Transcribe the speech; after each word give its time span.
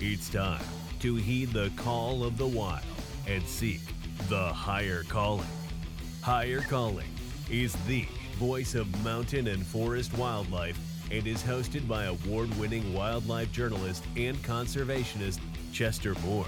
It's 0.00 0.30
time 0.30 0.62
to 1.00 1.16
heed 1.16 1.52
the 1.52 1.72
call 1.74 2.22
of 2.22 2.38
the 2.38 2.46
wild 2.46 2.84
and 3.26 3.42
seek 3.42 3.80
the 4.28 4.44
higher 4.44 5.02
calling. 5.02 5.48
Higher 6.22 6.60
Calling 6.60 7.08
is 7.50 7.72
the 7.88 8.06
voice 8.36 8.76
of 8.76 8.86
mountain 9.02 9.48
and 9.48 9.66
forest 9.66 10.16
wildlife 10.16 10.78
and 11.10 11.26
is 11.26 11.42
hosted 11.42 11.88
by 11.88 12.04
award 12.04 12.56
winning 12.60 12.94
wildlife 12.94 13.50
journalist 13.50 14.04
and 14.16 14.36
conservationist 14.44 15.40
Chester 15.72 16.14
Moore. 16.24 16.46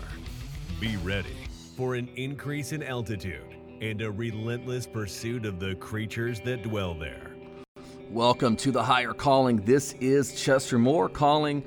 Be 0.79 0.97
ready 0.99 1.35
for 1.77 1.97
an 1.97 2.09
increase 2.15 2.71
in 2.71 2.85
altitude 2.85 3.57
and 3.81 4.01
a 4.01 4.13
relentless 4.13 4.87
pursuit 4.87 5.45
of 5.45 5.59
the 5.59 5.75
creatures 5.75 6.41
that 6.43 6.63
dwell 6.63 6.95
there. 6.95 7.33
Welcome 8.11 8.55
to 8.59 8.71
the 8.71 8.85
Higher 8.85 9.13
Calling. 9.13 9.57
This 9.57 9.95
is 9.95 10.41
Chester 10.41 10.79
Moore 10.79 11.09
calling. 11.09 11.65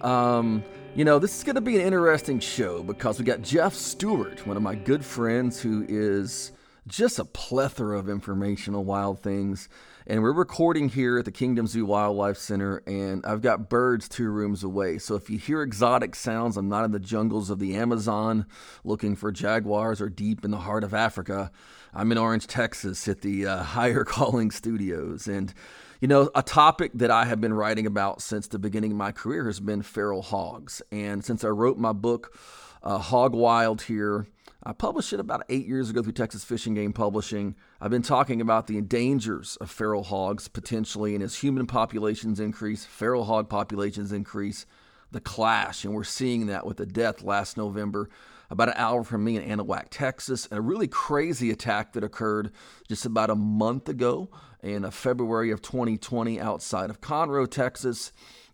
Um, 0.00 0.62
you 0.96 1.04
know, 1.04 1.18
this 1.18 1.36
is 1.36 1.44
going 1.44 1.56
to 1.56 1.60
be 1.60 1.76
an 1.76 1.82
interesting 1.82 2.40
show 2.40 2.82
because 2.82 3.18
we 3.18 3.24
got 3.26 3.42
Jeff 3.42 3.74
Stewart, 3.74 4.46
one 4.46 4.56
of 4.56 4.62
my 4.62 4.74
good 4.74 5.04
friends 5.04 5.60
who 5.60 5.84
is 5.86 6.52
just 6.86 7.18
a 7.18 7.24
plethora 7.26 7.98
of 7.98 8.08
information 8.08 8.74
on 8.74 8.86
wild 8.86 9.20
things. 9.20 9.68
And 10.06 10.22
we're 10.22 10.32
recording 10.32 10.88
here 10.88 11.18
at 11.18 11.26
the 11.26 11.32
Kingdom 11.32 11.66
Zoo 11.66 11.84
Wildlife 11.84 12.38
Center, 12.38 12.82
and 12.86 13.26
I've 13.26 13.42
got 13.42 13.68
birds 13.68 14.08
two 14.08 14.30
rooms 14.30 14.64
away. 14.64 14.96
So 14.96 15.16
if 15.16 15.28
you 15.28 15.36
hear 15.36 15.60
exotic 15.60 16.14
sounds, 16.14 16.56
I'm 16.56 16.70
not 16.70 16.86
in 16.86 16.92
the 16.92 16.98
jungles 16.98 17.50
of 17.50 17.58
the 17.58 17.76
Amazon 17.76 18.46
looking 18.82 19.16
for 19.16 19.30
jaguars 19.30 20.00
or 20.00 20.08
deep 20.08 20.46
in 20.46 20.50
the 20.50 20.60
heart 20.60 20.82
of 20.82 20.94
Africa. 20.94 21.50
I'm 21.92 22.10
in 22.10 22.16
Orange, 22.16 22.46
Texas 22.46 23.06
at 23.06 23.20
the 23.20 23.44
uh, 23.44 23.62
Higher 23.62 24.04
Calling 24.04 24.50
Studios. 24.50 25.28
And, 25.28 25.52
you 26.00 26.08
know, 26.08 26.30
a 26.34 26.42
topic 26.42 26.92
that 26.94 27.10
I 27.10 27.24
have 27.24 27.40
been 27.40 27.54
writing 27.54 27.86
about 27.86 28.20
since 28.20 28.48
the 28.48 28.58
beginning 28.58 28.92
of 28.92 28.96
my 28.98 29.12
career 29.12 29.46
has 29.46 29.60
been 29.60 29.82
feral 29.82 30.22
hogs. 30.22 30.82
And 30.92 31.24
since 31.24 31.44
I 31.44 31.48
wrote 31.48 31.78
my 31.78 31.92
book, 31.92 32.36
uh, 32.82 32.98
Hog 32.98 33.34
Wild, 33.34 33.82
here, 33.82 34.26
I 34.62 34.72
published 34.72 35.12
it 35.12 35.20
about 35.20 35.44
eight 35.48 35.66
years 35.66 35.90
ago 35.90 36.02
through 36.02 36.12
Texas 36.12 36.44
Fish 36.44 36.66
and 36.66 36.76
Game 36.76 36.92
Publishing. 36.92 37.54
I've 37.80 37.90
been 37.90 38.02
talking 38.02 38.40
about 38.40 38.66
the 38.66 38.80
dangers 38.82 39.56
of 39.60 39.70
feral 39.70 40.02
hogs 40.02 40.48
potentially, 40.48 41.14
and 41.14 41.22
as 41.22 41.36
human 41.36 41.66
populations 41.66 42.40
increase, 42.40 42.84
feral 42.84 43.24
hog 43.24 43.48
populations 43.48 44.12
increase, 44.12 44.66
the 45.12 45.20
clash. 45.20 45.84
And 45.84 45.94
we're 45.94 46.04
seeing 46.04 46.46
that 46.46 46.66
with 46.66 46.76
the 46.76 46.86
death 46.86 47.22
last 47.22 47.56
November, 47.56 48.10
about 48.50 48.68
an 48.68 48.74
hour 48.76 49.02
from 49.02 49.24
me 49.24 49.36
in 49.36 49.42
Anahuac, 49.42 49.86
Texas, 49.90 50.46
and 50.50 50.58
a 50.58 50.62
really 50.62 50.88
crazy 50.88 51.50
attack 51.50 51.94
that 51.94 52.04
occurred 52.04 52.52
just 52.88 53.06
about 53.06 53.30
a 53.30 53.34
month 53.34 53.88
ago 53.88 54.30
in 54.62 54.90
February 54.90 55.50
of 55.50 55.62
2020 55.62 56.40
outside 56.40 56.90
of 56.90 57.00
Conroe, 57.00 57.50
Texas. 57.50 58.12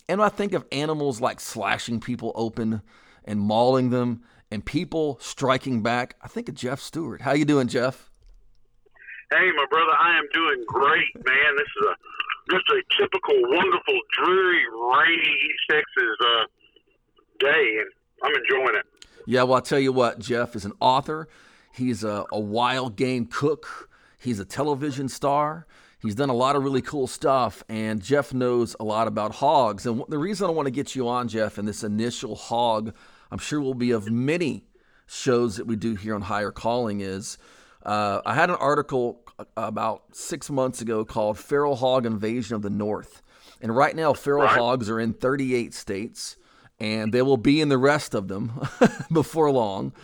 And 0.09 0.21
I 0.23 0.29
think 0.29 0.53
of 0.53 0.65
animals 0.73 1.21
like 1.21 1.41
slashing 1.41 2.01
people 2.01 2.33
open 2.35 2.83
and 3.25 3.41
mauling 3.41 3.91
them 3.91 4.23
and 4.51 4.65
people 4.65 5.19
striking 5.21 5.83
back. 5.83 6.17
I 6.23 6.29
think 6.29 6.49
of 6.49 6.55
Jeff 6.55 6.81
Stewart. 6.81 7.23
How 7.23 7.33
you 7.33 7.45
doing, 7.45 7.69
Jeff? 7.69 8.11
Hey, 9.31 9.51
my 9.57 9.65
brother, 9.71 9.93
I 9.99 10.19
am 10.19 10.29
doing 10.35 10.65
great, 10.67 11.15
man. 11.25 11.57
This 11.57 11.69
is 11.81 11.87
a 11.89 11.95
just 12.51 12.65
a 12.69 12.83
typical, 13.01 13.35
wonderful, 13.43 13.99
dreary, 14.23 14.65
rainy 14.93 15.23
East 15.23 15.61
Texas 15.71 16.17
uh, 16.21 16.45
day, 17.39 17.79
and 17.81 17.91
I'm 18.23 18.33
enjoying 18.35 18.77
it. 18.77 18.87
Yeah, 19.27 19.45
well, 19.45 19.55
I'll 19.55 19.63
tell 19.63 19.79
you 19.79 19.93
what, 19.93 20.19
Jeff 20.19 20.57
is 20.57 20.65
an 20.65 20.73
author. 20.81 21.29
He's 21.73 22.05
a, 22.05 22.27
a 22.33 22.41
wild 22.41 22.97
game 22.97 23.27
cook. 23.27 23.89
He's 24.19 24.39
a 24.39 24.45
television 24.45 25.09
star. 25.09 25.67
He's 26.03 26.17
done 26.17 26.31
a 26.31 26.35
lot 26.35 26.57
of 26.57 26.65
really 26.65 26.83
cool 26.83 27.07
stuff, 27.07 27.63
and 27.69 28.03
Jeff 28.03 28.35
knows 28.35 28.75
a 28.81 28.85
lot 28.85 29.07
about 29.07 29.37
hogs. 29.37 29.87
And 29.87 30.03
the 30.09 30.19
reason 30.19 30.49
I 30.49 30.51
want 30.51 30.67
to 30.67 30.73
get 30.73 30.97
you 30.97 31.09
on, 31.09 31.29
Jeff, 31.29 31.59
in 31.59 31.65
this 31.65 31.85
initial 31.85 32.35
hog 32.35 32.93
I'm 33.33 33.39
sure 33.39 33.63
will 33.63 33.73
be 33.73 33.93
of 33.93 34.11
many 34.11 34.67
shows 35.07 35.57
that 35.57 35.67
we 35.67 35.75
do 35.75 35.95
here 35.95 36.15
on 36.15 36.21
Higher 36.21 36.51
Calling 36.51 37.01
is 37.01 37.39
uh, 37.83 38.21
I 38.27 38.35
had 38.35 38.51
an 38.51 38.57
article 38.57 39.23
about 39.57 40.15
six 40.15 40.51
months 40.51 40.83
ago 40.83 41.07
called 41.07 41.39
Feral 41.39 41.77
Hog 41.77 42.05
Invasion 42.05 42.57
of 42.57 42.61
the 42.61 42.69
North. 42.69 43.23
And 43.63 43.75
right 43.75 43.97
now, 43.97 44.13
feral 44.13 44.43
right. 44.43 44.59
hogs 44.59 44.91
are 44.91 45.01
in 45.01 45.15
38 45.15 45.73
states, 45.73 46.37
and 46.79 47.11
they 47.11 47.23
will 47.23 47.39
be 47.39 47.63
in 47.63 47.71
the 47.71 47.79
rest 47.79 48.15
of 48.15 48.29
them 48.29 48.53
before 49.13 49.51
long. 49.51 49.95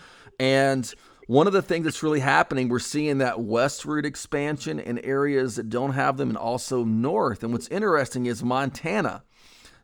And 0.40 0.90
one 1.28 1.46
of 1.46 1.52
the 1.52 1.60
things 1.60 1.84
that's 1.84 2.02
really 2.02 2.20
happening, 2.20 2.70
we're 2.70 2.78
seeing 2.78 3.18
that 3.18 3.38
westward 3.38 4.06
expansion 4.06 4.80
in 4.80 4.98
areas 5.00 5.56
that 5.56 5.68
don't 5.68 5.92
have 5.92 6.16
them, 6.16 6.30
and 6.30 6.38
also 6.38 6.84
north. 6.84 7.42
And 7.42 7.52
what's 7.52 7.68
interesting 7.68 8.24
is 8.24 8.42
Montana 8.42 9.22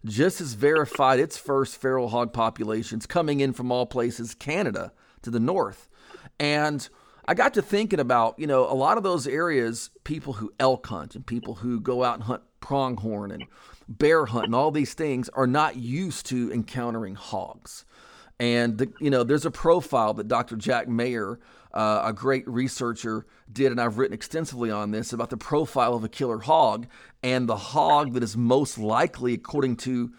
just 0.07 0.39
has 0.39 0.55
verified 0.55 1.21
its 1.21 1.37
first 1.37 1.77
feral 1.77 2.09
hog 2.09 2.33
populations 2.33 3.05
coming 3.05 3.41
in 3.41 3.53
from 3.53 3.71
all 3.71 3.85
places, 3.85 4.35
Canada 4.35 4.91
to 5.21 5.31
the 5.31 5.39
north. 5.39 5.91
And 6.41 6.89
I 7.27 7.35
got 7.35 7.53
to 7.55 7.63
thinking 7.63 8.01
about, 8.01 8.39
you 8.39 8.47
know, 8.47 8.65
a 8.65 8.73
lot 8.73 8.97
of 8.97 9.03
those 9.03 9.27
areas, 9.27 9.91
people 10.03 10.33
who 10.33 10.51
elk 10.59 10.87
hunt 10.87 11.15
and 11.15 11.27
people 11.27 11.57
who 11.57 11.79
go 11.79 12.05
out 12.05 12.15
and 12.15 12.23
hunt 12.23 12.43
pronghorn 12.61 13.31
and 13.31 13.45
bear 13.87 14.25
hunt 14.25 14.47
and 14.47 14.55
all 14.55 14.71
these 14.71 14.95
things 14.95 15.29
are 15.35 15.47
not 15.47 15.77
used 15.77 16.25
to 16.25 16.51
encountering 16.51 17.17
hogs. 17.17 17.85
And, 18.45 18.77
the, 18.77 18.93
you 19.01 19.09
know, 19.09 19.25
there's 19.25 19.47
a 19.47 19.51
profile 19.51 20.13
that 20.15 20.29
Dr. 20.29 20.57
Jack 20.57 20.87
Mayer, 20.87 21.41
uh, 21.73 22.03
a 22.05 22.13
great 22.13 22.47
researcher, 22.47 23.25
did, 23.51 23.73
and 23.73 23.81
I've 23.81 23.97
written 23.97 24.13
extensively 24.13 24.71
on 24.71 24.91
this 24.91 25.15
about 25.15 25.31
the 25.31 25.39
profile 25.39 25.95
of 25.95 26.05
a 26.05 26.11
killer 26.11 26.41
hog 26.41 26.87
and 27.23 27.49
the 27.49 27.57
hog 27.57 28.13
that 28.13 28.23
is 28.23 28.37
most 28.37 28.77
likely, 28.77 29.33
according 29.33 29.77
to 29.77 30.13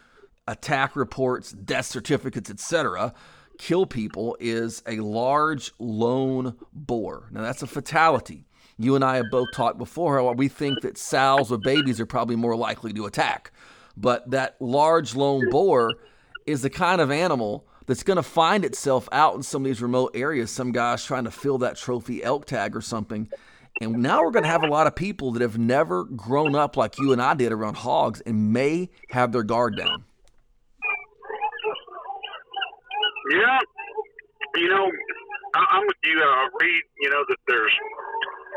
attack 0.47 0.95
reports, 0.95 1.51
death 1.51 1.85
certificates, 1.85 2.49
etc., 2.49 3.13
kill 3.59 3.85
people 3.85 4.35
is 4.39 4.81
a 4.87 5.01
large 5.01 5.71
lone 5.77 6.55
boar. 6.73 7.29
Now 7.31 7.43
that's 7.43 7.61
a 7.61 7.67
fatality. 7.67 8.47
You 8.79 8.95
and 8.95 9.05
I 9.05 9.17
have 9.17 9.29
both 9.29 9.49
talked 9.53 9.77
before 9.77 10.17
how 10.17 10.31
we 10.31 10.47
think 10.47 10.81
that 10.81 10.97
sows 10.97 11.51
with 11.51 11.61
babies 11.61 11.99
are 12.01 12.07
probably 12.07 12.37
more 12.37 12.55
likely 12.55 12.91
to 12.93 13.05
attack. 13.05 13.51
But 13.95 14.31
that 14.31 14.59
large 14.59 15.13
lone 15.13 15.47
boar 15.51 15.91
is 16.47 16.63
the 16.63 16.71
kind 16.71 16.99
of 16.99 17.11
animal 17.11 17.67
that's 17.85 18.03
going 18.03 18.17
to 18.17 18.23
find 18.23 18.65
itself 18.65 19.07
out 19.11 19.35
in 19.35 19.43
some 19.43 19.63
of 19.63 19.65
these 19.65 19.81
remote 19.81 20.11
areas. 20.15 20.51
Some 20.51 20.71
guys 20.71 21.03
trying 21.03 21.25
to 21.25 21.31
fill 21.31 21.59
that 21.59 21.77
trophy 21.77 22.23
elk 22.23 22.45
tag 22.45 22.75
or 22.75 22.81
something. 22.81 23.29
And 23.81 23.97
now 23.97 24.21
we're 24.23 24.31
going 24.31 24.43
to 24.43 24.49
have 24.49 24.63
a 24.63 24.67
lot 24.67 24.87
of 24.87 24.95
people 24.95 25.31
that 25.33 25.41
have 25.41 25.57
never 25.57 26.05
grown 26.05 26.55
up 26.55 26.77
like 26.77 26.97
you 26.97 27.11
and 27.11 27.21
I 27.21 27.33
did 27.33 27.51
around 27.51 27.75
hogs 27.75 28.21
and 28.21 28.53
may 28.53 28.89
have 29.09 29.31
their 29.31 29.43
guard 29.43 29.75
down. 29.75 30.05
Yeah, 33.31 33.59
you 34.55 34.69
know, 34.69 34.87
I, 35.55 35.77
am 35.77 35.83
with 35.87 35.97
you. 36.03 36.21
I 36.21 36.47
read, 36.61 36.83
you 37.01 37.09
know, 37.09 37.23
that 37.27 37.37
there's, 37.47 37.73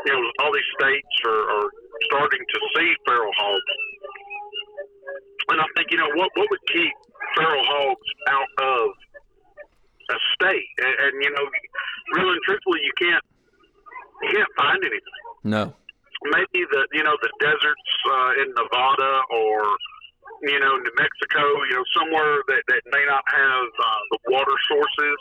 you 0.05 0.13
know, 0.13 0.21
all 0.39 0.53
these 0.53 0.71
states 0.79 1.07
are, 1.25 1.43
are 1.57 1.69
starting 2.05 2.39
to 2.39 2.59
see 2.75 2.93
feral 3.07 3.31
hogs, 3.37 3.73
and 5.49 5.59
I 5.59 5.65
think, 5.75 5.91
you 5.91 5.97
know, 5.97 6.07
what 6.15 6.29
what 6.35 6.47
would 6.51 6.65
keep 6.71 6.93
feral 7.35 7.63
hogs 7.65 8.07
out 8.29 8.51
of 8.61 8.89
a 10.09 10.19
state? 10.35 10.69
And, 10.79 10.95
and 11.05 11.13
you 11.23 11.31
know, 11.31 11.45
really 12.13 12.33
and 12.33 12.43
truthfully, 12.45 12.81
you 12.83 12.93
can't 12.97 13.25
you 14.23 14.29
can't 14.35 14.53
find 14.57 14.81
anything. 14.83 15.17
No. 15.43 15.73
Maybe 16.35 16.67
the 16.67 16.87
you 16.93 17.03
know 17.03 17.15
the 17.21 17.31
deserts 17.39 17.89
uh, 18.11 18.41
in 18.43 18.47
Nevada 18.57 19.23
or 19.31 19.63
you 20.43 20.59
know 20.59 20.75
New 20.75 20.95
Mexico, 20.97 21.41
you 21.69 21.75
know 21.75 21.87
somewhere 21.95 22.43
that, 22.47 22.63
that 22.67 22.81
may 22.91 23.05
not 23.07 23.23
have 23.27 23.67
uh, 23.71 24.01
the 24.11 24.19
water 24.31 24.57
sources 24.67 25.17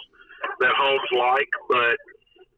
that 0.60 0.72
hogs 0.74 1.10
like, 1.14 1.50
but 1.68 1.96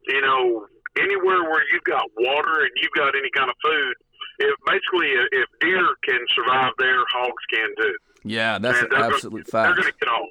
you 0.07 0.21
know 0.21 0.65
anywhere 0.99 1.43
where 1.43 1.63
you've 1.71 1.85
got 1.85 2.03
water 2.17 2.65
and 2.65 2.71
you've 2.81 2.97
got 2.97 3.15
any 3.15 3.29
kind 3.35 3.49
of 3.49 3.55
food, 3.63 3.95
if 4.39 4.55
basically 4.65 5.13
if 5.31 5.47
deer 5.59 5.85
can 6.03 6.19
survive 6.33 6.73
there, 6.79 7.03
hogs 7.13 7.43
can 7.53 7.69
too. 7.77 7.95
Yeah, 8.23 8.59
that's 8.59 8.81
an 8.81 8.89
absolute 8.93 9.31
gonna, 9.31 9.43
fact. 9.45 9.75
They're 9.75 9.83
going 9.83 9.93
to 9.93 9.99
get 9.99 10.09
hog. 10.09 10.29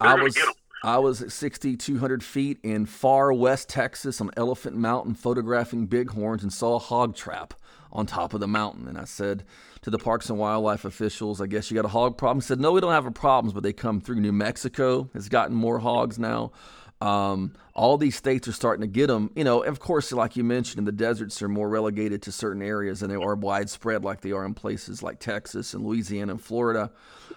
I 0.00 0.14
was 0.14 0.36
I 0.86 0.98
was 0.98 1.20
at 1.20 1.32
6,200 1.32 2.22
feet 2.22 2.60
in 2.62 2.86
far 2.86 3.32
west 3.32 3.68
Texas 3.68 4.20
on 4.20 4.30
Elephant 4.36 4.76
Mountain 4.76 5.14
photographing 5.14 5.86
bighorns 5.86 6.44
and 6.44 6.52
saw 6.52 6.76
a 6.76 6.78
hog 6.78 7.16
trap 7.16 7.54
on 7.90 8.06
top 8.06 8.34
of 8.34 8.38
the 8.38 8.46
mountain. 8.46 8.86
And 8.86 8.96
I 8.96 9.02
said 9.02 9.42
to 9.82 9.90
the 9.90 9.98
Parks 9.98 10.30
and 10.30 10.38
Wildlife 10.38 10.84
officials, 10.84 11.40
I 11.40 11.48
guess 11.48 11.72
you 11.72 11.74
got 11.74 11.86
a 11.86 11.88
hog 11.88 12.16
problem? 12.16 12.38
He 12.38 12.46
said, 12.46 12.60
no, 12.60 12.70
we 12.70 12.80
don't 12.80 12.92
have 12.92 13.04
a 13.04 13.10
problem, 13.10 13.52
but 13.52 13.64
they 13.64 13.72
come 13.72 14.00
through. 14.00 14.20
New 14.20 14.32
Mexico 14.32 15.10
has 15.12 15.28
gotten 15.28 15.56
more 15.56 15.80
hogs 15.80 16.20
now. 16.20 16.52
Um, 17.00 17.52
all 17.74 17.98
these 17.98 18.16
states 18.16 18.48
are 18.48 18.52
starting 18.52 18.80
to 18.80 18.86
get 18.86 19.08
them. 19.08 19.30
You 19.36 19.44
know, 19.44 19.62
of 19.62 19.80
course, 19.80 20.12
like 20.12 20.36
you 20.36 20.44
mentioned, 20.44 20.86
the 20.86 20.92
deserts 20.92 21.42
are 21.42 21.48
more 21.48 21.68
relegated 21.68 22.22
to 22.22 22.32
certain 22.32 22.62
areas 22.62 23.02
and 23.02 23.10
they 23.10 23.16
are 23.16 23.34
widespread 23.34 24.02
like 24.02 24.22
they 24.22 24.32
are 24.32 24.44
in 24.46 24.54
places 24.54 25.02
like 25.02 25.18
Texas 25.18 25.74
and 25.74 25.84
Louisiana 25.84 26.32
and 26.32 26.42
Florida. 26.42 26.90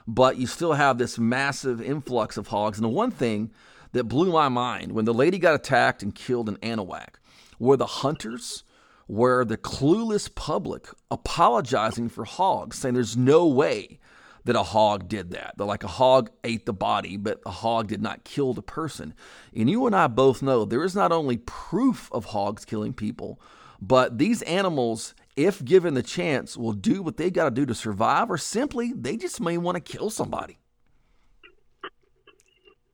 But 0.07 0.37
you 0.37 0.47
still 0.47 0.73
have 0.73 0.97
this 0.97 1.19
massive 1.19 1.81
influx 1.81 2.37
of 2.37 2.47
hogs. 2.47 2.77
And 2.77 2.85
the 2.85 2.89
one 2.89 3.11
thing 3.11 3.51
that 3.91 4.05
blew 4.05 4.31
my 4.31 4.49
mind 4.49 4.93
when 4.93 5.05
the 5.05 5.13
lady 5.13 5.39
got 5.39 5.55
attacked 5.55 6.03
and 6.03 6.15
killed 6.15 6.47
in 6.47 6.55
Anahuac 6.57 7.15
were 7.59 7.75
the 7.75 7.85
hunters, 7.85 8.63
were 9.07 9.43
the 9.43 9.57
clueless 9.57 10.33
public 10.33 10.87
apologizing 11.11 12.07
for 12.07 12.23
hogs, 12.23 12.77
saying 12.77 12.93
there's 12.93 13.17
no 13.17 13.45
way 13.45 13.99
that 14.49 14.55
a 14.55 14.63
hog 14.63 15.07
did 15.07 15.29
that. 15.29 15.53
That 15.57 15.65
like 15.65 15.83
a 15.83 15.87
hog 15.87 16.31
ate 16.43 16.65
the 16.65 16.73
body, 16.73 17.17
but 17.17 17.39
a 17.45 17.51
hog 17.51 17.87
did 17.87 18.01
not 18.01 18.23
kill 18.23 18.55
the 18.55 18.63
person. 18.63 19.13
And 19.55 19.69
you 19.69 19.85
and 19.85 19.95
I 19.95 20.07
both 20.07 20.41
know 20.41 20.65
there 20.65 20.83
is 20.83 20.95
not 20.95 21.11
only 21.11 21.37
proof 21.37 22.11
of 22.11 22.25
hogs 22.25 22.65
killing 22.65 22.93
people, 22.93 23.39
but 23.79 24.17
these 24.17 24.41
animals, 24.41 25.13
if 25.35 25.63
given 25.63 25.93
the 25.93 26.01
chance, 26.01 26.57
will 26.57 26.73
do 26.73 27.03
what 27.03 27.17
they 27.17 27.29
got 27.29 27.45
to 27.45 27.51
do 27.51 27.67
to 27.67 27.75
survive, 27.75 28.31
or 28.31 28.39
simply 28.39 28.91
they 28.91 29.17
just 29.17 29.39
may 29.39 29.59
want 29.59 29.75
to 29.75 29.81
kill 29.81 30.09
somebody. 30.09 30.57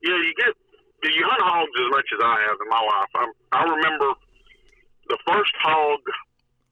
Yeah, 0.03 0.17
you 0.17 0.33
get 0.37 0.53
do 1.03 1.09
you 1.09 1.23
hunt 1.25 1.41
hogs 1.41 1.71
as 1.79 1.89
much 1.91 2.07
as 2.11 2.19
I 2.21 2.41
have 2.49 2.57
in 2.61 2.67
my 2.67 2.81
life. 2.81 3.09
I, 3.15 3.31
I 3.59 3.63
remember 3.63 4.11
the 5.07 5.17
first 5.25 5.53
hog 5.61 5.99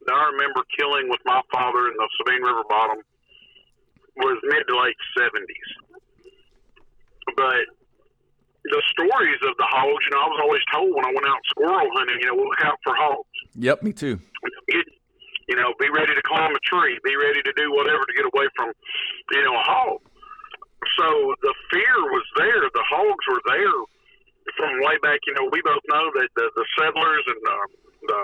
that 0.07 0.13
I 0.13 0.25
remember 0.33 0.61
killing 0.77 1.07
with 1.07 1.21
my 1.23 1.41
father 1.53 1.87
in 1.87 1.93
the 1.95 2.09
Sabine 2.19 2.43
River 2.43 2.63
bottom 2.67 2.97
was 4.17 4.37
mid 4.43 4.63
to 4.67 4.75
late 4.77 4.99
seventies. 5.17 5.69
But 7.35 7.65
the 8.63 8.81
stories 8.95 9.41
of 9.43 9.53
the 9.59 9.67
hogs, 9.67 10.03
you 10.07 10.11
know, 10.15 10.23
I 10.23 10.29
was 10.31 10.41
always 10.43 10.63
told 10.71 10.91
when 10.95 11.05
I 11.05 11.11
went 11.11 11.27
out 11.27 11.41
squirrel 11.51 11.89
hunting, 11.99 12.19
you 12.21 12.27
know, 12.31 12.39
look 12.39 12.61
out 12.63 12.79
for 12.83 12.95
hogs. 12.95 13.35
Yep, 13.55 13.83
me 13.83 13.91
too. 13.91 14.19
Get, 14.71 14.87
you 15.49 15.55
know, 15.59 15.75
be 15.79 15.91
ready 15.91 16.15
to 16.15 16.23
climb 16.23 16.55
a 16.55 16.61
tree, 16.63 16.95
be 17.03 17.15
ready 17.19 17.43
to 17.43 17.53
do 17.59 17.71
whatever 17.75 17.99
to 18.07 18.13
get 18.15 18.23
away 18.23 18.47
from, 18.55 18.71
you 19.31 19.43
know, 19.43 19.55
a 19.55 19.65
hog. 19.67 19.99
So 20.99 21.07
the 21.43 21.53
fear 21.71 21.95
was 22.11 22.27
there. 22.39 22.63
The 22.71 22.85
hogs 22.87 23.25
were 23.27 23.43
there 23.51 23.79
from 24.55 24.71
way 24.83 24.95
back. 25.03 25.19
You 25.27 25.35
know, 25.35 25.47
we 25.51 25.59
both 25.63 25.83
know 25.91 26.11
that 26.15 26.29
the, 26.35 26.47
the 26.55 26.65
settlers 26.79 27.25
and 27.27 27.41
uh, 27.43 27.67
the 28.07 28.23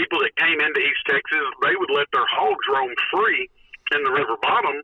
people 0.00 0.20
that 0.24 0.32
came 0.40 0.60
into 0.60 0.80
East 0.80 1.04
Texas, 1.08 1.46
they 1.64 1.76
would 1.76 1.92
let 1.92 2.08
their 2.12 2.26
hogs 2.28 2.64
roam 2.72 2.92
free 3.12 3.48
in 3.94 4.02
the 4.02 4.10
river 4.12 4.36
bottom 4.42 4.82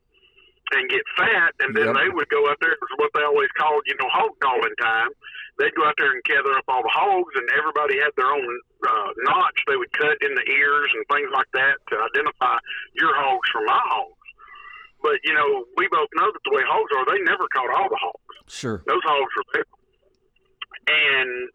and 0.73 0.89
get 0.89 1.03
fat, 1.17 1.53
and 1.61 1.75
then 1.77 1.87
Yep. 1.93 1.97
they 1.97 2.09
would 2.09 2.29
go 2.31 2.49
out 2.49 2.57
there. 2.61 2.73
It 2.73 2.81
was 2.81 2.93
what 2.97 3.11
they 3.15 3.23
always 3.25 3.51
called, 3.59 3.83
you 3.87 3.95
know, 4.01 4.09
hog 4.09 4.39
calling 4.41 4.75
time. 4.81 5.11
They'd 5.59 5.75
go 5.75 5.85
out 5.85 5.95
there 5.99 6.11
and 6.13 6.23
gather 6.25 6.53
up 6.57 6.65
all 6.69 6.83
the 6.83 6.89
hogs, 6.89 7.35
and 7.37 7.45
everybody 7.53 7.99
had 8.01 8.11
their 8.17 8.31
own 8.33 8.61
uh, 8.89 9.11
notch 9.29 9.59
they 9.69 9.77
would 9.77 9.93
cut 9.93 10.17
in 10.23 10.35
the 10.35 10.47
ears 10.49 10.91
and 10.97 11.05
things 11.13 11.29
like 11.35 11.51
that 11.53 11.77
to 11.91 11.95
identify 12.01 12.57
your 12.95 13.15
hogs 13.15 13.49
from 13.53 13.67
my 13.67 13.81
hogs. 13.85 14.17
But 15.03 15.19
you 15.25 15.35
know, 15.35 15.67
we 15.77 15.89
both 15.89 16.09
know 16.17 16.31
that 16.33 16.41
the 16.45 16.55
way 16.57 16.63
hogs 16.65 16.91
are, 16.97 17.05
they 17.05 17.21
never 17.23 17.47
caught 17.53 17.69
all 17.77 17.89
the 17.91 18.01
hogs 18.01 18.37
Sure. 18.49 18.83
those 18.87 19.03
hogs 19.05 19.31
were 19.37 19.45
big. 19.53 19.67
And 20.89 21.51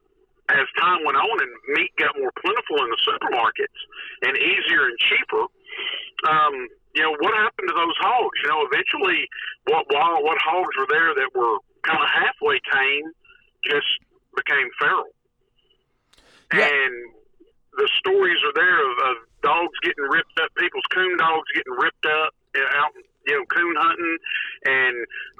as 0.50 0.68
time 0.80 1.04
went 1.04 1.18
on 1.18 1.36
and 1.42 1.52
meat 1.76 1.92
got 1.98 2.16
more 2.20 2.32
plentiful 2.40 2.78
in 2.86 2.90
the 2.92 3.02
supermarkets 3.04 3.80
and 4.24 4.38
easier 4.38 4.86
and 4.88 4.98
cheaper, 5.00 5.44
um, 6.28 6.56
you 6.96 7.04
know, 7.04 7.14
what 7.20 7.34
happened 7.36 7.70
to 7.70 7.76
those 7.78 7.98
hogs? 8.02 8.38
You 8.44 8.50
know, 8.50 8.62
eventually, 8.66 9.30
what 9.70 9.86
wild, 9.94 10.24
what 10.24 10.38
hogs 10.42 10.74
were 10.78 10.90
there 10.90 11.14
that 11.14 11.30
were 11.36 11.58
kind 11.86 12.02
of 12.02 12.10
halfway 12.10 12.58
tame 12.74 13.06
just 13.64 13.90
became 14.36 14.70
feral. 14.80 15.14
Yeah. 16.54 16.66
And 16.66 16.96
the 17.78 17.90
stories 18.00 18.42
are 18.42 18.56
there 18.56 18.80
of, 18.82 18.94
of 19.14 19.16
dogs 19.44 19.78
getting 19.84 20.06
ripped 20.10 20.40
up, 20.42 20.50
people's 20.58 20.88
coon 20.94 21.18
dogs 21.18 21.48
getting 21.54 21.78
ripped 21.78 22.06
up 22.06 22.34
out, 22.58 22.94
you 23.28 23.38
know, 23.38 23.46
coon 23.54 23.76
hunting, 23.78 24.18
and 24.66 24.96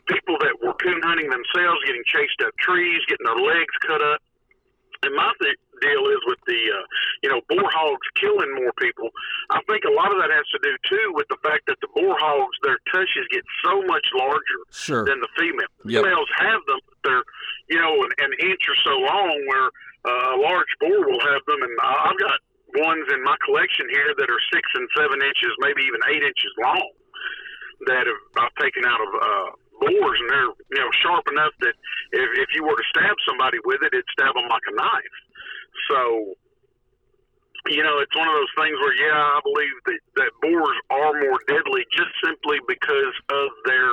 people 0.06 0.38
that 0.40 0.54
were 0.62 0.78
coon 0.78 1.02
hunting 1.02 1.30
themselves 1.30 1.82
getting 1.86 2.04
chased 2.06 2.40
up 2.46 2.54
trees, 2.62 3.02
getting 3.08 3.26
their 3.26 3.42
legs 3.42 3.74
cut 3.82 4.02
up. 4.02 4.22
And 5.04 5.16
my 5.16 5.32
th- 5.42 5.58
deal 5.82 6.04
is 6.12 6.22
with 6.26 6.40
the, 6.48 6.62
uh, 6.74 6.86
you 7.24 7.30
know, 7.30 7.42
boar 7.50 7.70
hogs 7.72 8.08
killing 8.20 8.52
more 8.56 8.74
people. 8.80 9.10
I 9.50 9.62
think 9.70 9.84
a 9.86 9.94
lot 9.94 10.12
of 10.12 10.18
that 10.22 10.32
has 10.32 10.48
to 10.56 10.60
do 10.64 10.74
too 10.90 11.14
with 11.16 11.28
the 11.30 11.38
fact 11.44 11.66
that 11.68 11.78
the 11.82 11.90
boar 11.96 12.16
hogs, 12.20 12.58
their 12.64 12.80
tushes 12.92 13.28
get 13.32 13.44
so 13.64 13.82
much 13.86 14.06
larger 14.16 14.60
Sure. 14.72 15.06
than 15.06 15.20
the 15.22 15.30
female. 15.38 15.72
Yep. 15.86 16.04
Females 16.04 16.30
have 16.38 16.62
them, 16.68 16.80
but 16.90 16.98
they're, 17.04 17.26
you 17.70 17.80
know, 17.80 17.94
an, 18.04 18.12
an 18.20 18.32
inch 18.42 18.64
or 18.68 18.78
so 18.84 18.96
long, 19.00 19.36
where 19.48 19.68
uh, 20.06 20.36
a 20.36 20.38
large 20.40 20.72
boar 20.80 21.06
will 21.06 21.22
have 21.32 21.44
them. 21.48 21.60
And 21.62 21.74
I've 21.82 22.20
got 22.20 22.38
ones 22.84 23.08
in 23.14 23.24
my 23.24 23.36
collection 23.46 23.88
here 23.92 24.14
that 24.18 24.30
are 24.30 24.42
six 24.54 24.64
and 24.76 24.88
seven 24.98 25.22
inches, 25.22 25.52
maybe 25.60 25.82
even 25.84 26.02
eight 26.12 26.24
inches 26.24 26.52
long, 26.62 26.90
that 27.88 28.06
have 28.08 28.22
I've 28.38 28.56
taken 28.62 28.86
out 28.86 29.00
of 29.02 29.10
uh, 29.14 29.50
boars, 29.80 30.18
and 30.22 30.30
they're 30.30 30.52
you 30.74 30.80
know 30.82 30.90
sharp 31.04 31.26
enough 31.32 31.54
that 31.62 31.76
if, 32.12 32.28
if 32.42 32.50
you 32.56 32.66
were 32.66 32.76
to 32.76 32.88
stab 32.90 33.16
somebody 33.28 33.58
with 33.66 33.82
it, 33.86 33.94
it'd 33.94 34.06
stab 34.18 34.34
them 34.34 34.48
like 34.50 34.66
a 34.68 34.76
knife. 34.76 35.16
So. 35.90 36.34
You 37.70 37.84
know, 37.84 38.00
it's 38.00 38.16
one 38.16 38.30
of 38.30 38.34
those 38.34 38.64
things 38.64 38.78
where, 38.80 38.96
yeah, 38.96 39.18
I 39.18 39.42
believe 39.44 39.74
that, 39.88 40.00
that 40.16 40.32
boars 40.42 40.78
are 40.90 41.20
more 41.20 41.38
deadly 41.50 41.84
just 41.92 42.12
simply 42.24 42.60
because 42.66 43.14
of 43.30 43.50
their 43.66 43.92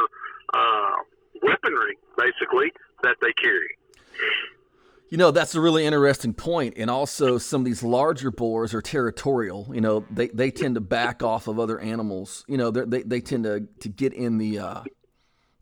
uh, 0.55 0.97
weaponry, 1.43 1.99
basically, 2.17 2.71
that 3.03 3.17
they 3.21 3.33
carry. 3.33 3.77
You 5.11 5.19
know, 5.19 5.33
that's 5.33 5.57
a 5.57 5.61
really 5.61 5.85
interesting 5.87 6.35
point. 6.35 6.75
And 6.77 6.89
also, 6.89 7.37
some 7.37 7.63
of 7.63 7.65
these 7.65 7.83
larger 7.83 8.31
boars 8.31 8.75
are 8.75 8.83
territorial. 8.83 9.69
You 9.73 9.81
know, 9.81 10.05
they, 10.09 10.29
they 10.29 10.53
tend 10.53 10.77
to 10.77 10.81
back 10.81 11.25
off 11.25 11.49
of 11.49 11.59
other 11.59 11.81
animals. 11.81 12.45
You 12.47 12.59
know, 12.59 12.71
they, 12.71 13.03
they 13.03 13.21
tend 13.21 13.43
to, 13.43 13.67
to 13.81 13.89
get 13.89 14.13
in 14.13 14.39
the 14.39 14.61
uh, 14.61 14.81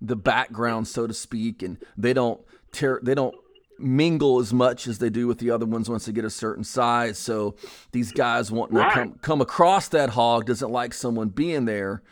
the 0.03 0.17
background, 0.17 0.87
so 0.87 1.07
to 1.07 1.15
speak, 1.15 1.63
and 1.63 1.79
they 1.97 2.13
don't 2.13 2.43
ter- 2.73 3.01
they 3.03 3.15
don't 3.15 3.35
mingle 3.83 4.39
as 4.39 4.53
much 4.53 4.87
as 4.87 4.99
they 4.99 5.11
do 5.11 5.27
with 5.27 5.39
the 5.39 5.51
other 5.51 5.67
ones 5.67 5.89
once 5.89 6.07
they 6.07 6.13
get 6.13 6.25
a 6.25 6.31
certain 6.31 6.65
size. 6.65 7.19
So 7.19 7.57
these 7.93 8.13
guys 8.13 8.51
wanting 8.51 8.77
to 8.79 8.91
come 8.91 9.19
come 9.23 9.41
across 9.41 9.89
that 9.89 10.11
hog 10.11 10.47
doesn't 10.47 10.71
like 10.71 10.95
someone 10.95 11.29
being 11.29 11.65
there. 11.65 12.03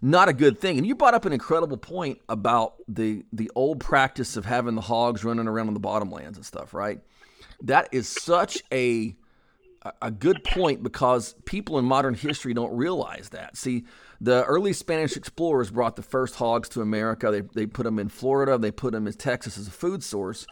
Not 0.00 0.28
a 0.28 0.32
good 0.32 0.60
thing. 0.60 0.78
And 0.78 0.86
you 0.86 0.94
brought 0.94 1.14
up 1.14 1.24
an 1.24 1.32
incredible 1.32 1.76
point 1.76 2.20
about 2.28 2.74
the 2.86 3.24
the 3.32 3.50
old 3.54 3.80
practice 3.80 4.36
of 4.36 4.44
having 4.44 4.74
the 4.74 4.80
hogs 4.80 5.24
running 5.24 5.48
around 5.48 5.68
on 5.68 5.74
the 5.74 5.80
bottomlands 5.80 6.36
and 6.36 6.46
stuff, 6.46 6.72
right? 6.72 7.00
That 7.62 7.88
is 7.92 8.08
such 8.08 8.62
a 8.72 9.16
a- 9.82 9.92
a 10.02 10.10
good 10.10 10.42
point 10.44 10.82
because 10.82 11.34
people 11.44 11.78
in 11.78 11.84
modern 11.84 12.14
history 12.14 12.52
don't 12.54 12.76
realize 12.76 13.28
that. 13.30 13.56
See, 13.56 13.84
the 14.20 14.44
early 14.44 14.72
Spanish 14.72 15.16
explorers 15.16 15.70
brought 15.70 15.94
the 15.96 16.02
first 16.02 16.34
hogs 16.36 16.68
to 16.70 16.80
America. 16.80 17.30
They, 17.30 17.40
they 17.40 17.66
put 17.66 17.84
them 17.84 17.98
in 18.00 18.08
Florida, 18.08 18.58
they 18.58 18.72
put 18.72 18.92
them 18.92 19.06
in 19.06 19.12
Texas 19.12 19.56
as 19.56 19.68
a 19.68 19.70
food 19.70 20.02
source, 20.02 20.46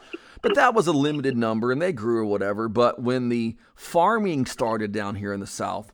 but 0.47 0.55
that 0.55 0.75
was 0.75 0.87
a 0.87 0.93
limited 0.93 1.37
number 1.37 1.73
and 1.73 1.83
they 1.83 1.93
grew 1.93 2.21
or 2.21 2.25
whatever. 2.25 2.69
But 2.69 3.03
when 3.03 3.31
the 3.31 3.57
farming 3.75 4.47
started 4.47 4.93
down 4.93 5.17
here 5.17 5.33
in 5.33 5.41
the 5.41 5.47
South, 5.47 5.93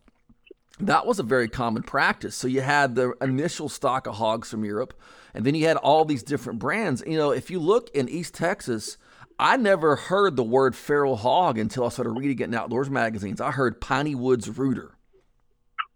that 0.78 1.06
was 1.06 1.18
a 1.18 1.22
very 1.22 1.48
common 1.48 1.82
practice. 1.82 2.34
So 2.34 2.48
you 2.48 2.60
had 2.60 2.94
the 2.94 3.14
initial 3.22 3.70
stock 3.70 4.06
of 4.06 4.16
hogs 4.16 4.50
from 4.50 4.64
Europe, 4.64 4.98
and 5.32 5.44
then 5.46 5.54
you 5.54 5.66
had 5.66 5.78
all 5.78 6.04
these 6.04 6.22
different 6.22 6.58
brands. 6.58 7.02
You 7.06 7.16
know, 7.16 7.30
if 7.30 7.50
you 7.50 7.60
look 7.60 7.88
in 7.94 8.08
East 8.08 8.34
Texas, 8.34 8.98
I 9.38 9.56
never 9.56 9.96
heard 9.96 10.36
the 10.36 10.42
word 10.42 10.76
feral 10.76 11.16
hog 11.16 11.56
until 11.56 11.86
I 11.86 11.88
started 11.88 12.10
reading 12.10 12.40
it 12.40 12.44
in 12.44 12.54
outdoors 12.54 12.90
magazines. 12.90 13.40
I 13.40 13.52
heard 13.52 13.80
Piney 13.80 14.14
Woods 14.14 14.50
Rooter. 14.50 14.92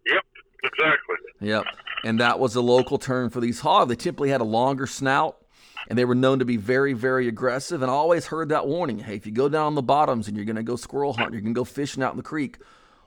Yep, 0.07 0.25
exactly. 0.65 1.17
Yep. 1.41 1.65
And 2.05 2.21
that 2.21 2.39
was 2.39 2.55
a 2.55 2.63
local 2.63 2.97
term 2.97 3.29
for 3.29 3.41
these 3.41 3.61
hogs. 3.61 3.89
They 3.89 3.97
typically 3.97 4.31
had 4.31 4.41
a 4.41 4.45
longer 4.45 4.87
snout 4.87 5.37
and 5.89 5.99
they 5.99 6.05
were 6.05 6.15
known 6.15 6.39
to 6.41 6.45
be 6.45 6.57
very, 6.57 6.93
very 6.93 7.29
aggressive. 7.29 7.83
And 7.83 7.91
I 7.91 7.95
always 7.95 8.27
heard 8.27 8.49
that 8.49 8.67
warning 8.67 8.99
hey, 9.01 9.17
if 9.17 9.27
you 9.27 9.33
go 9.33 9.49
down 9.49 9.75
the 9.75 9.83
bottoms 9.83 10.29
and 10.29 10.37
you're 10.37 10.47
going 10.47 10.57
to 10.57 10.63
go 10.63 10.77
squirrel 10.77 11.13
hunting, 11.13 11.35
you're 11.35 11.43
going 11.43 11.55
to 11.55 11.59
go 11.59 11.65
fishing 11.65 12.03
out 12.03 12.13
in 12.13 12.17
the 12.17 12.23
creek, 12.23 12.59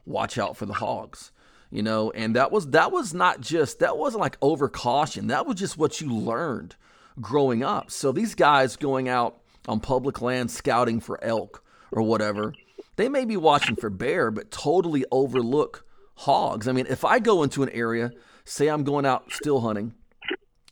watch 0.06 0.38
out 0.38 0.58
for 0.58 0.66
the 0.66 0.74
hogs. 0.74 1.32
You 1.72 1.84
know, 1.84 2.10
and 2.12 2.36
that 2.36 2.52
was 2.52 2.68
that 2.72 2.92
was 2.92 3.14
not 3.14 3.42
just 3.42 3.80
that 3.80 3.98
wasn't 3.98 4.22
like 4.22 4.38
over 4.42 4.70
caution. 4.70 5.28
That 5.28 5.46
was 5.46 5.60
just 5.60 5.78
what 5.78 6.02
you 6.02 6.12
learned 6.12 6.76
growing 7.22 7.64
up. 7.64 7.92
So 7.92 8.12
these 8.12 8.34
guys 8.34 8.76
going 8.76 9.08
out 9.08 9.40
on 9.68 9.80
public 9.80 10.22
land 10.22 10.50
scouting 10.50 11.00
for 11.00 11.24
elk 11.24 11.64
or 11.92 12.02
whatever, 12.02 12.54
they 12.96 13.08
may 13.08 13.24
be 13.24 13.38
watching 13.38 13.76
for 13.76 13.92
bear, 13.92 14.32
but 14.32 14.50
totally 14.50 15.06
overlook 15.12 15.86
hogs. 16.16 16.68
I 16.68 16.72
mean, 16.72 16.88
if 16.90 17.06
I 17.06 17.20
go 17.20 17.44
into 17.44 17.62
an 17.62 17.70
area, 17.70 18.12
say 18.46 18.68
I'm 18.68 18.84
going 18.84 19.06
out 19.06 19.32
still 19.32 19.62
hunting, 19.62 19.94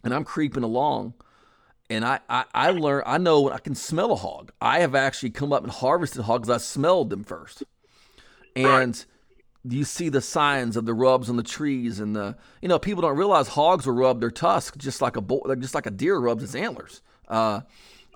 and 0.03 0.13
I'm 0.13 0.23
creeping 0.23 0.63
along, 0.63 1.13
and 1.89 2.05
I, 2.05 2.19
I, 2.29 2.45
I 2.53 2.69
learn 2.71 3.03
I 3.05 3.17
know 3.17 3.51
I 3.51 3.59
can 3.59 3.75
smell 3.75 4.11
a 4.11 4.15
hog. 4.15 4.51
I 4.61 4.79
have 4.79 4.95
actually 4.95 5.29
come 5.29 5.53
up 5.53 5.63
and 5.63 5.71
harvested 5.71 6.23
hogs. 6.23 6.49
I 6.49 6.57
smelled 6.57 7.09
them 7.09 7.23
first, 7.23 7.63
and 8.55 9.03
you 9.63 9.83
see 9.83 10.09
the 10.09 10.21
signs 10.21 10.77
of 10.77 10.85
the 10.85 10.93
rubs 10.93 11.29
on 11.29 11.37
the 11.37 11.43
trees 11.43 11.99
and 11.99 12.15
the 12.15 12.37
you 12.61 12.67
know 12.67 12.79
people 12.79 13.01
don't 13.01 13.17
realize 13.17 13.49
hogs 13.49 13.85
will 13.85 13.93
rub 13.93 14.19
their 14.19 14.31
tusks 14.31 14.77
just 14.77 15.01
like 15.01 15.15
a 15.15 15.21
bull, 15.21 15.45
just 15.59 15.75
like 15.75 15.85
a 15.85 15.91
deer 15.91 16.17
rubs 16.17 16.43
its 16.43 16.55
antlers. 16.55 17.01
Uh, 17.27 17.61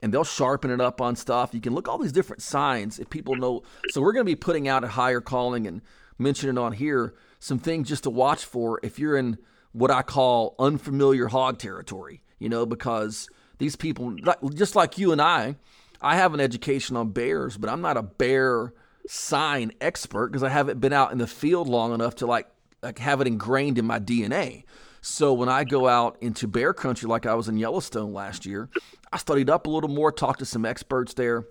and 0.03 0.13
they'll 0.13 0.23
sharpen 0.23 0.71
it 0.71 0.81
up 0.81 0.99
on 0.99 1.15
stuff. 1.15 1.53
You 1.53 1.61
can 1.61 1.73
look 1.73 1.87
all 1.87 1.97
these 1.97 2.11
different 2.11 2.41
signs 2.41 2.99
if 2.99 3.09
people 3.09 3.35
know. 3.35 3.63
So 3.89 4.01
we're 4.01 4.13
going 4.13 4.25
to 4.25 4.31
be 4.31 4.35
putting 4.35 4.67
out 4.67 4.83
a 4.83 4.87
higher 4.87 5.21
calling 5.21 5.67
and 5.67 5.81
mentioning 6.17 6.57
on 6.57 6.73
here 6.73 7.13
some 7.39 7.59
things 7.59 7.87
just 7.87 8.03
to 8.03 8.09
watch 8.09 8.43
for 8.43 8.79
if 8.81 8.97
you're 8.97 9.15
in 9.15 9.37
what 9.73 9.91
I 9.91 10.01
call 10.01 10.55
unfamiliar 10.57 11.27
hog 11.27 11.59
territory. 11.59 12.23
You 12.39 12.49
know, 12.49 12.65
because 12.65 13.29
these 13.61 13.75
people, 13.75 14.15
just 14.55 14.75
like 14.75 14.97
you 14.97 15.11
and 15.11 15.21
I, 15.21 15.55
I 16.01 16.15
have 16.15 16.33
an 16.33 16.39
education 16.39 16.97
on 16.97 17.11
bears, 17.11 17.57
but 17.57 17.69
I'm 17.69 17.79
not 17.79 17.95
a 17.95 18.01
bear 18.01 18.73
sign 19.07 19.71
expert 19.79 20.29
because 20.29 20.41
I 20.41 20.49
haven't 20.49 20.79
been 20.79 20.93
out 20.93 21.11
in 21.11 21.19
the 21.19 21.27
field 21.27 21.69
long 21.69 21.93
enough 21.93 22.15
to 22.15 22.25
like 22.25 22.47
like 22.81 22.97
have 22.97 23.21
it 23.21 23.27
ingrained 23.27 23.77
in 23.77 23.85
my 23.85 23.99
DNA. 23.99 24.63
So 25.01 25.31
when 25.31 25.47
I 25.47 25.63
go 25.63 25.87
out 25.87 26.17
into 26.21 26.47
bear 26.47 26.73
country, 26.73 27.07
like 27.07 27.27
I 27.27 27.35
was 27.35 27.47
in 27.47 27.57
Yellowstone 27.57 28.13
last 28.13 28.47
year, 28.47 28.67
I 29.13 29.17
studied 29.17 29.49
up 29.49 29.67
a 29.67 29.69
little 29.69 29.89
more, 29.89 30.11
talked 30.11 30.39
to 30.39 30.45
some 30.45 30.65
experts 30.65 31.13
there, 31.13 31.45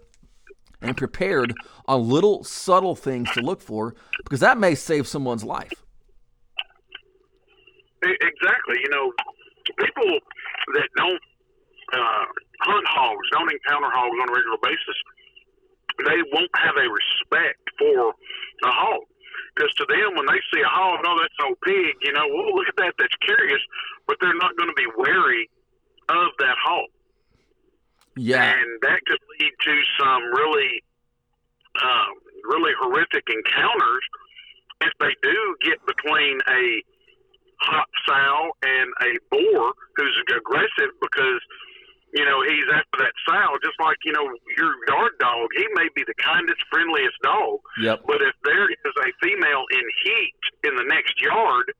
and 0.83 0.97
prepared 0.97 1.55
on 1.87 2.09
little 2.09 2.43
subtle 2.43 2.97
things 2.97 3.31
to 3.35 3.41
look 3.41 3.61
for 3.61 3.95
because 4.25 4.41
that 4.41 4.59
may 4.59 4.75
save 4.75 5.07
someone's 5.07 5.45
life. 5.45 5.73
Exactly. 8.03 8.79
You 8.83 8.91
know, 8.91 9.13
people 9.79 10.19
that 10.75 10.89
don't 10.97 11.21
uh, 11.93 12.25
hunt 12.61 12.87
hogs, 12.87 13.27
don't 13.33 13.51
encounter 13.51 13.91
hogs 13.91 14.17
on 14.23 14.29
a 14.29 14.33
regular 14.33 14.61
basis, 14.63 14.99
they 15.99 16.21
won't 16.33 16.55
have 16.57 16.77
a 16.77 16.89
respect 16.89 17.63
for 17.79 18.15
a 18.65 18.73
hog. 18.73 19.05
Because 19.55 19.73
to 19.75 19.87
them, 19.89 20.17
when 20.17 20.27
they 20.27 20.41
see 20.53 20.63
a 20.63 20.71
hog, 20.71 21.01
oh, 21.05 21.17
that's 21.19 21.35
no 21.41 21.55
pig, 21.67 21.95
you 22.03 22.13
know, 22.13 22.27
well, 22.31 22.55
look 22.55 22.69
at 22.69 22.77
that, 22.77 22.95
that's 22.99 23.17
curious, 23.25 23.61
but 24.07 24.17
they're 24.21 24.39
not 24.39 24.57
going 24.57 24.71
to 24.71 24.79
be 24.79 24.87
wary 24.97 25.51
of 26.09 26.31
that 26.39 26.57
hog. 26.63 26.89
Yeah. 28.17 28.55
And 28.55 28.69
that 28.83 29.01
could 29.07 29.23
lead 29.39 29.53
to 29.53 29.75
some 29.99 30.23
really, 30.35 30.83
um, 31.83 32.15
really 32.45 32.73
horrific 32.81 33.27
encounters 33.29 34.05
if 34.83 34.93
they 34.99 35.15
do 35.23 35.57
get 35.63 35.79
between 35.87 36.39
a 36.49 36.83
hot 37.61 37.89
sow 38.09 38.51
and 38.63 38.89
a 39.03 39.13
boar 39.31 39.73
who's 39.97 40.17
aggressive 40.37 40.93
because 41.01 41.41
you 42.15 42.25
know 42.25 42.43
he's 42.43 42.67
after 42.75 42.99
that 43.07 43.15
sow 43.27 43.57
just 43.63 43.79
like 43.79 43.99
you 44.05 44.13
know 44.13 44.27
your 44.59 44.75
yard 44.89 45.13
dog 45.21 45.49
he 45.57 45.67
may 45.75 45.89
be 45.95 46.03
the 46.07 46.15
kindest 46.19 46.61
friendliest 46.71 47.17
dog 47.23 47.59
yep. 47.81 48.03
but 48.07 48.21
if 48.23 48.35
there 48.45 48.69
is 48.71 48.95
a 48.99 49.09
female 49.23 49.65
in 49.71 49.85
heat 50.05 50.41
in 50.65 50.75
the 50.77 50.87
next 50.89 51.15
yard 51.21 51.71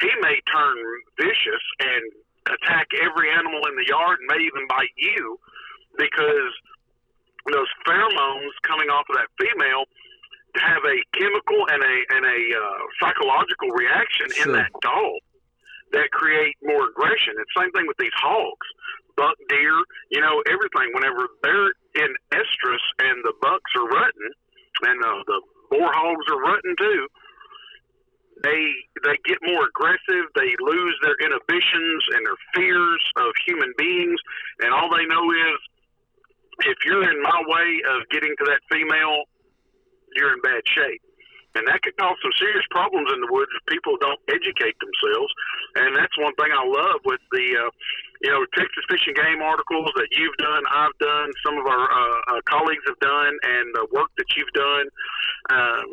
he 0.00 0.10
may 0.22 0.40
turn 0.50 0.76
vicious 1.20 1.64
and 1.80 2.02
attack 2.48 2.88
every 2.98 3.30
animal 3.30 3.60
in 3.68 3.76
the 3.76 3.86
yard 3.86 4.18
and 4.18 4.26
may 4.32 4.42
even 4.42 4.66
bite 4.68 4.94
you 4.96 5.38
because 5.98 6.52
those 7.52 7.68
pheromones 7.86 8.54
coming 8.66 8.88
off 8.88 9.04
of 9.10 9.16
that 9.16 9.28
female 9.38 9.84
have 10.56 10.82
a 10.82 10.98
chemical 11.14 11.60
and 11.70 11.82
a 11.82 11.96
and 12.16 12.24
a 12.26 12.40
uh, 12.58 12.78
psychological 12.98 13.68
reaction 13.70 14.26
Sure. 14.34 14.46
in 14.46 14.52
that 14.58 14.72
dog 14.82 15.20
that 15.92 16.10
create 16.12 16.56
more 16.62 16.88
aggression. 16.90 17.34
It's 17.38 17.50
the 17.54 17.66
same 17.66 17.72
thing 17.72 17.86
with 17.86 17.98
these 17.98 18.14
hogs, 18.16 18.66
buck 19.16 19.36
deer, 19.48 19.76
you 20.10 20.20
know, 20.20 20.42
everything. 20.46 20.94
Whenever 20.94 21.28
they're 21.42 21.72
in 21.98 22.10
estrus 22.32 22.84
and 23.00 23.22
the 23.24 23.34
bucks 23.40 23.70
are 23.76 23.88
rutting, 23.88 24.30
and 24.86 24.98
uh, 25.04 25.20
the 25.26 25.40
boar 25.70 25.90
hogs 25.92 26.26
are 26.30 26.40
rutting 26.40 26.76
too, 26.78 27.06
they 28.42 28.62
they 29.04 29.16
get 29.24 29.38
more 29.42 29.68
aggressive. 29.68 30.24
They 30.34 30.54
lose 30.60 30.96
their 31.02 31.16
inhibitions 31.20 32.02
and 32.16 32.24
their 32.24 32.40
fears 32.54 33.02
of 33.16 33.32
human 33.46 33.72
beings, 33.76 34.18
and 34.60 34.72
all 34.72 34.88
they 34.88 35.04
know 35.04 35.24
is 35.30 35.58
if 36.66 36.76
you're 36.84 37.04
in 37.04 37.22
my 37.22 37.42
way 37.46 37.68
of 37.96 38.08
getting 38.10 38.34
to 38.38 38.44
that 38.46 38.60
female, 38.70 39.24
you're 40.16 40.32
in 40.32 40.40
bad 40.40 40.62
shape. 40.66 41.02
And 41.54 41.66
that 41.66 41.82
could 41.82 41.96
cause 41.98 42.14
some 42.22 42.34
serious 42.38 42.64
problems 42.70 43.10
in 43.10 43.20
the 43.20 43.30
woods 43.30 43.50
if 43.50 43.62
people 43.66 43.98
don't 43.98 44.20
educate 44.30 44.78
themselves. 44.78 45.32
And 45.82 45.96
that's 45.96 46.14
one 46.18 46.34
thing 46.38 46.50
I 46.54 46.62
love 46.62 47.02
with 47.04 47.20
the, 47.34 47.46
uh, 47.58 47.70
you 48.22 48.30
know, 48.30 48.46
Texas 48.54 48.84
Fish 48.86 49.02
and 49.10 49.16
Game 49.18 49.42
articles 49.42 49.90
that 49.98 50.10
you've 50.14 50.38
done, 50.38 50.62
I've 50.70 50.96
done, 51.02 51.28
some 51.42 51.58
of 51.58 51.66
our 51.66 51.84
uh, 51.90 52.38
uh, 52.38 52.40
colleagues 52.46 52.86
have 52.86 53.00
done, 53.02 53.34
and 53.42 53.66
the 53.74 53.86
work 53.90 54.14
that 54.18 54.30
you've 54.38 54.54
done 54.54 54.86
um, 55.50 55.86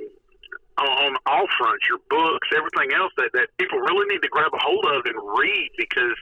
on, 0.77 0.89
on 1.09 1.11
all 1.25 1.47
fronts, 1.57 1.85
your 1.89 2.01
books, 2.09 2.47
everything 2.53 2.93
else 2.93 3.11
that, 3.17 3.33
that 3.33 3.49
people 3.57 3.79
really 3.81 4.05
need 4.13 4.21
to 4.21 4.29
grab 4.29 4.53
a 4.53 4.61
hold 4.61 4.85
of 4.85 5.05
and 5.09 5.17
read 5.37 5.69
because 5.77 6.17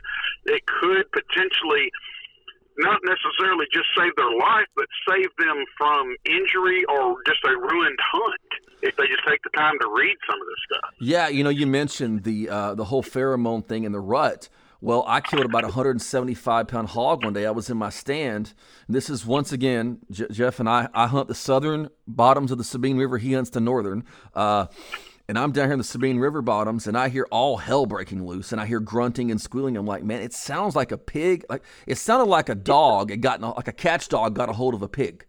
it 0.47 0.63
could 0.65 1.11
potentially 1.11 1.91
not 2.77 2.99
necessarily 3.03 3.65
just 3.73 3.87
save 3.97 4.15
their 4.15 4.31
life, 4.37 4.67
but 4.75 4.85
save 5.09 5.29
them 5.37 5.63
from 5.77 6.15
injury 6.25 6.83
or 6.85 7.17
just 7.25 7.39
a 7.45 7.57
ruined 7.57 7.99
hunt 8.01 8.41
if 8.81 8.95
they 8.97 9.07
just 9.07 9.25
take 9.27 9.41
the 9.43 9.49
time 9.57 9.75
to 9.81 9.87
read 9.95 10.15
some 10.29 10.39
of 10.39 10.47
this 10.47 10.61
stuff. 10.69 10.91
Yeah, 10.99 11.27
you 11.27 11.43
know, 11.43 11.49
you 11.49 11.67
mentioned 11.67 12.23
the 12.23 12.49
uh, 12.49 12.75
the 12.75 12.85
whole 12.85 13.03
pheromone 13.03 13.65
thing 13.65 13.83
in 13.83 13.91
the 13.91 13.99
rut. 13.99 14.49
Well, 14.81 15.03
I 15.07 15.21
killed 15.21 15.45
about 15.45 15.63
a 15.63 15.67
175 15.67 16.67
pound 16.67 16.89
hog 16.89 17.23
one 17.23 17.33
day. 17.33 17.45
I 17.45 17.51
was 17.51 17.69
in 17.69 17.77
my 17.77 17.89
stand. 17.89 18.53
This 18.87 19.09
is 19.09 19.25
once 19.25 19.51
again, 19.51 19.99
J- 20.11 20.27
Jeff 20.29 20.59
and 20.59 20.69
I. 20.69 20.89
I 20.93 21.07
hunt 21.07 21.27
the 21.27 21.33
southern 21.33 21.89
bottoms 22.07 22.51
of 22.51 22.57
the 22.57 22.63
Sabine 22.63 22.97
River. 22.97 23.17
He 23.17 23.33
hunts 23.33 23.49
the 23.49 23.61
northern. 23.61 24.03
Uh, 24.33 24.67
and 25.27 25.37
I'm 25.39 25.51
down 25.51 25.65
here 25.65 25.73
in 25.73 25.79
the 25.79 25.83
Sabine 25.83 26.19
River 26.19 26.41
bottoms, 26.41 26.87
and 26.87 26.97
I 26.97 27.09
hear 27.09 27.27
all 27.31 27.57
hell 27.57 27.85
breaking 27.85 28.25
loose, 28.25 28.51
and 28.51 28.61
I 28.61 28.65
hear 28.65 28.79
grunting 28.79 29.31
and 29.31 29.41
squealing. 29.41 29.75
I'm 29.77 29.85
like, 29.85 30.03
man, 30.03 30.21
it 30.21 30.33
sounds 30.33 30.75
like 30.75 30.91
a 30.91 30.97
pig. 30.97 31.43
Like 31.49 31.63
it 31.87 31.97
sounded 31.97 32.29
like 32.29 32.49
a 32.49 32.55
dog. 32.55 33.11
It 33.11 33.17
got 33.17 33.41
like 33.41 33.67
a 33.67 33.73
catch 33.73 34.07
dog 34.09 34.35
got 34.35 34.49
a 34.49 34.53
hold 34.53 34.73
of 34.73 34.81
a 34.81 34.87
pig. 34.87 35.25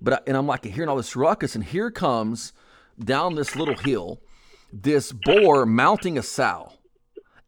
But 0.00 0.14
I- 0.14 0.20
and 0.26 0.36
I'm 0.36 0.46
like 0.46 0.64
hearing 0.64 0.88
all 0.88 0.96
this 0.96 1.16
ruckus, 1.16 1.54
and 1.54 1.64
here 1.64 1.90
comes 1.90 2.52
down 3.02 3.34
this 3.34 3.54
little 3.56 3.76
hill 3.76 4.20
this 4.70 5.12
boar 5.12 5.64
mounting 5.64 6.18
a 6.18 6.22
sow, 6.22 6.72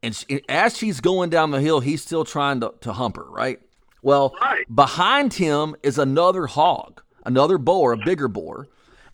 and 0.02 0.16
she, 0.16 0.40
as 0.48 0.76
she's 0.78 1.00
going 1.00 1.28
down 1.28 1.50
the 1.50 1.60
hill, 1.60 1.80
he's 1.80 2.00
still 2.02 2.24
trying 2.24 2.60
to, 2.60 2.72
to 2.80 2.94
hump 2.94 3.16
her. 3.16 3.24
Right. 3.28 3.60
Well, 4.02 4.34
Right. 4.40 4.64
behind 4.74 5.34
him 5.34 5.76
is 5.82 5.98
another 5.98 6.46
hog, 6.46 7.02
another 7.26 7.58
boar, 7.58 7.92
a 7.92 7.98
bigger 7.98 8.26
boar, 8.26 8.68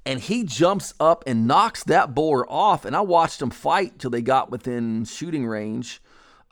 and 0.07 0.21
he 0.21 0.45
jumps 0.45 0.95
up 1.01 1.25
and 1.27 1.49
knocks 1.49 1.83
that 1.85 2.15
boar 2.15 2.51
off. 2.51 2.85
And 2.85 2.95
I 2.95 3.01
watched 3.01 3.41
them 3.41 3.51
fight 3.51 3.99
till 3.99 4.11
they 4.11 4.23
got 4.23 4.51
within 4.51 5.05
shooting 5.05 5.47
range 5.47 6.01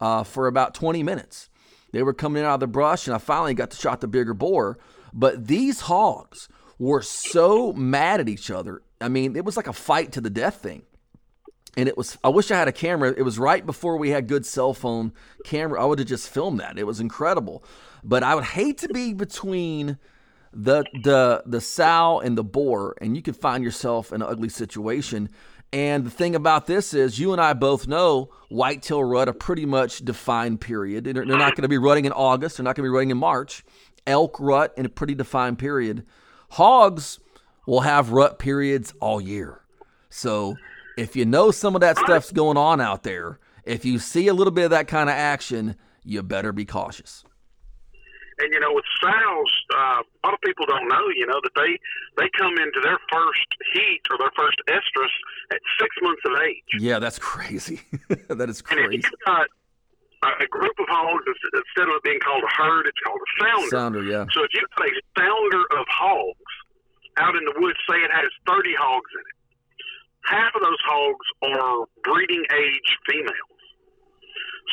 uh, 0.00 0.24
for 0.24 0.48
about 0.48 0.74
20 0.74 1.02
minutes. 1.04 1.48
They 1.92 2.02
were 2.02 2.12
coming 2.12 2.40
in 2.40 2.46
out 2.46 2.54
of 2.54 2.60
the 2.60 2.66
brush, 2.66 3.06
and 3.06 3.14
I 3.14 3.18
finally 3.18 3.54
got 3.54 3.70
to 3.70 3.76
shot 3.76 4.00
the 4.00 4.08
bigger 4.08 4.34
boar. 4.34 4.78
But 5.12 5.46
these 5.46 5.82
hogs 5.82 6.48
were 6.78 7.02
so 7.02 7.72
mad 7.72 8.18
at 8.18 8.28
each 8.28 8.50
other. 8.50 8.82
I 9.00 9.08
mean, 9.08 9.36
it 9.36 9.44
was 9.44 9.56
like 9.56 9.68
a 9.68 9.72
fight 9.72 10.10
to 10.12 10.20
the 10.20 10.30
death 10.30 10.56
thing. 10.56 10.82
And 11.76 11.88
it 11.88 11.96
was, 11.96 12.18
I 12.24 12.28
wish 12.30 12.50
I 12.50 12.56
had 12.56 12.68
a 12.68 12.72
camera. 12.72 13.14
It 13.16 13.22
was 13.22 13.38
right 13.38 13.64
before 13.64 13.96
we 13.96 14.10
had 14.10 14.26
good 14.26 14.44
cell 14.44 14.74
phone 14.74 15.12
camera. 15.44 15.80
I 15.80 15.86
would 15.86 16.00
have 16.00 16.08
just 16.08 16.28
filmed 16.28 16.58
that. 16.58 16.78
It 16.78 16.86
was 16.86 16.98
incredible. 16.98 17.62
But 18.02 18.24
I 18.24 18.34
would 18.34 18.44
hate 18.44 18.78
to 18.78 18.88
be 18.88 19.12
between 19.12 19.98
the 20.54 20.84
the 21.02 21.42
the 21.46 21.60
sow 21.60 22.20
and 22.20 22.38
the 22.38 22.44
boar, 22.44 22.94
and 23.00 23.16
you 23.16 23.22
could 23.22 23.36
find 23.36 23.64
yourself 23.64 24.12
in 24.12 24.22
an 24.22 24.28
ugly 24.28 24.48
situation. 24.48 25.28
And 25.72 26.06
the 26.06 26.10
thing 26.10 26.36
about 26.36 26.66
this 26.66 26.94
is, 26.94 27.18
you 27.18 27.32
and 27.32 27.40
I 27.40 27.52
both 27.52 27.88
know 27.88 28.30
whitetail 28.48 29.02
rut 29.02 29.28
a 29.28 29.32
pretty 29.32 29.66
much 29.66 30.04
defined 30.04 30.60
period. 30.60 31.02
They're, 31.02 31.14
they're 31.14 31.36
not 31.36 31.56
going 31.56 31.62
to 31.62 31.68
be 31.68 31.78
rutting 31.78 32.04
in 32.04 32.12
August. 32.12 32.56
They're 32.56 32.64
not 32.64 32.76
going 32.76 32.84
to 32.84 32.90
be 32.90 32.94
rutting 32.94 33.10
in 33.10 33.18
March. 33.18 33.64
Elk 34.06 34.38
rut 34.38 34.72
in 34.76 34.86
a 34.86 34.88
pretty 34.88 35.16
defined 35.16 35.58
period. 35.58 36.06
Hogs 36.50 37.18
will 37.66 37.80
have 37.80 38.12
rut 38.12 38.38
periods 38.38 38.94
all 39.00 39.20
year. 39.20 39.62
So 40.10 40.54
if 40.96 41.16
you 41.16 41.24
know 41.24 41.50
some 41.50 41.74
of 41.74 41.80
that 41.80 41.98
stuff's 41.98 42.30
going 42.30 42.56
on 42.56 42.80
out 42.80 43.02
there, 43.02 43.40
if 43.64 43.84
you 43.84 43.98
see 43.98 44.28
a 44.28 44.34
little 44.34 44.52
bit 44.52 44.66
of 44.66 44.70
that 44.70 44.86
kind 44.86 45.10
of 45.10 45.16
action, 45.16 45.74
you 46.04 46.22
better 46.22 46.52
be 46.52 46.64
cautious. 46.64 47.24
And 48.38 48.52
you 48.52 48.60
know, 48.60 48.72
with 48.72 48.84
sows, 49.00 49.52
uh, 49.74 50.02
a 50.02 50.20
lot 50.26 50.34
of 50.34 50.40
people 50.44 50.66
don't 50.66 50.88
know, 50.88 51.06
you 51.14 51.26
know, 51.26 51.40
that 51.42 51.54
they 51.54 51.78
they 52.18 52.28
come 52.36 52.54
into 52.58 52.80
their 52.82 52.98
first 53.12 53.48
heat 53.72 54.02
or 54.10 54.18
their 54.18 54.32
first 54.36 54.58
estrus 54.68 55.14
at 55.52 55.60
six 55.80 55.90
months 56.02 56.22
of 56.26 56.32
age. 56.42 56.70
Yeah, 56.78 56.98
that's 56.98 57.18
crazy. 57.18 57.80
that 58.28 58.48
is 58.50 58.62
crazy. 58.62 58.84
And 58.84 58.94
if 58.94 59.02
you've 59.04 59.20
got 59.26 59.46
a- 60.40 60.46
group 60.48 60.74
of 60.78 60.86
hogs, 60.88 61.24
instead 61.26 61.88
of 61.88 61.94
it 61.96 62.02
being 62.02 62.20
called 62.20 62.42
a 62.42 62.62
herd, 62.62 62.86
it's 62.86 62.98
called 63.06 63.20
a 63.20 63.30
sounder. 63.44 63.68
Sounder, 63.68 64.02
yeah. 64.02 64.24
So 64.32 64.42
if 64.42 64.50
you've 64.54 64.70
got 64.76 64.88
a 64.88 64.92
sounder 65.18 65.62
of 65.78 65.86
hogs 65.88 66.54
out 67.18 67.36
in 67.36 67.44
the 67.44 67.54
woods, 67.60 67.78
say 67.88 67.96
it 67.98 68.10
has 68.10 68.30
30 68.46 68.74
hogs 68.74 69.10
in 69.14 69.20
it, 69.20 69.36
half 70.24 70.54
of 70.56 70.62
those 70.62 70.80
hogs 70.84 71.26
are 71.44 71.86
breeding 72.02 72.42
age 72.56 72.88
females. 73.08 73.62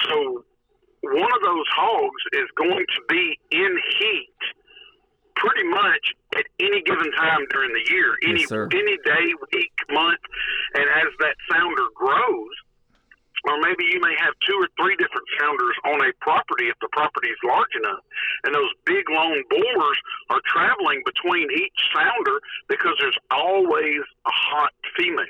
So 0.07 0.45
one 1.03 1.31
of 1.33 1.41
those 1.41 1.65
hogs 1.75 2.21
is 2.33 2.47
going 2.55 2.85
to 2.85 3.01
be 3.09 3.39
in 3.51 3.73
heat 3.99 4.39
pretty 5.35 5.67
much 5.67 6.13
at 6.37 6.45
any 6.59 6.81
given 6.83 7.11
time 7.13 7.45
during 7.49 7.73
the 7.73 7.91
year, 7.91 8.13
any 8.27 8.45
sir. 8.45 8.69
any 8.71 8.97
day, 9.03 9.33
week, 9.53 9.73
month, 9.89 10.21
and 10.75 10.85
as 10.85 11.09
that 11.19 11.35
sounder 11.49 11.89
grows, 11.95 12.55
or 13.45 13.57
maybe 13.61 13.83
you 13.89 13.99
may 13.99 14.13
have 14.21 14.33
two 14.45 14.53
or 14.53 14.69
three 14.77 14.95
different 14.97 15.25
sounders 15.39 15.75
on 15.85 15.97
a 16.05 16.13
property 16.21 16.69
if 16.69 16.77
the 16.79 16.89
property 16.93 17.29
is 17.29 17.41
large 17.43 17.73
enough. 17.73 18.05
And 18.45 18.53
those 18.53 18.69
big 18.85 19.09
lone 19.09 19.41
boars 19.49 19.97
are 20.29 20.41
traveling 20.45 21.01
between 21.05 21.49
each 21.49 21.79
sounder 21.89 22.37
because 22.69 22.93
there's 23.01 23.17
always 23.31 24.01
a 24.27 24.33
hot 24.33 24.73
female. 24.95 25.25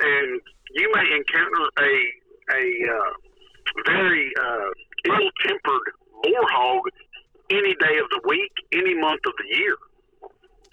And 0.00 0.40
you 0.76 0.92
may 0.92 1.16
encounter 1.16 1.64
a 1.80 1.92
a 2.52 2.64
uh, 2.92 3.12
very 3.86 4.30
uh, 4.40 4.70
ill-tempered 5.06 5.92
boar 6.22 6.48
hog 6.50 6.82
any 7.50 7.74
day 7.74 7.98
of 7.98 8.08
the 8.10 8.20
week, 8.26 8.52
any 8.72 8.94
month 8.94 9.20
of 9.26 9.32
the 9.38 9.56
year. 9.56 9.76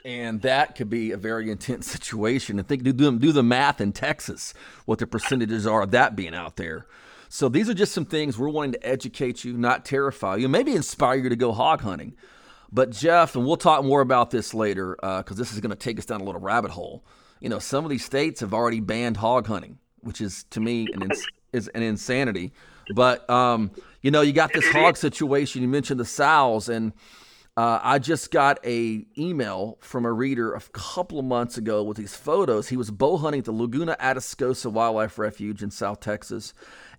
And 0.04 0.42
that 0.42 0.76
could 0.76 0.90
be 0.90 1.12
a 1.12 1.18
very 1.18 1.52
intense 1.52 1.88
situation. 1.92 2.60
And 2.60 2.68
think, 2.68 2.84
do, 2.84 2.94
do, 2.94 3.18
do 3.18 3.32
the 3.32 3.44
math 3.44 3.82
in 3.82 3.92
Texas, 3.92 4.54
what 4.86 5.00
the 5.00 5.08
percentages 5.08 5.68
are 5.68 5.84
of 5.84 5.92
that 5.92 6.16
being 6.16 6.34
out 6.34 6.56
there. 6.56 6.88
So 7.30 7.48
these 7.48 7.70
are 7.70 7.74
just 7.74 7.94
some 7.94 8.06
things 8.06 8.38
we're 8.38 8.50
wanting 8.50 8.74
to 8.74 8.86
educate 8.86 9.46
you, 9.46 9.58
not 9.58 9.86
terrify 9.86 10.36
you, 10.36 10.50
maybe 10.50 10.76
inspire 10.76 11.16
you 11.16 11.30
to 11.30 11.36
go 11.38 11.54
hog 11.54 11.82
hunting. 11.82 12.14
But 12.74 12.92
Jeff, 12.92 13.36
and 13.36 13.46
we'll 13.46 13.58
talk 13.58 13.84
more 13.84 14.02
about 14.02 14.32
this 14.32 14.54
later 14.54 14.96
because 14.98 15.26
uh, 15.32 15.36
this 15.36 15.54
is 15.54 15.60
going 15.60 15.72
to 15.72 15.78
take 15.78 15.98
us 15.98 16.06
down 16.06 16.22
a 16.22 16.24
little 16.24 16.42
rabbit 16.42 16.72
hole. 16.72 17.06
You 17.40 17.50
know, 17.50 17.60
some 17.60 17.86
of 17.86 17.90
these 17.90 18.04
states 18.04 18.42
have 18.42 18.54
already 18.54 18.80
banned 18.80 19.18
hog 19.18 19.48
hunting, 19.48 19.78
which 20.02 20.20
is 20.20 20.44
to 20.52 20.60
me 20.60 20.88
an 20.94 21.04
ins- 21.04 21.28
is 21.54 21.68
an 21.70 21.84
insanity. 21.84 22.52
But 22.94 23.30
um, 23.30 23.72
you 24.02 24.12
know, 24.12 24.22
you 24.22 24.34
got 24.34 24.54
this 24.54 24.68
hog 24.72 24.98
situation. 24.98 25.62
You 25.62 25.68
mentioned 25.68 26.00
the 26.00 26.06
sows, 26.06 26.70
and 26.70 26.94
uh, 27.58 27.80
I 27.84 28.00
just 28.00 28.32
got 28.32 28.66
a 28.66 29.06
email 29.18 29.78
from 29.82 30.06
a 30.06 30.12
reader 30.12 30.54
a 30.54 30.62
couple 30.72 31.20
of 31.20 31.26
months 31.26 31.58
ago 31.58 31.84
with 31.84 31.98
these 31.98 32.16
photos. 32.16 32.70
He 32.70 32.78
was 32.78 32.92
bow 32.92 33.18
hunting 33.18 33.40
at 33.40 33.46
the 33.46 33.52
Laguna 33.52 33.96
Atascosa 34.00 34.72
Wildlife 34.72 35.20
Refuge 35.20 35.62
in 35.62 35.70
South 35.70 36.00
Texas, 36.00 36.54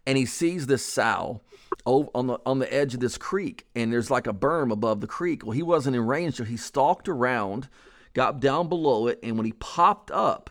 and 0.07 0.19
he 0.19 0.27
sees 0.27 0.67
this 0.67 0.85
sow 0.85 1.41
on 1.87 2.27
the 2.27 2.39
on 2.47 2.59
the 2.59 2.73
edge 2.73 2.95
of 2.95 3.01
this 3.01 3.19
creek, 3.19 3.67
and 3.75 3.93
there's 3.93 4.11
like 4.11 4.27
a 4.27 4.33
berm 4.33 4.71
above 4.71 5.01
the 5.01 5.07
creek. 5.07 5.45
Well, 5.45 5.53
he 5.53 5.63
wasn't 5.63 5.97
in 5.97 6.07
range, 6.07 6.37
so 6.37 6.45
he 6.45 6.57
stalked 6.57 7.09
around, 7.09 7.69
got 8.15 8.39
down 8.39 8.69
below 8.69 9.09
it, 9.09 9.19
and 9.23 9.37
when 9.37 9.47
he 9.47 9.53
popped 9.53 10.11
up, 10.11 10.51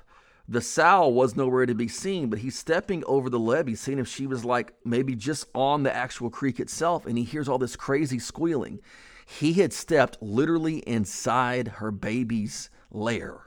the 0.52 0.62
sow 0.62 1.08
was 1.08 1.38
nowhere 1.38 1.66
to 1.66 1.74
be 1.74 1.88
seen. 1.88 2.30
But 2.30 2.40
he's 2.40 2.60
stepping 2.60 3.04
over 3.06 3.30
the 3.30 3.40
levee, 3.40 3.76
seeing 3.76 4.00
if 4.00 4.08
she 4.08 4.28
was 4.28 4.44
like 4.44 4.74
maybe 4.84 5.16
just 5.16 5.48
on 5.56 5.84
the 5.84 5.96
actual 5.96 6.30
creek 6.30 6.60
itself, 6.60 7.06
and 7.06 7.18
he 7.18 7.24
hears 7.24 7.48
all 7.48 7.58
this 7.58 7.78
crazy 7.78 8.20
squealing. 8.20 8.82
He 9.26 9.54
had 9.54 9.72
stepped 9.72 10.22
literally 10.22 10.80
inside 10.80 11.70
her 11.70 11.90
baby's 11.90 12.70
lair. 12.92 13.40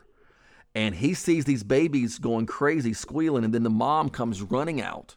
And 0.75 0.95
he 0.95 1.15
sees 1.15 1.45
these 1.45 1.63
babies 1.63 2.19
going 2.19 2.47
crazy, 2.47 2.95
squealing, 2.95 3.45
and 3.45 3.55
then 3.55 3.63
the 3.63 3.71
mom 3.71 4.09
comes 4.09 4.43
running 4.43 4.81
out. 4.81 5.15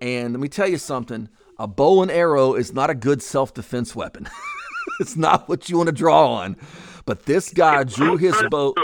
And 0.00 0.32
let 0.32 0.40
me 0.40 0.48
tell 0.48 0.66
you 0.66 0.78
something 0.78 1.28
a 1.58 1.68
bow 1.68 2.02
and 2.02 2.10
arrow 2.10 2.54
is 2.54 2.72
not 2.72 2.88
a 2.88 2.94
good 2.94 3.22
self 3.22 3.52
defense 3.52 3.94
weapon. 3.94 4.28
it's 5.00 5.14
not 5.14 5.46
what 5.48 5.68
you 5.68 5.76
want 5.76 5.88
to 5.88 5.92
draw 5.92 6.36
on. 6.36 6.56
But 7.04 7.26
this 7.26 7.52
guy 7.52 7.84
drew 7.84 8.16
his 8.16 8.34
bow. 8.50 8.74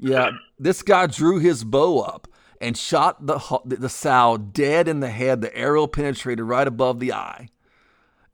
Yeah, 0.00 0.30
this 0.58 0.82
guy 0.82 1.06
drew 1.06 1.38
his 1.38 1.62
bow 1.62 2.00
up 2.00 2.26
and 2.60 2.76
shot 2.76 3.26
the 3.26 3.60
the 3.64 3.88
sow 3.88 4.36
dead 4.36 4.88
in 4.88 5.00
the 5.00 5.10
head. 5.10 5.40
The 5.40 5.54
arrow 5.56 5.86
penetrated 5.86 6.44
right 6.44 6.66
above 6.66 7.00
the 7.00 7.12
eye, 7.12 7.48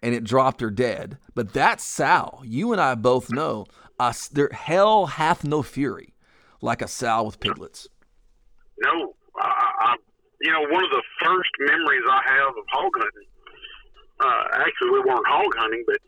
and 0.03 0.15
it 0.15 0.25
dropped 0.25 0.61
her 0.61 0.71
dead. 0.71 1.19
But 1.35 1.53
that 1.55 1.81
sow, 1.81 2.41
you 2.45 2.73
and 2.73 2.81
I 2.81 2.95
both 2.95 3.31
know, 3.31 3.67
uh, 3.99 4.13
there 4.33 4.51
hell 4.53 5.07
hath 5.07 5.45
no 5.45 5.63
fury 5.63 6.15
like 6.61 6.83
a 6.83 6.89
sow 6.89 7.25
with 7.25 7.41
piglets. 7.41 7.89
No, 8.79 9.15
I. 9.39 9.97
you 10.41 10.53
know, 10.53 10.61
one 10.61 10.85
of 10.85 10.91
the 10.91 11.03
first 11.25 11.51
memories 11.59 12.03
I 12.09 12.21
have 12.27 12.49
of 12.49 12.65
hog 12.71 12.93
hunting, 12.95 13.29
uh, 14.21 14.45
actually, 14.53 14.91
we 14.91 15.01
weren't 15.01 15.27
hog 15.27 15.53
hunting, 15.59 15.83
but 15.87 15.99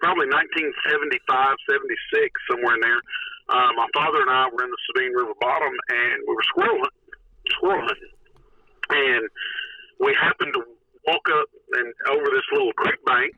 probably 0.00 0.26
1975, 0.26 1.56
76, 1.70 2.40
somewhere 2.50 2.74
in 2.74 2.80
there. 2.80 3.00
Uh, 3.48 3.70
my 3.76 3.88
father 3.92 4.20
and 4.20 4.30
I 4.30 4.48
were 4.48 4.64
in 4.64 4.70
the 4.70 4.82
Sabine 4.88 5.12
River 5.12 5.34
bottom, 5.40 5.72
and 5.88 6.16
we 6.26 6.34
were 6.34 6.48
squirrel 6.48 6.80
hunting. 6.80 7.08
Squirrel 7.50 7.84
hunting. 7.84 8.14
And 8.90 9.24
we 10.00 10.16
happened 10.16 10.52
to 10.54 10.62
walk 11.06 11.26
up 11.28 11.48
and 11.76 11.92
over 12.10 12.26
this 12.32 12.46
little 12.52 12.72
creek 12.74 13.00
bank, 13.04 13.36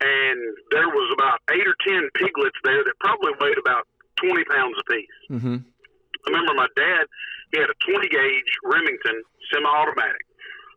and 0.00 0.38
there 0.70 0.88
was 0.88 1.08
about 1.14 1.38
eight 1.54 1.66
or 1.66 1.76
ten 1.86 2.08
piglets 2.14 2.58
there 2.64 2.82
that 2.82 2.94
probably 3.00 3.32
weighed 3.40 3.58
about 3.58 3.86
20 4.16 4.44
pounds 4.50 4.76
apiece. 4.82 5.18
Mm-hmm. 5.30 5.58
I 5.62 6.30
remember 6.30 6.54
my 6.54 6.68
dad, 6.74 7.06
he 7.52 7.60
had 7.60 7.70
a 7.70 7.78
20 7.86 8.08
gauge 8.08 8.50
Remington 8.64 9.22
semi-automatic. 9.50 10.28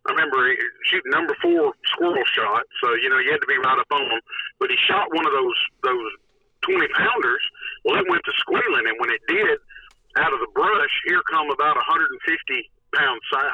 I 0.08 0.18
remember 0.18 0.42
shooting 0.90 1.14
number 1.14 1.36
four 1.42 1.74
squirrel 1.94 2.26
shot, 2.26 2.66
so 2.82 2.94
you 2.98 3.10
know 3.10 3.20
you 3.22 3.32
had 3.32 3.42
to 3.42 3.52
be 3.52 3.58
right 3.62 3.78
up 3.78 3.92
on 3.94 4.02
them. 4.02 4.22
But 4.60 4.74
he 4.74 4.78
shot 4.90 5.14
one 5.14 5.26
of 5.26 5.34
those 5.34 5.60
those 5.84 6.12
twenty 6.66 6.90
pounders. 6.98 7.44
Well, 7.86 8.02
it 8.02 8.10
went 8.10 8.26
to 8.26 8.34
squealing, 8.42 8.90
and 8.90 8.98
when 8.98 9.14
it 9.14 9.22
did, 9.28 9.62
out 10.18 10.34
of 10.34 10.40
the 10.42 10.50
brush, 10.54 10.94
here 11.06 11.22
come 11.30 11.52
about 11.54 11.78
a 11.78 11.86
hundred 11.86 12.10
and 12.10 12.22
fifty 12.26 12.66
pound 12.98 13.22
sow. 13.30 13.54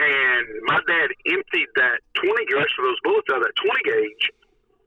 And 0.00 0.46
my 0.64 0.80
dad 0.88 1.08
emptied 1.28 1.68
that 1.76 2.00
twenty 2.16 2.44
gauge 2.48 2.72
for 2.72 2.88
those 2.88 3.00
bullets 3.04 3.28
out 3.28 3.44
of 3.44 3.44
that 3.44 3.56
twenty 3.60 3.84
gauge 3.84 4.24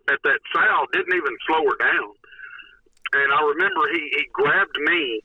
at 0.09 0.19
that 0.25 0.41
sow. 0.49 0.89
Didn't 0.97 1.13
even 1.13 1.37
slow 1.45 1.61
her 1.61 1.77
down. 1.77 2.09
And 3.21 3.29
I 3.37 3.41
remember 3.53 3.85
he 3.93 4.01
he 4.17 4.25
grabbed 4.33 4.81
me 4.81 5.21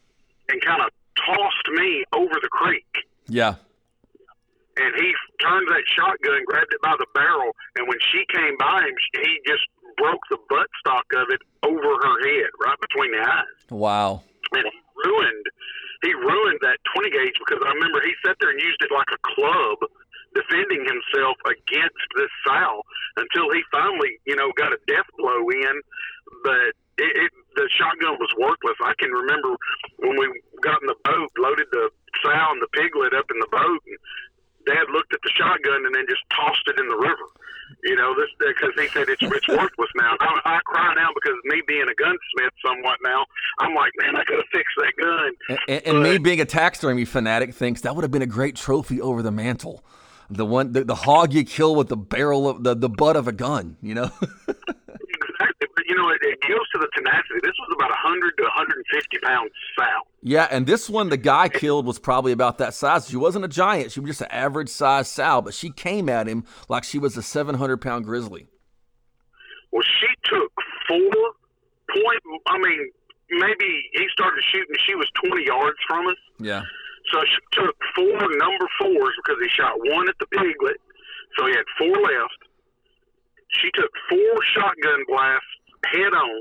and 0.52 0.60
kind 0.60 0.84
of 0.84 0.92
tossed 1.16 1.68
me 1.72 2.04
over 2.12 2.36
the 2.44 2.52
creek. 2.52 3.08
Yeah 3.24 3.56
and 4.76 4.92
he 4.98 5.14
turned 5.38 5.68
that 5.68 5.84
shotgun, 5.86 6.42
grabbed 6.46 6.72
it 6.72 6.82
by 6.82 6.94
the 6.98 7.06
barrel, 7.14 7.54
and 7.76 7.86
when 7.86 7.98
she 8.10 8.26
came 8.34 8.56
by 8.58 8.82
him, 8.82 8.94
he 9.22 9.38
just 9.46 9.62
broke 9.96 10.22
the 10.30 10.38
buttstock 10.50 11.06
of 11.14 11.30
it 11.30 11.42
over 11.62 11.78
her 12.02 12.16
head, 12.26 12.50
right 12.58 12.78
between 12.80 13.10
the 13.14 13.22
eyes. 13.22 13.60
Wow! 13.70 14.22
And 14.52 14.66
he 14.66 14.78
ruined, 15.06 15.46
he 16.02 16.12
ruined 16.14 16.58
that 16.62 16.78
twenty 16.94 17.10
gauge 17.10 17.38
because 17.38 17.62
I 17.62 17.70
remember 17.74 18.02
he 18.02 18.14
sat 18.26 18.36
there 18.40 18.50
and 18.50 18.60
used 18.60 18.82
it 18.82 18.90
like 18.90 19.10
a 19.14 19.20
club, 19.22 19.78
defending 20.34 20.82
himself 20.82 21.38
against 21.46 22.06
this 22.18 22.32
sow 22.46 22.82
until 23.16 23.50
he 23.54 23.62
finally, 23.70 24.18
you 24.26 24.34
know, 24.34 24.50
got 24.58 24.74
a 24.74 24.80
death 24.90 25.06
blow 25.18 25.42
in. 25.50 25.74
But 26.42 26.74
it, 26.98 27.12
it, 27.14 27.30
the 27.54 27.70
shotgun 27.70 28.18
was 28.18 28.30
worthless. 28.38 28.78
I 28.82 28.94
can 28.98 29.10
remember 29.10 29.54
when 30.02 30.18
we 30.18 30.26
got 30.62 30.82
in 30.82 30.90
the 30.90 30.98
boat, 31.06 31.30
loaded 31.38 31.70
the 31.70 31.90
sow 32.22 32.46
and 32.50 32.62
the 32.62 32.70
piglet 32.74 33.14
up 33.14 33.30
in 33.30 33.38
the 33.38 33.50
boat, 33.50 33.82
and 33.86 33.98
Dad 34.66 34.88
looked 34.92 35.12
at 35.12 35.20
the 35.22 35.32
shotgun 35.32 35.84
and 35.86 35.94
then 35.94 36.04
just 36.08 36.24
tossed 36.32 36.64
it 36.66 36.80
in 36.80 36.88
the 36.88 36.96
river. 36.96 37.28
You 37.84 37.96
know, 37.96 38.14
this 38.16 38.28
because 38.38 38.72
he 38.76 38.88
said 38.88 39.08
it's 39.08 39.22
it's 39.22 39.48
worthless 39.48 39.92
now. 39.96 40.16
I, 40.20 40.56
I 40.56 40.58
cry 40.64 40.94
now 40.94 41.08
because 41.14 41.36
me 41.44 41.60
being 41.66 41.84
a 41.88 41.94
gunsmith 41.96 42.52
somewhat 42.64 42.98
now, 43.02 43.24
I'm 43.60 43.74
like, 43.74 43.92
man, 44.00 44.16
I 44.16 44.24
could 44.24 44.36
have 44.36 44.52
fixed 44.52 44.76
that 44.78 44.94
gun. 44.96 45.32
And, 45.48 45.58
and, 45.68 45.82
and 45.86 46.02
me 46.02 46.13
being 46.24 46.40
a 46.40 46.44
taxidermy 46.46 47.04
fanatic 47.04 47.54
thinks 47.54 47.82
that 47.82 47.94
would 47.94 48.02
have 48.02 48.10
been 48.10 48.22
a 48.22 48.26
great 48.26 48.56
trophy 48.56 49.00
over 49.00 49.22
the 49.22 49.30
mantle. 49.30 49.84
The 50.30 50.46
one, 50.46 50.72
the, 50.72 50.82
the 50.82 50.94
hog 50.94 51.34
you 51.34 51.44
kill 51.44 51.76
with 51.76 51.88
the 51.88 51.98
barrel 51.98 52.48
of 52.48 52.64
the, 52.64 52.74
the 52.74 52.88
butt 52.88 53.14
of 53.14 53.28
a 53.28 53.32
gun. 53.32 53.76
You 53.82 53.94
know. 53.94 54.10
you 55.86 55.94
know, 55.94 56.08
it, 56.08 56.18
it 56.22 56.40
goes 56.40 56.66
to 56.72 56.78
the 56.78 56.88
tenacity. 56.96 57.40
This 57.42 57.52
was 57.58 57.76
about 57.76 57.90
100 57.90 58.36
to 58.38 58.42
150 58.42 59.18
pound 59.18 59.50
sow. 59.78 59.84
Yeah, 60.22 60.48
and 60.50 60.66
this 60.66 60.88
one, 60.88 61.10
the 61.10 61.18
guy 61.18 61.50
killed 61.50 61.84
was 61.84 61.98
probably 61.98 62.32
about 62.32 62.56
that 62.56 62.72
size. 62.72 63.06
She 63.06 63.18
wasn't 63.18 63.44
a 63.44 63.48
giant; 63.48 63.92
she 63.92 64.00
was 64.00 64.08
just 64.08 64.22
an 64.22 64.30
average 64.30 64.70
size 64.70 65.10
sow, 65.10 65.42
but 65.42 65.52
she 65.52 65.70
came 65.70 66.08
at 66.08 66.26
him 66.26 66.44
like 66.70 66.84
she 66.84 66.98
was 66.98 67.18
a 67.18 67.22
700 67.22 67.82
pound 67.82 68.06
grizzly. 68.06 68.46
Well, 69.70 69.82
she 69.82 70.06
took 70.24 70.52
four 70.88 70.98
point. 71.90 72.20
I 72.46 72.58
mean, 72.58 72.90
maybe 73.38 73.70
he 73.92 74.04
started 74.12 74.42
shooting. 74.52 74.76
She 74.86 74.94
was 74.94 75.08
20 75.24 75.44
yards 75.44 75.78
from 75.88 76.06
us. 76.08 76.20
Yeah. 76.38 76.62
So 77.12 77.20
she 77.24 77.40
took 77.52 77.76
four 77.94 78.16
number 78.16 78.66
fours 78.80 79.14
because 79.22 79.38
he 79.42 79.48
shot 79.52 79.76
one 79.76 80.08
at 80.08 80.16
the 80.18 80.26
piglet. 80.26 80.80
So 81.36 81.46
he 81.46 81.52
had 81.52 81.68
four 81.78 81.94
left. 81.94 82.40
She 83.60 83.70
took 83.74 83.90
four 84.08 84.34
shotgun 84.54 85.04
blasts 85.06 85.46
head 85.86 86.12
on 86.16 86.40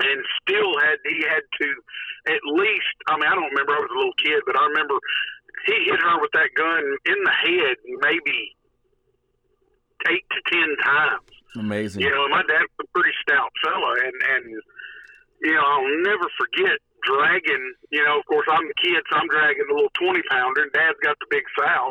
and 0.00 0.18
still 0.42 0.72
had 0.80 0.98
he 1.08 1.24
had 1.24 1.42
to 1.60 1.68
at 2.28 2.42
least 2.52 2.96
I 3.08 3.16
mean 3.16 3.28
I 3.28 3.34
don't 3.34 3.48
remember 3.48 3.72
I 3.72 3.80
was 3.80 3.90
a 3.92 3.98
little 3.98 4.18
kid 4.22 4.42
but 4.46 4.58
I 4.58 4.64
remember 4.66 4.94
he 5.66 5.88
hit 5.88 6.00
her 6.00 6.20
with 6.20 6.32
that 6.32 6.50
gun 6.56 6.84
in 7.06 7.18
the 7.24 7.32
head 7.32 7.76
maybe 8.02 8.56
eight 10.10 10.26
to 10.30 10.40
ten 10.50 10.68
times. 10.84 11.30
Amazing. 11.56 12.02
You 12.02 12.10
know, 12.10 12.28
my 12.28 12.42
dad's 12.48 12.72
a 12.80 12.86
pretty 12.94 13.12
stout 13.22 13.52
fella 13.62 13.92
and 14.04 14.16
and 14.36 14.62
you 15.42 15.54
know, 15.54 15.62
I'll 15.62 16.02
never 16.02 16.26
forget 16.38 16.78
dragging 17.02 17.74
you 17.90 18.02
know, 18.04 18.18
of 18.18 18.26
course 18.26 18.46
I'm 18.50 18.66
the 18.66 18.78
kid 18.78 19.02
so 19.10 19.18
I'm 19.18 19.28
dragging 19.28 19.66
the 19.68 19.74
little 19.74 19.94
twenty 19.98 20.22
pounder 20.30 20.62
and 20.62 20.72
dad's 20.72 20.98
got 21.02 21.18
the 21.18 21.26
big 21.30 21.42
sow, 21.58 21.90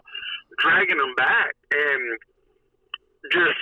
dragging 0.59 0.97
them 0.97 1.13
back 1.15 1.55
and 1.71 2.01
just 3.31 3.61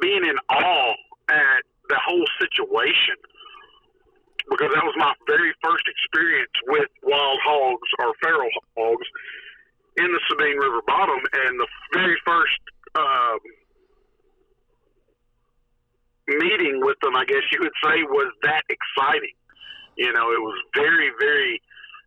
being 0.00 0.24
in 0.24 0.36
awe 0.50 0.94
at 1.28 1.62
the 1.88 2.00
whole 2.04 2.26
situation 2.40 3.16
because 4.50 4.70
that 4.74 4.84
was 4.86 4.94
my 4.96 5.12
very 5.26 5.52
first 5.62 5.84
experience 5.90 6.54
with 6.66 6.88
wild 7.02 7.38
hogs 7.42 7.90
or 7.98 8.14
feral 8.22 8.50
hogs 8.76 9.06
in 9.98 10.06
the 10.12 10.20
Sabine 10.28 10.58
River 10.58 10.82
bottom, 10.86 11.18
and 11.18 11.58
the 11.58 11.68
very 11.92 12.16
first 12.24 12.60
um, 12.94 13.40
meeting 16.28 16.80
with 16.82 16.96
them, 17.02 17.16
I 17.16 17.24
guess 17.24 17.42
you 17.52 17.58
would 17.60 17.72
say, 17.82 18.02
was 18.02 18.32
that 18.42 18.62
exciting. 18.68 19.34
You 19.96 20.12
know, 20.12 20.30
it 20.30 20.40
was 20.40 20.58
very, 20.74 21.10
very 21.18 21.62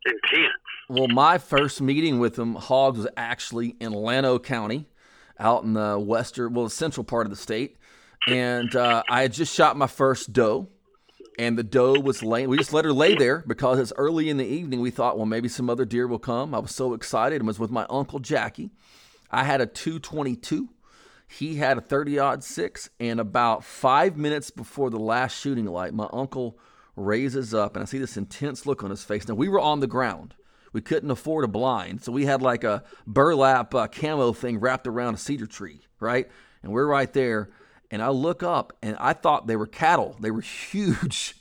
intense. 0.05 0.53
Well, 0.89 1.07
my 1.07 1.37
first 1.37 1.81
meeting 1.81 2.19
with 2.19 2.35
them, 2.35 2.55
hogs, 2.55 2.99
was 2.99 3.07
actually 3.17 3.75
in 3.79 3.91
Llano 3.91 4.39
County, 4.39 4.87
out 5.39 5.63
in 5.63 5.73
the 5.73 5.97
western, 5.99 6.53
well, 6.53 6.65
the 6.65 6.71
central 6.71 7.03
part 7.03 7.25
of 7.25 7.31
the 7.31 7.37
state 7.37 7.77
and 8.27 8.75
uh, 8.75 9.03
I 9.09 9.23
had 9.23 9.33
just 9.33 9.53
shot 9.53 9.77
my 9.77 9.87
first 9.87 10.33
doe, 10.33 10.67
and 11.37 11.57
the 11.57 11.63
doe 11.63 11.99
was 11.99 12.21
laying. 12.21 12.49
We 12.49 12.57
just 12.57 12.73
let 12.73 12.85
her 12.85 12.93
lay 12.93 13.15
there 13.15 13.43
because 13.47 13.79
it's 13.79 13.93
early 13.95 14.29
in 14.29 14.37
the 14.37 14.45
evening. 14.45 14.81
We 14.81 14.91
thought, 14.91 15.17
well, 15.17 15.25
maybe 15.25 15.47
some 15.47 15.69
other 15.69 15.85
deer 15.85 16.07
will 16.07 16.19
come. 16.19 16.53
I 16.53 16.59
was 16.59 16.75
so 16.75 16.93
excited 16.93 17.39
and 17.39 17.47
was 17.47 17.59
with 17.59 17.71
my 17.71 17.85
uncle 17.89 18.19
Jackie. 18.19 18.71
I 19.31 19.43
had 19.43 19.61
a 19.61 19.65
222. 19.65 20.69
He 21.31 21.55
had 21.55 21.77
a 21.77 21.81
30 21.81 22.17
odd 22.17 22.43
six. 22.43 22.89
And 22.99 23.19
about 23.19 23.63
five 23.63 24.17
minutes 24.17 24.49
before 24.49 24.89
the 24.89 24.99
last 24.99 25.39
shooting 25.39 25.65
light, 25.65 25.93
my 25.93 26.09
uncle 26.11 26.57
raises 26.95 27.53
up 27.53 27.75
and 27.75 27.83
I 27.83 27.85
see 27.85 27.99
this 27.99 28.17
intense 28.17 28.65
look 28.65 28.83
on 28.83 28.89
his 28.89 29.03
face. 29.03 29.27
Now, 29.27 29.35
we 29.35 29.47
were 29.47 29.59
on 29.59 29.79
the 29.79 29.87
ground. 29.87 30.33
We 30.73 30.81
couldn't 30.81 31.11
afford 31.11 31.45
a 31.45 31.47
blind. 31.47 32.03
So 32.03 32.11
we 32.11 32.25
had 32.25 32.41
like 32.41 32.63
a 32.63 32.83
burlap 33.05 33.73
uh, 33.75 33.87
camo 33.87 34.33
thing 34.33 34.59
wrapped 34.59 34.87
around 34.87 35.13
a 35.13 35.17
cedar 35.17 35.45
tree, 35.45 35.81
right? 35.99 36.27
And 36.63 36.71
we're 36.71 36.87
right 36.87 37.11
there. 37.13 37.49
And 37.91 38.01
I 38.01 38.09
look 38.09 38.41
up 38.41 38.73
and 38.81 38.97
I 38.99 39.13
thought 39.13 39.45
they 39.45 39.55
were 39.55 39.67
cattle. 39.67 40.17
They 40.19 40.31
were 40.31 40.41
huge 40.71 41.35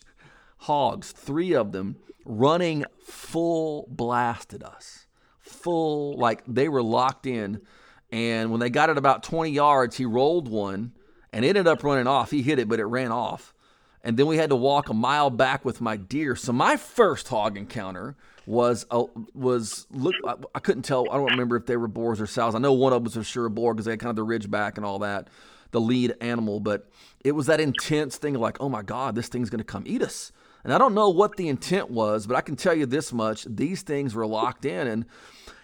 hogs, 0.59 1.13
three 1.13 1.55
of 1.55 1.73
them 1.73 1.97
running 2.27 2.85
full 3.03 3.87
blast 3.89 4.53
at 4.53 4.63
us. 4.63 5.07
Full, 5.41 6.19
like 6.19 6.43
they 6.47 6.69
were 6.69 6.83
locked 6.83 7.27
in. 7.27 7.63
And 8.11 8.51
when 8.51 8.61
they 8.61 8.71
got 8.71 8.91
it 8.91 8.99
about 8.99 9.23
20 9.23 9.51
yards, 9.51 9.97
he 9.97 10.07
rolled 10.07 10.49
one 10.49 10.93
and 11.33 11.45
it 11.45 11.49
ended 11.49 11.67
up 11.67 11.85
running 11.85 12.07
off. 12.07 12.31
He 12.31 12.43
hit 12.43 12.59
it, 12.59 12.69
but 12.69 12.81
it 12.81 12.85
ran 12.87 13.13
off. 13.13 13.55
And 14.03 14.17
then 14.17 14.27
we 14.27 14.37
had 14.37 14.51
to 14.51 14.57
walk 14.57 14.89
a 14.89 14.95
mile 14.95 15.29
back 15.29 15.65
with 15.65 15.81
my 15.81 15.97
deer. 15.97 16.37
So 16.37 16.53
my 16.53 16.77
first 16.77 17.29
hog 17.29 17.57
encounter 17.57 18.17
was 18.47 18.87
a, 18.91 19.05
was 19.35 19.87
look. 19.91 20.15
I, 20.27 20.37
I, 20.55 20.61
couldn't 20.61 20.83
tell. 20.83 21.11
I 21.11 21.17
don't 21.17 21.31
remember 21.33 21.57
if 21.57 21.67
they 21.67 21.77
were 21.77 21.89
boars 21.89 22.21
or 22.21 22.27
sows. 22.27 22.55
I 22.55 22.59
know 22.59 22.73
one 22.73 22.93
of 22.93 22.99
them 22.99 23.05
was 23.05 23.15
for 23.15 23.25
sure 23.25 23.47
a 23.47 23.51
boar 23.51 23.75
because 23.75 23.85
they 23.85 23.93
had 23.93 24.01
kind 24.01 24.11
of 24.11 24.17
the 24.17 24.23
ridge 24.23 24.51
back 24.51 24.79
and 24.79 24.87
all 24.87 25.01
that, 25.01 25.29
the 25.73 25.81
lead 25.81 26.15
animal. 26.21 26.61
But 26.61 26.89
it 27.23 27.33
was 27.33 27.47
that 27.47 27.61
intense 27.61 28.17
thing 28.17 28.37
of 28.37 28.41
like, 28.41 28.57
oh 28.61 28.69
my 28.69 28.83
god, 28.83 29.15
this 29.15 29.29
thing's 29.29 29.51
to 29.51 29.63
come 29.63 29.85
eat 29.87 30.01
us. 30.01 30.33
And 30.65 30.73
I 30.73 30.79
don't 30.79 30.95
know 30.95 31.11
what 31.11 31.37
the 31.37 31.49
intent 31.49 31.91
was, 31.91 32.27
but 32.27 32.37
I 32.37 32.41
can 32.41 32.57
tell 32.57 32.75
you 32.75 32.87
this 32.87 33.13
much: 33.13 33.45
these 33.45 33.83
things 33.83 34.15
were 34.15 34.27
locked 34.27 34.65
in 34.65 34.87
and. 34.87 35.05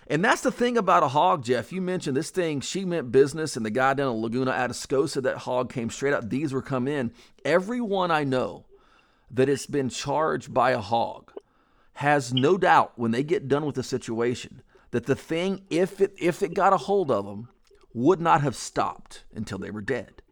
And 0.06 0.24
that's 0.24 0.42
the 0.42 0.52
thing 0.52 0.76
about 0.76 1.02
a 1.02 1.08
hog, 1.08 1.44
Jeff. 1.44 1.72
You 1.72 1.80
mentioned 1.80 2.16
this 2.16 2.30
thing, 2.30 2.60
she 2.60 2.84
meant 2.84 3.10
business, 3.10 3.56
and 3.56 3.64
the 3.64 3.70
guy 3.70 3.94
down 3.94 4.14
in 4.14 4.22
Laguna 4.22 4.52
Atascosa, 4.52 5.22
that 5.22 5.38
hog 5.38 5.72
came 5.72 5.88
straight 5.88 6.12
out. 6.12 6.28
These 6.28 6.52
were 6.52 6.62
come 6.62 6.86
in. 6.86 7.12
Everyone 7.44 8.10
I 8.10 8.24
know 8.24 8.66
that 9.30 9.48
has 9.48 9.66
been 9.66 9.88
charged 9.88 10.52
by 10.52 10.72
a 10.72 10.78
hog 10.78 11.32
has 11.94 12.34
no 12.34 12.58
doubt 12.58 12.92
when 12.96 13.12
they 13.12 13.22
get 13.22 13.48
done 13.48 13.64
with 13.64 13.76
the 13.76 13.82
situation 13.82 14.62
that 14.90 15.06
the 15.06 15.16
thing, 15.16 15.62
if 15.70 16.00
it 16.00 16.14
if 16.18 16.42
it 16.42 16.54
got 16.54 16.72
a 16.72 16.76
hold 16.76 17.10
of 17.10 17.24
them, 17.24 17.48
would 17.94 18.20
not 18.20 18.42
have 18.42 18.54
stopped 18.54 19.24
until 19.34 19.58
they 19.58 19.70
were 19.70 19.80
dead. 19.80 20.22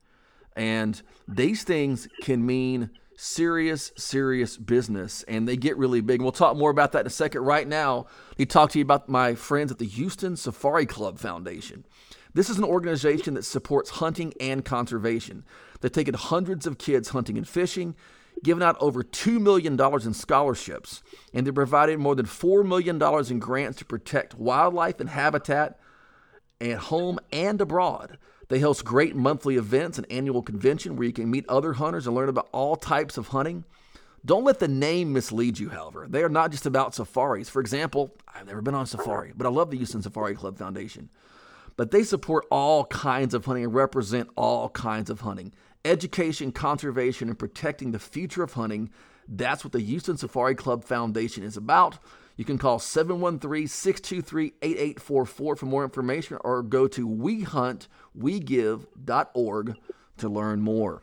And 0.54 1.00
these 1.26 1.64
things 1.64 2.08
can 2.22 2.44
mean 2.44 2.90
serious, 3.22 3.92
serious 3.96 4.56
business, 4.56 5.22
and 5.28 5.46
they 5.46 5.56
get 5.56 5.76
really 5.76 6.00
big. 6.00 6.20
We'll 6.20 6.32
talk 6.32 6.56
more 6.56 6.70
about 6.70 6.90
that 6.90 7.02
in 7.02 7.06
a 7.06 7.10
second. 7.10 7.42
Right 7.42 7.68
now, 7.68 8.06
we 8.36 8.46
talk 8.46 8.70
to 8.70 8.80
you 8.80 8.82
about 8.82 9.08
my 9.08 9.36
friends 9.36 9.70
at 9.70 9.78
the 9.78 9.86
Houston 9.86 10.36
Safari 10.36 10.86
Club 10.86 11.20
Foundation. 11.20 11.86
This 12.34 12.50
is 12.50 12.58
an 12.58 12.64
organization 12.64 13.34
that 13.34 13.44
supports 13.44 13.90
hunting 13.90 14.34
and 14.40 14.64
conservation. 14.64 15.44
They've 15.80 15.92
taken 15.92 16.14
hundreds 16.14 16.66
of 16.66 16.78
kids 16.78 17.10
hunting 17.10 17.38
and 17.38 17.46
fishing, 17.46 17.94
given 18.42 18.60
out 18.62 18.76
over 18.80 19.04
$2 19.04 19.40
million 19.40 19.78
in 19.80 20.14
scholarships, 20.14 21.04
and 21.32 21.46
they 21.46 21.52
provided 21.52 22.00
more 22.00 22.16
than 22.16 22.26
$4 22.26 22.66
million 22.66 23.00
in 23.30 23.38
grants 23.38 23.78
to 23.78 23.84
protect 23.84 24.34
wildlife 24.34 24.98
and 24.98 25.10
habitat 25.10 25.78
at 26.60 26.78
home 26.78 27.20
and 27.30 27.60
abroad. 27.60 28.18
They 28.48 28.60
host 28.60 28.84
great 28.84 29.16
monthly 29.16 29.56
events 29.56 29.98
and 29.98 30.06
annual 30.10 30.42
convention 30.42 30.96
where 30.96 31.06
you 31.06 31.12
can 31.12 31.30
meet 31.30 31.48
other 31.48 31.74
hunters 31.74 32.06
and 32.06 32.14
learn 32.14 32.28
about 32.28 32.48
all 32.52 32.76
types 32.76 33.16
of 33.16 33.28
hunting. 33.28 33.64
Don't 34.24 34.44
let 34.44 34.60
the 34.60 34.68
name 34.68 35.12
mislead 35.12 35.58
you, 35.58 35.68
however. 35.70 36.06
They 36.08 36.22
are 36.22 36.28
not 36.28 36.52
just 36.52 36.66
about 36.66 36.94
safaris. 36.94 37.48
For 37.48 37.60
example, 37.60 38.14
I've 38.32 38.46
never 38.46 38.62
been 38.62 38.74
on 38.74 38.86
safari, 38.86 39.32
but 39.36 39.46
I 39.46 39.50
love 39.50 39.70
the 39.70 39.76
Houston 39.76 40.02
Safari 40.02 40.34
Club 40.34 40.58
Foundation. 40.58 41.10
But 41.76 41.90
they 41.90 42.04
support 42.04 42.46
all 42.50 42.84
kinds 42.86 43.34
of 43.34 43.44
hunting 43.44 43.64
and 43.64 43.74
represent 43.74 44.28
all 44.36 44.68
kinds 44.68 45.10
of 45.10 45.20
hunting. 45.22 45.52
Education, 45.84 46.52
conservation, 46.52 47.28
and 47.28 47.38
protecting 47.38 47.90
the 47.90 47.98
future 47.98 48.44
of 48.44 48.52
hunting. 48.52 48.90
That's 49.26 49.64
what 49.64 49.72
the 49.72 49.80
Houston 49.80 50.16
Safari 50.16 50.54
Club 50.54 50.84
Foundation 50.84 51.42
is 51.42 51.56
about. 51.56 51.98
You 52.36 52.44
can 52.44 52.58
call 52.58 52.78
713 52.78 53.66
623 53.66 54.54
8844 54.62 55.56
for 55.56 55.66
more 55.66 55.84
information 55.84 56.38
or 56.42 56.62
go 56.62 56.86
to 56.88 57.06
wehuntwegive.org 58.18 59.76
to 60.18 60.28
learn 60.28 60.60
more. 60.60 61.02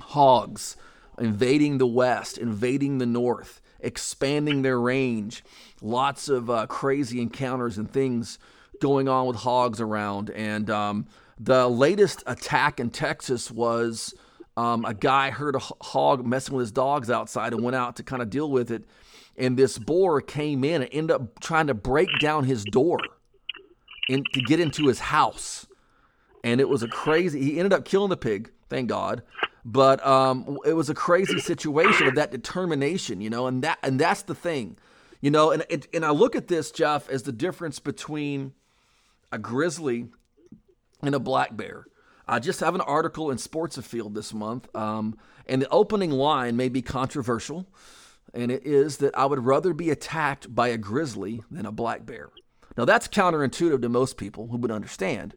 Hogs 0.00 0.76
invading 1.18 1.78
the 1.78 1.86
West, 1.86 2.38
invading 2.38 2.98
the 2.98 3.06
North, 3.06 3.60
expanding 3.80 4.62
their 4.62 4.80
range. 4.80 5.44
Lots 5.82 6.28
of 6.28 6.48
uh, 6.48 6.66
crazy 6.66 7.20
encounters 7.20 7.76
and 7.76 7.90
things 7.90 8.38
going 8.80 9.08
on 9.08 9.26
with 9.26 9.36
hogs 9.36 9.80
around. 9.80 10.30
And 10.30 10.70
um, 10.70 11.06
the 11.38 11.68
latest 11.68 12.22
attack 12.26 12.80
in 12.80 12.90
Texas 12.90 13.50
was 13.50 14.14
um, 14.56 14.84
a 14.84 14.94
guy 14.94 15.30
heard 15.30 15.56
a 15.56 15.58
hog 15.58 16.26
messing 16.26 16.54
with 16.54 16.62
his 16.62 16.72
dogs 16.72 17.10
outside 17.10 17.52
and 17.52 17.62
went 17.62 17.76
out 17.76 17.96
to 17.96 18.02
kind 18.02 18.22
of 18.22 18.30
deal 18.30 18.50
with 18.50 18.70
it 18.70 18.84
and 19.40 19.56
this 19.56 19.78
boar 19.78 20.20
came 20.20 20.62
in 20.62 20.82
and 20.82 20.90
ended 20.92 21.16
up 21.16 21.40
trying 21.40 21.66
to 21.68 21.74
break 21.74 22.08
down 22.20 22.44
his 22.44 22.62
door 22.64 23.00
in, 24.08 24.22
to 24.34 24.40
get 24.42 24.60
into 24.60 24.86
his 24.86 25.00
house. 25.00 25.66
And 26.42 26.60
it 26.60 26.68
was 26.68 26.82
a 26.82 26.88
crazy. 26.88 27.42
He 27.42 27.58
ended 27.58 27.72
up 27.72 27.84
killing 27.84 28.10
the 28.10 28.16
pig, 28.16 28.50
thank 28.68 28.88
God. 28.88 29.22
But 29.64 30.04
um, 30.06 30.58
it 30.64 30.72
was 30.72 30.88
a 30.88 30.94
crazy 30.94 31.38
situation 31.38 32.06
of 32.06 32.14
that 32.14 32.30
determination, 32.30 33.20
you 33.20 33.28
know, 33.28 33.46
and 33.46 33.62
that 33.62 33.78
and 33.82 34.00
that's 34.00 34.22
the 34.22 34.34
thing, 34.34 34.78
you 35.20 35.30
know. 35.30 35.50
And 35.50 35.64
it, 35.68 35.86
and 35.92 36.04
I 36.04 36.10
look 36.10 36.34
at 36.34 36.48
this, 36.48 36.70
Jeff, 36.70 37.10
as 37.10 37.24
the 37.24 37.32
difference 37.32 37.78
between 37.78 38.54
a 39.30 39.38
grizzly 39.38 40.08
and 41.02 41.14
a 41.14 41.20
black 41.20 41.56
bear. 41.56 41.86
I 42.26 42.38
just 42.38 42.60
have 42.60 42.74
an 42.74 42.80
article 42.80 43.30
in 43.30 43.38
Sports 43.38 43.76
Afield 43.76 44.14
this 44.14 44.32
month, 44.32 44.74
um, 44.74 45.18
and 45.46 45.60
the 45.60 45.68
opening 45.68 46.10
line 46.10 46.56
may 46.56 46.68
be 46.68 46.80
controversial 46.80 47.66
and 48.34 48.50
it 48.50 48.66
is 48.66 48.98
that 48.98 49.16
I 49.16 49.26
would 49.26 49.44
rather 49.44 49.72
be 49.72 49.90
attacked 49.90 50.54
by 50.54 50.68
a 50.68 50.78
grizzly 50.78 51.42
than 51.50 51.66
a 51.66 51.72
black 51.72 52.06
bear. 52.06 52.30
Now, 52.76 52.84
that's 52.84 53.08
counterintuitive 53.08 53.82
to 53.82 53.88
most 53.88 54.16
people 54.16 54.48
who 54.48 54.56
would 54.58 54.70
understand, 54.70 55.34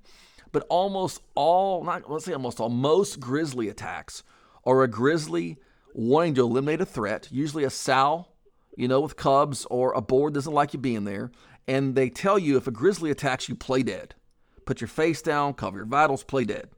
but 0.54 0.66
almost 0.70 1.22
all, 1.36 1.84
not 1.84 2.10
let's 2.10 2.24
say 2.24 2.32
almost 2.32 2.62
all, 2.62 2.70
most 2.70 3.20
grizzly 3.20 3.68
attacks 3.68 4.24
are 4.66 4.84
a 4.84 4.88
grizzly 4.88 5.58
wanting 5.94 6.36
to 6.36 6.42
eliminate 6.42 6.80
a 6.80 6.86
threat, 6.86 7.28
usually 7.30 7.66
a 7.66 7.70
sow, 7.70 8.28
you 8.78 8.88
know, 8.88 9.02
with 9.02 9.18
cubs 9.18 9.66
or 9.70 9.94
a 9.94 10.02
boar 10.02 10.30
doesn't 10.32 10.54
like 10.54 10.74
you 10.74 10.80
being 10.80 11.04
there, 11.04 11.32
and 11.68 11.96
they 11.96 12.10
tell 12.10 12.39
you 12.39 12.56
if 12.56 12.68
a 12.68 12.72
grizzly 12.72 13.12
attacks 13.12 13.50
you, 13.50 13.56
play 13.56 13.84
dead. 13.84 14.16
Put 14.66 14.80
your 14.80 14.88
face 14.88 15.22
down, 15.22 15.56
cover 15.56 15.80
your 15.80 15.86
vitals, 15.86 16.24
play 16.24 16.46
dead. 16.46 16.70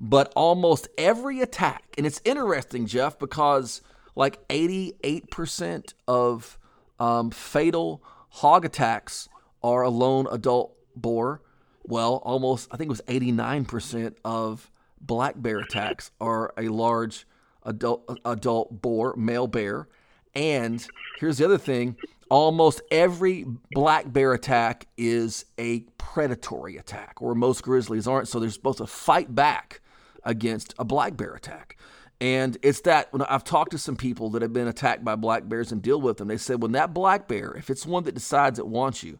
But 0.00 0.32
almost 0.34 0.88
every 0.96 1.40
attack, 1.40 1.84
and 1.96 2.06
it's 2.06 2.20
interesting, 2.24 2.86
Jeff, 2.86 3.18
because 3.18 3.82
like 4.16 4.46
88% 4.48 5.94
of 6.08 6.58
um, 6.98 7.30
fatal 7.30 8.02
hog 8.30 8.64
attacks 8.64 9.28
are 9.62 9.82
a 9.82 9.90
lone 9.90 10.26
adult 10.30 10.74
boar. 10.96 11.42
Well, 11.88 12.16
almost, 12.16 12.68
I 12.70 12.76
think 12.76 12.88
it 12.88 12.90
was 12.90 13.00
89% 13.08 14.16
of 14.22 14.70
black 15.00 15.34
bear 15.36 15.58
attacks 15.58 16.10
are 16.20 16.52
a 16.58 16.68
large 16.68 17.26
adult, 17.62 18.18
adult 18.24 18.82
boar, 18.82 19.14
male 19.16 19.46
bear. 19.46 19.88
And 20.34 20.86
here's 21.18 21.38
the 21.38 21.46
other 21.46 21.58
thing 21.58 21.96
almost 22.30 22.82
every 22.90 23.46
black 23.70 24.12
bear 24.12 24.34
attack 24.34 24.86
is 24.98 25.46
a 25.56 25.80
predatory 25.96 26.76
attack, 26.76 27.22
or 27.22 27.34
most 27.34 27.62
grizzlies 27.62 28.06
aren't. 28.06 28.28
So 28.28 28.38
they're 28.38 28.50
supposed 28.50 28.78
to 28.78 28.86
fight 28.86 29.34
back 29.34 29.80
against 30.24 30.74
a 30.78 30.84
black 30.84 31.16
bear 31.16 31.32
attack. 31.32 31.78
And 32.20 32.58
it's 32.62 32.82
that 32.82 33.10
when 33.12 33.22
I've 33.22 33.44
talked 33.44 33.70
to 33.70 33.78
some 33.78 33.96
people 33.96 34.28
that 34.30 34.42
have 34.42 34.52
been 34.52 34.68
attacked 34.68 35.04
by 35.04 35.14
black 35.14 35.48
bears 35.48 35.72
and 35.72 35.80
deal 35.80 36.00
with 36.00 36.18
them, 36.18 36.28
they 36.28 36.36
said 36.36 36.60
when 36.60 36.72
that 36.72 36.92
black 36.92 37.28
bear, 37.28 37.52
if 37.52 37.70
it's 37.70 37.86
one 37.86 38.04
that 38.04 38.14
decides 38.14 38.58
it 38.58 38.66
wants 38.66 39.02
you, 39.02 39.18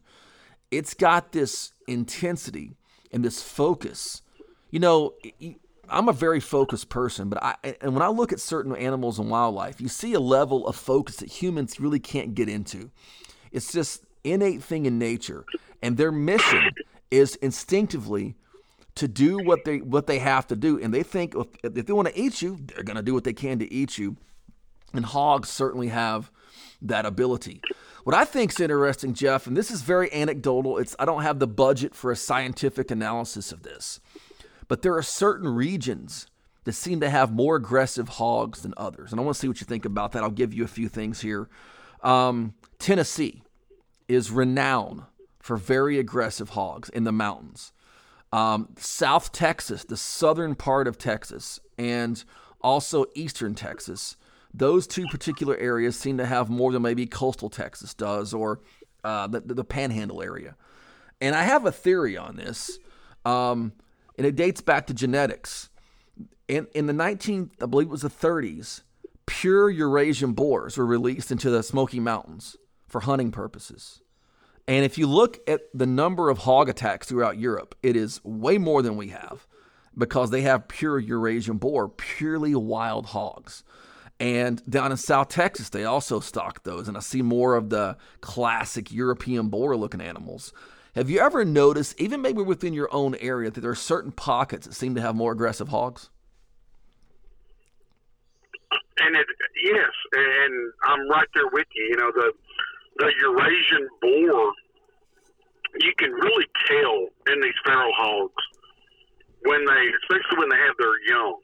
it's 0.69 0.93
got 0.93 1.31
this 1.31 1.71
intensity 1.89 2.77
and 3.11 3.23
this 3.23 3.41
focus. 3.41 4.21
You 4.71 4.79
know, 4.79 5.13
I'm 5.89 6.09
a 6.09 6.13
very 6.13 6.39
focused 6.39 6.89
person, 6.89 7.29
but 7.29 7.41
I 7.43 7.55
and 7.81 7.93
when 7.93 8.03
I 8.03 8.07
look 8.07 8.31
at 8.31 8.39
certain 8.39 8.75
animals 8.75 9.19
and 9.19 9.29
wildlife, 9.29 9.81
you 9.81 9.87
see 9.87 10.13
a 10.13 10.19
level 10.19 10.67
of 10.67 10.75
focus 10.75 11.17
that 11.17 11.29
humans 11.29 11.79
really 11.79 11.99
can't 11.99 12.35
get 12.35 12.47
into. 12.47 12.91
It's 13.51 13.71
just 13.71 14.03
innate 14.23 14.61
thing 14.61 14.85
in 14.85 14.99
nature, 14.99 15.45
and 15.81 15.97
their 15.97 16.11
mission 16.11 16.71
is 17.09 17.35
instinctively 17.37 18.35
to 18.95 19.07
do 19.07 19.37
what 19.37 19.65
they 19.65 19.77
what 19.77 20.07
they 20.07 20.19
have 20.19 20.45
to 20.47 20.55
do, 20.55 20.79
and 20.79 20.93
they 20.93 21.03
think 21.03 21.33
if, 21.35 21.47
if 21.63 21.85
they 21.85 21.93
want 21.93 22.07
to 22.09 22.19
eat 22.19 22.41
you, 22.41 22.59
they're 22.61 22.83
going 22.83 22.97
to 22.97 23.03
do 23.03 23.13
what 23.13 23.23
they 23.23 23.33
can 23.33 23.59
to 23.59 23.73
eat 23.73 23.97
you. 23.97 24.17
And 24.93 25.05
hogs 25.05 25.49
certainly 25.49 25.89
have 25.89 26.31
that 26.81 27.05
ability. 27.05 27.61
What 28.03 28.15
I 28.15 28.25
think 28.25 28.51
is 28.51 28.59
interesting, 28.59 29.13
Jeff, 29.13 29.47
and 29.47 29.55
this 29.55 29.69
is 29.71 29.81
very 29.81 30.11
anecdotal. 30.13 30.77
It's 30.77 30.95
I 30.97 31.05
don't 31.05 31.23
have 31.23 31.39
the 31.39 31.47
budget 31.47 31.93
for 31.93 32.11
a 32.11 32.15
scientific 32.15 32.91
analysis 32.91 33.51
of 33.51 33.63
this, 33.63 33.99
but 34.67 34.81
there 34.81 34.95
are 34.95 35.03
certain 35.03 35.47
regions 35.47 36.27
that 36.63 36.73
seem 36.73 36.99
to 37.01 37.09
have 37.09 37.31
more 37.31 37.55
aggressive 37.55 38.09
hogs 38.09 38.61
than 38.61 38.73
others, 38.77 39.11
and 39.11 39.19
I 39.19 39.23
want 39.23 39.35
to 39.35 39.39
see 39.39 39.47
what 39.47 39.61
you 39.61 39.65
think 39.65 39.85
about 39.85 40.13
that. 40.13 40.23
I'll 40.23 40.29
give 40.29 40.53
you 40.53 40.63
a 40.63 40.67
few 40.67 40.89
things 40.89 41.21
here. 41.21 41.49
Um, 42.03 42.53
Tennessee 42.79 43.43
is 44.07 44.31
renowned 44.31 45.03
for 45.39 45.57
very 45.57 45.99
aggressive 45.99 46.49
hogs 46.49 46.89
in 46.89 47.03
the 47.03 47.11
mountains. 47.11 47.71
Um, 48.31 48.69
South 48.77 49.31
Texas, 49.31 49.83
the 49.83 49.97
southern 49.97 50.55
part 50.55 50.87
of 50.87 50.97
Texas, 50.97 51.59
and 51.77 52.23
also 52.61 53.05
eastern 53.15 53.55
Texas. 53.55 54.15
Those 54.53 54.87
two 54.87 55.05
particular 55.07 55.55
areas 55.57 55.97
seem 55.97 56.17
to 56.17 56.25
have 56.25 56.49
more 56.49 56.71
than 56.71 56.81
maybe 56.81 57.05
coastal 57.05 57.49
Texas 57.49 57.93
does 57.93 58.33
or 58.33 58.61
uh, 59.03 59.27
the, 59.27 59.41
the 59.41 59.63
panhandle 59.63 60.21
area. 60.21 60.55
And 61.21 61.35
I 61.35 61.43
have 61.43 61.65
a 61.65 61.71
theory 61.71 62.17
on 62.17 62.35
this, 62.35 62.79
um, 63.25 63.73
and 64.17 64.25
it 64.25 64.35
dates 64.35 64.61
back 64.61 64.87
to 64.87 64.93
genetics. 64.93 65.69
In, 66.47 66.67
in 66.73 66.87
the 66.87 66.93
19, 66.93 67.51
I 67.61 67.65
believe 67.65 67.87
it 67.87 67.91
was 67.91 68.01
the 68.01 68.09
30s, 68.09 68.81
pure 69.25 69.69
Eurasian 69.69 70.33
boars 70.33 70.77
were 70.77 70.85
released 70.85 71.31
into 71.31 71.49
the 71.49 71.61
Smoky 71.61 71.99
Mountains 71.99 72.57
for 72.87 73.01
hunting 73.01 73.31
purposes. 73.31 74.01
And 74.67 74.85
if 74.85 74.97
you 74.97 75.07
look 75.07 75.39
at 75.47 75.61
the 75.73 75.85
number 75.85 76.29
of 76.29 76.39
hog 76.39 76.69
attacks 76.69 77.07
throughout 77.07 77.37
Europe, 77.37 77.75
it 77.83 77.95
is 77.95 78.23
way 78.23 78.57
more 78.57 78.81
than 78.81 78.97
we 78.97 79.09
have 79.09 79.47
because 79.97 80.31
they 80.31 80.41
have 80.41 80.67
pure 80.67 80.99
Eurasian 80.99 81.57
boar, 81.57 81.89
purely 81.89 82.55
wild 82.55 83.07
hogs. 83.07 83.63
And 84.19 84.61
down 84.69 84.91
in 84.91 84.97
South 84.97 85.29
Texas, 85.29 85.69
they 85.69 85.85
also 85.85 86.19
stock 86.19 86.63
those. 86.63 86.87
And 86.87 86.97
I 86.97 86.99
see 86.99 87.21
more 87.21 87.55
of 87.55 87.69
the 87.69 87.95
classic 88.19 88.91
European 88.91 89.47
boar 89.47 89.77
looking 89.77 90.01
animals. 90.01 90.51
Have 90.95 91.09
you 91.09 91.19
ever 91.19 91.45
noticed, 91.45 91.99
even 92.01 92.21
maybe 92.21 92.41
within 92.41 92.73
your 92.73 92.93
own 92.93 93.15
area, 93.15 93.49
that 93.49 93.61
there 93.61 93.71
are 93.71 93.75
certain 93.75 94.11
pockets 94.11 94.67
that 94.67 94.73
seem 94.73 94.95
to 94.95 95.01
have 95.01 95.15
more 95.15 95.31
aggressive 95.31 95.69
hogs? 95.69 96.09
And 98.99 99.15
it, 99.15 99.25
yes, 99.63 99.89
and 100.11 100.73
I'm 100.83 101.09
right 101.09 101.27
there 101.33 101.47
with 101.53 101.67
you. 101.73 101.87
You 101.91 101.97
know, 101.97 102.11
the 102.13 102.33
the 102.97 103.11
Eurasian 103.21 103.87
boar, 104.01 104.51
you 105.79 105.93
can 105.97 106.11
really 106.11 106.45
tell 106.67 107.07
in 107.33 107.39
these 107.39 107.53
feral 107.65 107.93
hogs 107.95 108.43
when 109.45 109.63
they, 109.63 109.83
especially 110.03 110.37
when 110.37 110.49
they 110.49 110.57
have 110.57 110.75
their 110.77 110.99
young. 111.07 111.39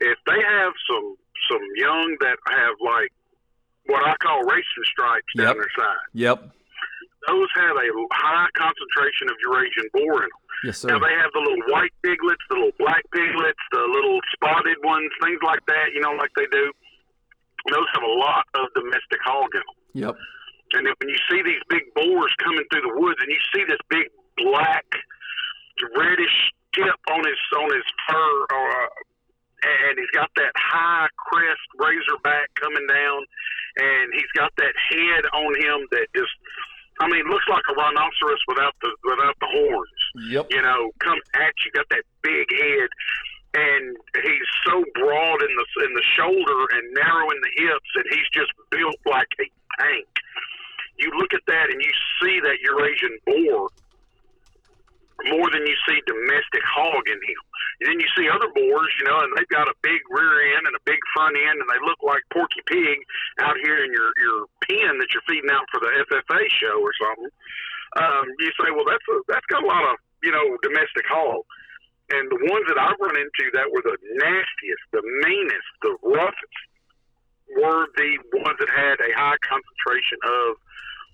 If 0.00 0.18
they 0.26 0.42
have 0.42 0.72
some 0.90 1.14
some 1.50 1.62
young 1.76 2.16
that 2.20 2.36
have 2.50 2.76
like 2.80 3.12
what 3.86 4.02
I 4.06 4.14
call 4.22 4.42
racing 4.44 4.86
stripes 4.90 5.28
Yep. 5.36 5.44
down 5.44 5.56
their 5.56 5.74
side. 5.76 6.04
Yep. 6.14 6.38
Those 7.28 7.48
have 7.56 7.76
a 7.76 7.88
high 8.12 8.48
concentration 8.56 9.28
of 9.32 9.36
Eurasian 9.44 9.88
boar 9.92 10.24
in 10.24 10.28
them. 10.28 10.42
Yes, 10.64 10.78
sir. 10.78 10.88
Now 10.88 10.98
they 10.98 11.12
have 11.12 11.32
the 11.32 11.40
little 11.40 11.64
white 11.72 11.92
piglets, 12.02 12.40
the 12.48 12.56
little 12.56 12.76
black 12.78 13.02
piglets, 13.12 13.60
the 13.72 13.80
little 13.80 14.20
spotted 14.32 14.76
ones, 14.84 15.10
things 15.22 15.40
like 15.44 15.60
that. 15.66 15.92
You 15.94 16.00
know, 16.00 16.12
like 16.12 16.30
they 16.36 16.46
do. 16.52 16.72
Those 17.72 17.88
have 17.94 18.02
a 18.04 18.14
lot 18.20 18.44
of 18.54 18.68
domestic 18.74 19.20
hog 19.24 19.48
in 19.54 19.60
them. 19.64 19.76
Yep. 20.08 20.14
And 20.74 20.86
then 20.86 20.94
when 21.00 21.08
you 21.08 21.20
see 21.30 21.40
these 21.42 21.60
big 21.68 21.82
boars 21.94 22.32
coming 22.44 22.64
through 22.72 22.82
the 22.82 22.94
woods, 23.00 23.16
and 23.20 23.30
you 23.30 23.40
see 23.54 23.64
this 23.68 23.80
big 23.88 24.08
black, 24.36 24.84
reddish 25.96 26.36
tip 26.74 26.98
on 27.10 27.20
his 27.24 27.40
on 27.58 27.68
his 27.72 27.86
fur, 28.08 28.36
or 28.52 28.68
uh, 28.70 28.88
and 29.64 29.98
he's 29.98 30.10
got 30.12 30.30
that 30.36 30.52
high 30.56 31.08
crest 31.16 31.64
razorback 31.80 32.52
coming 32.60 32.86
down, 32.86 33.20
and 33.80 34.12
he's 34.12 34.30
got 34.36 34.52
that 34.56 34.74
head 34.90 35.24
on 35.32 35.50
him 35.56 35.88
that 35.90 36.06
just, 36.14 36.32
I 37.00 37.08
mean, 37.08 37.24
looks 37.26 37.48
like 37.48 37.64
a 37.70 37.74
rhinoceros 37.74 38.42
without 38.48 38.74
the 38.82 38.90
without 39.04 39.36
the 39.40 39.50
horns 39.50 40.02
Yep. 40.30 40.46
you 40.50 40.62
know, 40.62 40.90
come 41.00 41.18
at 41.34 41.54
you. 41.64 41.72
Got 41.74 41.88
that 41.90 42.04
big 42.22 42.46
head, 42.54 42.88
and 43.54 43.96
he's 44.22 44.50
so 44.66 44.84
broad 44.94 45.42
in 45.42 45.52
the 45.56 45.66
in 45.84 45.92
the 45.94 46.06
shoulder 46.16 46.60
and 46.70 46.84
narrow 46.94 47.26
in 47.30 47.40
the 47.42 47.52
hips, 47.56 47.90
and 47.96 48.06
he's 48.10 48.28
just 48.32 48.52
built 48.70 48.96
like 49.06 49.28
a 49.40 49.46
tank. 49.80 50.06
You 50.98 51.10
look 51.18 51.34
at 51.34 51.42
that 51.48 51.70
and 51.70 51.82
you 51.82 51.90
see 52.22 52.38
that 52.40 52.62
Eurasian 52.62 53.18
boar 53.26 53.68
more 55.30 55.48
than 55.50 55.64
you 55.66 55.76
see 55.86 55.98
domestic 56.06 56.64
hog 56.66 57.04
in 57.06 57.20
him. 57.22 57.42
And 57.80 57.84
then 57.90 57.98
you 58.00 58.08
see 58.18 58.26
other 58.28 58.50
boars, 58.50 58.92
you 58.98 59.06
know, 59.06 59.18
and 59.22 59.30
they've 59.34 59.54
got 59.54 59.70
a 59.70 59.76
big 59.82 60.02
rear 60.10 60.54
end 60.54 60.66
and 60.66 60.76
a 60.76 60.84
big 60.86 61.00
front 61.14 61.38
end, 61.38 61.58
and 61.58 61.68
they 61.70 61.80
look 61.82 61.98
like 62.02 62.22
Porky 62.32 62.62
Pig 62.66 62.98
out 63.40 63.56
here 63.62 63.82
in 63.82 63.90
your 63.90 64.10
your 64.18 64.46
pen 64.66 64.98
that 64.98 65.10
you're 65.14 65.26
feeding 65.26 65.50
out 65.50 65.66
for 65.70 65.80
the 65.80 65.90
FFA 66.10 66.42
show 66.50 66.76
or 66.82 66.92
something. 66.98 67.32
Um, 67.94 68.26
you 68.42 68.50
say, 68.58 68.74
well, 68.74 68.86
that's 68.86 69.06
a, 69.06 69.16
that's 69.30 69.46
got 69.46 69.62
a 69.62 69.70
lot 69.70 69.86
of 69.86 69.96
you 70.22 70.30
know 70.30 70.58
domestic 70.62 71.06
hog. 71.06 71.42
And 72.12 72.28
the 72.28 72.40
ones 72.52 72.66
that 72.68 72.76
I've 72.76 73.00
run 73.00 73.16
into 73.16 73.44
that 73.56 73.72
were 73.72 73.80
the 73.80 73.96
nastiest, 74.20 74.84
the 74.92 75.00
meanest, 75.24 75.70
the 75.80 75.96
roughest 76.04 76.58
were 77.56 77.88
the 77.96 78.18
ones 78.44 78.58
that 78.60 78.68
had 78.68 79.00
a 79.00 79.10
high 79.16 79.40
concentration 79.40 80.20
of 80.20 80.60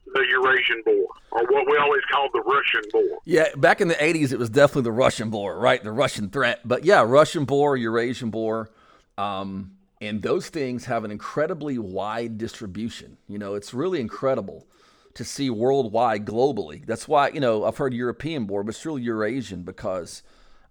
the 0.07 0.25
Eurasian 0.31 0.83
boar, 0.85 1.07
or 1.33 1.45
what 1.45 1.67
we 1.71 1.77
always 1.79 2.03
call 2.11 2.29
the 2.33 2.41
Russian 2.41 2.83
boar. 2.93 3.19
Yeah, 3.25 3.47
back 3.57 3.81
in 3.81 3.89
the 3.89 3.95
80s, 3.95 4.33
it 4.33 4.39
was 4.39 4.51
definitely 4.51 4.83
the 4.83 4.93
Russian 4.93 5.31
boar, 5.31 5.59
right? 5.59 5.83
The 5.83 5.93
Russian 5.93 6.31
threat. 6.31 6.61
But 6.65 6.85
yeah, 6.85 7.03
Russian 7.03 7.45
boar, 7.45 7.77
Eurasian 7.77 8.31
boar. 8.31 8.71
Um, 9.17 9.73
and 10.01 10.23
those 10.23 10.49
things 10.49 10.87
have 10.87 11.05
an 11.05 11.11
incredibly 11.11 11.79
wide 11.79 12.39
distribution. 12.39 13.19
You 13.29 13.39
know, 13.39 13.55
it's 13.55 13.75
really 13.75 14.01
incredible 14.01 14.67
to 15.15 15.25
see 15.25 15.51
worldwide, 15.51 16.25
globally. 16.25 16.87
That's 16.87 17.07
why, 17.07 17.29
you 17.29 17.41
know, 17.41 17.65
I've 17.65 17.77
heard 17.77 17.93
European 17.93 18.47
boar, 18.47 18.63
but 18.63 18.75
it's 18.75 18.87
really 18.87 19.03
Eurasian 19.03 19.63
because 19.63 20.23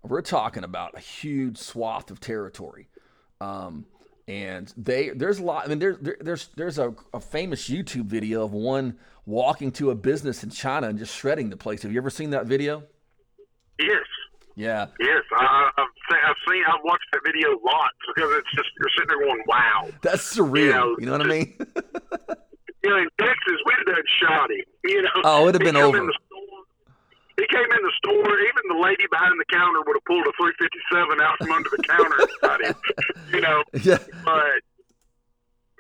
we're 0.01 0.21
talking 0.21 0.63
about 0.63 0.97
a 0.97 0.99
huge 0.99 1.57
swath 1.57 2.09
of 2.09 2.19
territory. 2.19 2.87
Um, 3.41 3.85
and 4.29 4.71
they 4.77 5.09
there's 5.09 5.39
a 5.39 5.43
lot. 5.43 5.65
I 5.65 5.69
mean, 5.69 5.79
there's 5.79 5.97
there's 6.21 6.49
there's 6.55 6.77
a, 6.77 6.93
a 7.13 7.19
famous 7.19 7.67
YouTube 7.67 8.05
video 8.05 8.45
of 8.45 8.53
one 8.53 8.95
walking 9.25 9.71
to 9.73 9.89
a 9.89 9.95
business 9.95 10.43
in 10.43 10.51
China 10.51 10.87
and 10.87 10.99
just 10.99 11.15
shredding 11.15 11.49
the 11.49 11.57
place. 11.57 11.81
Have 11.81 11.91
you 11.91 11.97
ever 11.97 12.11
seen 12.11 12.29
that 12.29 12.45
video? 12.45 12.83
Yes, 13.79 14.05
Yeah, 14.55 14.87
yes, 14.99 15.23
I, 15.33 15.69
I've, 15.77 15.87
I've 16.11 16.35
seen, 16.47 16.63
I've 16.67 16.83
watched 16.83 17.05
that 17.13 17.21
video 17.25 17.49
lots 17.65 17.95
because 18.13 18.29
it's 18.37 18.51
just 18.53 18.69
you're 18.77 18.89
sitting 18.97 19.07
there 19.07 19.25
going, 19.25 19.43
wow. 19.47 19.89
that's 20.01 20.35
surreal. 20.35 20.59
You 20.59 20.69
know, 20.69 20.95
you 20.99 21.05
know 21.05 21.11
what 21.13 21.21
I 21.21 21.29
mean? 21.29 21.57
You 22.81 22.89
know, 22.91 22.97
in 22.97 23.09
Texas, 23.19 23.59
we'd 23.65 23.75
have 23.77 23.85
done 23.87 24.51
him. 24.51 24.65
You 24.85 25.01
know, 25.01 25.09
Oh, 25.25 25.49
it'd 25.49 25.61
have 25.61 25.65
been 25.65 25.75
over. 25.75 25.97
In 25.97 26.05
the 26.05 26.13
he 27.39 27.47
came 27.47 27.69
in 27.71 27.82
the 27.82 27.95
store. 28.04 28.28
Even 28.28 28.63
the 28.67 28.82
lady 28.84 29.08
behind 29.08 29.39
the 29.39 29.47
counter 29.47 29.80
would 29.88 29.95
have 29.95 30.08
pulled 30.08 30.28
a 30.28 30.34
357 30.36 31.23
out 31.23 31.39
from 31.39 31.52
under 31.56 31.71
the 31.71 31.84
counter 31.88 32.19
and 32.19 32.62
him. 32.67 32.78
You 33.30 33.41
know, 33.45 33.62
yeah, 33.86 34.02
but 34.25 34.60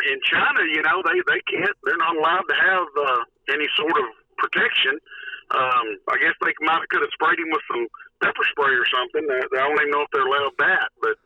in 0.05 0.19
China, 0.23 0.61
you 0.69 0.81
know, 0.85 1.01
they 1.03 1.17
they 1.27 1.41
can't. 1.49 1.75
They're 1.83 1.99
not 1.99 2.15
allowed 2.15 2.45
to 2.47 2.55
have 2.55 2.87
uh, 2.93 3.21
any 3.51 3.67
sort 3.75 3.97
of 3.97 4.05
protection. 4.37 5.01
Um, 5.49 5.87
I 6.13 6.21
guess 6.21 6.37
they 6.45 6.53
might 6.61 6.85
have 6.85 6.89
could 6.93 7.01
have 7.01 7.13
sprayed 7.17 7.41
him 7.41 7.49
with 7.49 7.65
some 7.67 7.89
pepper 8.21 8.45
spray 8.53 8.69
or 8.77 8.85
something. 8.85 9.25
Uh, 9.25 9.49
I 9.57 9.65
don't 9.65 9.81
even 9.81 9.91
know 9.91 10.05
if 10.05 10.11
they're 10.13 10.29
allowed 10.29 10.55
that, 10.61 10.93
but 11.01 11.17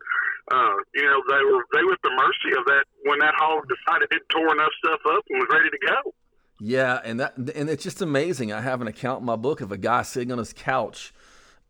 uh, 0.52 0.76
you 0.96 1.04
know, 1.04 1.20
they 1.28 1.44
were 1.44 1.64
they 1.76 1.84
were 1.84 2.00
at 2.00 2.04
the 2.08 2.16
mercy 2.16 2.52
of 2.56 2.64
that 2.72 2.88
when 3.04 3.20
that 3.20 3.36
hog 3.36 3.68
decided 3.68 4.08
it 4.16 4.24
tore 4.32 4.56
enough 4.56 4.72
stuff 4.80 5.04
up 5.12 5.24
and 5.30 5.44
was 5.44 5.52
ready 5.52 5.70
to 5.70 5.82
go. 5.84 6.00
Yeah, 6.60 7.00
and 7.04 7.20
that 7.20 7.38
and 7.38 7.70
it's 7.70 7.84
just 7.84 8.02
amazing. 8.02 8.54
I 8.54 8.62
have 8.62 8.82
an 8.82 8.88
account 8.88 9.22
in 9.22 9.26
my 9.26 9.36
book 9.36 9.62
of 9.62 9.72
a 9.72 9.78
guy 9.78 10.04
sitting 10.04 10.32
on 10.32 10.38
his 10.38 10.54
couch 10.54 11.14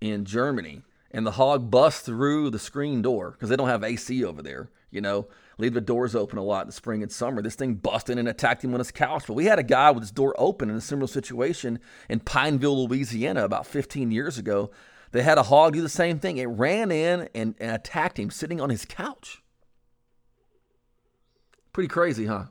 in 0.01 0.25
Germany, 0.25 0.81
and 1.11 1.25
the 1.25 1.31
hog 1.31 1.71
busts 1.71 2.01
through 2.01 2.49
the 2.49 2.59
screen 2.59 3.01
door 3.01 3.31
because 3.31 3.49
they 3.49 3.55
don't 3.55 3.69
have 3.69 3.83
AC 3.83 4.23
over 4.23 4.41
there. 4.41 4.69
You 4.91 5.01
know, 5.01 5.27
leave 5.57 5.73
the 5.73 5.81
doors 5.81 6.15
open 6.15 6.37
a 6.37 6.43
lot 6.43 6.61
in 6.61 6.67
the 6.67 6.73
spring 6.73 7.01
and 7.01 7.11
summer. 7.11 7.41
This 7.41 7.55
thing 7.55 7.75
busted 7.75 8.17
and 8.17 8.27
attacked 8.27 8.63
him 8.63 8.73
on 8.73 8.79
his 8.79 8.91
couch. 8.91 9.23
But 9.25 9.33
we 9.33 9.45
had 9.45 9.57
a 9.57 9.63
guy 9.63 9.89
with 9.89 10.03
his 10.03 10.11
door 10.11 10.35
open 10.37 10.69
in 10.69 10.75
a 10.75 10.81
similar 10.81 11.07
situation 11.07 11.79
in 12.09 12.19
Pineville, 12.19 12.87
Louisiana, 12.87 13.43
about 13.43 13.65
15 13.65 14.11
years 14.11 14.37
ago. 14.37 14.69
They 15.11 15.23
had 15.23 15.37
a 15.37 15.43
hog 15.43 15.73
do 15.73 15.81
the 15.81 15.89
same 15.89 16.19
thing. 16.19 16.37
It 16.37 16.45
ran 16.45 16.91
in 16.91 17.29
and, 17.33 17.55
and 17.59 17.71
attacked 17.71 18.19
him 18.19 18.29
sitting 18.29 18.59
on 18.59 18.69
his 18.69 18.85
couch. 18.85 19.41
Pretty 21.71 21.87
crazy, 21.87 22.25
huh? 22.25 22.45